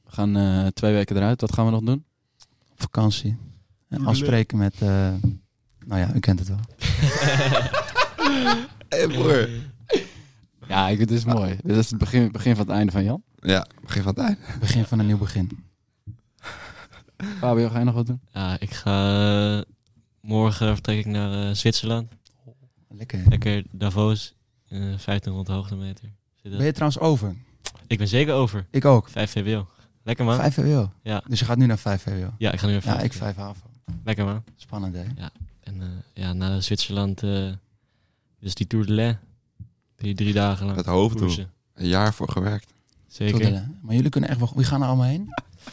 [0.04, 1.42] We gaan eh, twee weken eruit.
[1.42, 2.06] Wat gaan we nog doen?
[2.72, 3.38] op vakantie.
[3.90, 5.14] En afspreken met, eh,
[5.86, 6.60] nou ja, u kent het wel.
[9.00, 9.50] Hé broer.
[10.68, 11.58] Ja, ik, het is mooi.
[11.64, 13.24] Dit is het begin, begin van het einde van Jan.
[13.44, 14.40] Ja, begin van het einde.
[14.60, 15.50] Begin van een nieuw begin.
[17.40, 18.22] Fabio, ga je nog wat doen?
[18.34, 19.58] Ja, ik ga...
[19.58, 19.62] eh,
[20.22, 22.12] morgen vertrek ik naar eh, Zwitserland.
[22.90, 23.24] Lekker.
[23.30, 24.34] Lekker Davos.
[24.68, 26.10] eh 1500 hoogtemeter.
[26.42, 27.36] Ben je trouwens over?
[27.88, 28.66] Ik ben zeker over.
[28.72, 29.10] Ik ook.
[29.10, 29.68] 5 VWO.
[30.04, 30.36] Lekker man.
[30.36, 30.92] 5 VWO.
[31.04, 31.24] Ja.
[31.28, 32.34] Dus je gaat nu naar 5 VWO.
[32.38, 32.94] Ja, ik ga nu even.
[32.94, 33.68] Ja, ik 5 HAVO.
[34.04, 34.44] Lekker man.
[34.56, 35.04] Spannend, hè?
[35.60, 37.52] En eh, ja, na Zwitserland, eh
[38.40, 39.18] dus die Tour de Lens.
[39.96, 40.78] Die drie dagen lang.
[40.78, 41.22] Het hoofddoel.
[41.26, 41.52] koersen.
[41.74, 42.73] Een jaar voor gewerkt.
[43.14, 43.70] Zeker.
[43.82, 44.52] Maar jullie kunnen echt wel...
[44.56, 45.28] Wie gaan er allemaal heen?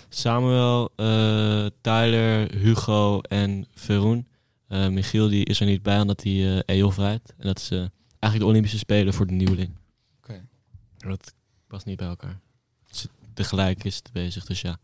[0.08, 4.26] Samuel, eh, Tyler, Hugo en Veroen.
[4.68, 7.34] Eh, Michiel die is er niet bij omdat hij eh EOF rijdt.
[7.38, 9.70] En dat is eh, eigenlijk de Olympische Spelen voor de nieuweling.
[10.18, 10.46] Oké.
[10.98, 11.34] Dat
[11.66, 12.40] past niet bij elkaar.
[12.90, 14.78] Ze- Tegelijk is het bezig, dus ja.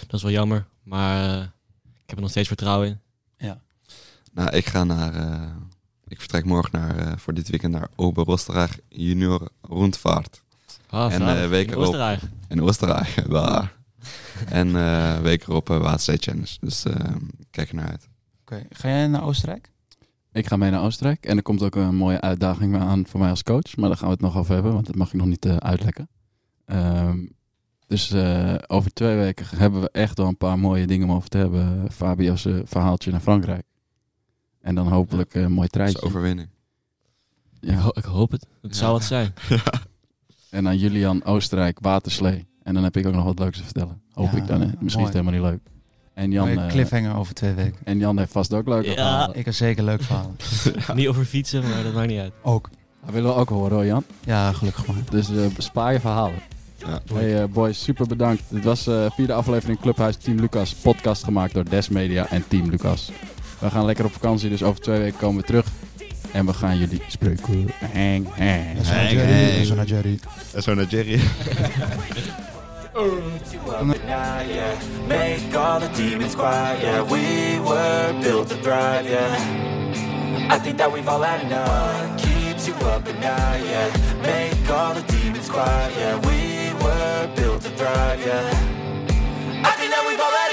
[0.00, 1.42] Dat is wel jammer, maar eh,
[1.82, 3.00] ik heb er nog steeds vertrouwen in.
[4.32, 5.14] Nou, ik ga naar...
[5.14, 5.50] eh,
[6.06, 10.42] ik vertrek morgen naar, eh, voor dit weekend naar Ober-Osterreich Junior Rundvaart.
[10.88, 12.20] Ah, En, eh, week erop- Oostenrijk.
[12.48, 13.76] In Oostenrijk, daar.
[14.46, 16.56] en eh week erop uh, Challenge.
[16.60, 16.94] Dus eh,
[17.50, 18.08] kijk er naar uit.
[18.40, 18.62] Oké.
[18.70, 19.70] Ga jij naar Oostenrijk?
[20.32, 21.24] Ik ga mee naar Oostenrijk.
[21.26, 23.76] En er komt ook een mooie uitdaging aan voor mij als coach.
[23.76, 26.08] Maar daar gaan we het nog over hebben, want dat mag ik nog niet uitlekken.
[26.64, 27.18] Ehm,
[27.86, 31.28] Dus eh, over twee weken hebben we echt wel een paar mooie dingen om over
[31.28, 31.86] te hebben.
[31.92, 33.62] Fabio's verhaaltje naar Frankrijk.
[34.60, 36.02] En dan hopelijk een mooi treintje.
[36.02, 36.48] overwinning.
[37.60, 38.46] Ik, ho- ik hoop het.
[38.62, 39.34] Het zou wat zijn.
[40.50, 42.46] En dan Julian Oostenrijk, Waterslee.
[42.62, 44.00] En dan heb ik ook nog wat leuks te vertellen.
[44.12, 44.60] Hoop Ja, ik dan.
[44.60, 44.66] hè.
[44.78, 45.60] Misschien is het helemaal niet leuk.
[46.14, 47.76] En Jan, Mooie eh, cliffhanger over twee weken.
[47.84, 48.94] en Jan heeft vast ook leuke Ja.
[48.94, 49.36] verhalen.
[49.38, 50.34] Ik heb zeker leuk verhaal.
[50.94, 52.32] Niet over fietsen, maar dat maakt niet uit.
[52.42, 52.68] Ook.
[53.04, 54.04] Dat willen we ook horen hoor Jan.
[54.24, 54.96] Ja, gelukkig maar.
[55.10, 56.38] Dus eh spaar je verhalen.
[56.76, 57.00] Ja.
[57.14, 58.42] Hey eh, boys, super bedankt.
[58.48, 60.74] Dit was de vierde aflevering Clubhuis Team Lucas.
[60.74, 63.10] Podcast gemaakt door Des Media en Team Lucas.
[63.58, 65.66] We gaan lekker op vakantie, dus over twee weken komen we terug.
[66.32, 67.68] En we gaan jullie spreken.
[67.92, 68.84] Hang, hang.
[68.84, 69.64] Zo naar Jerry.
[69.64, 70.18] Zo naar Jerry.
[70.58, 71.20] Zo naar Jerry.
[74.06, 74.38] Now.
[75.06, 77.02] Make all the demons quiet, yeah.
[77.02, 80.50] We were built to thrive, yeah.
[80.50, 82.18] I think that we've all had enough.
[82.18, 83.88] Keeps you up at night, yeah.
[84.22, 86.18] Make all the demons quiet, yeah.
[86.26, 88.50] We were built to thrive, yeah.
[89.64, 90.47] I think that we've all had enough.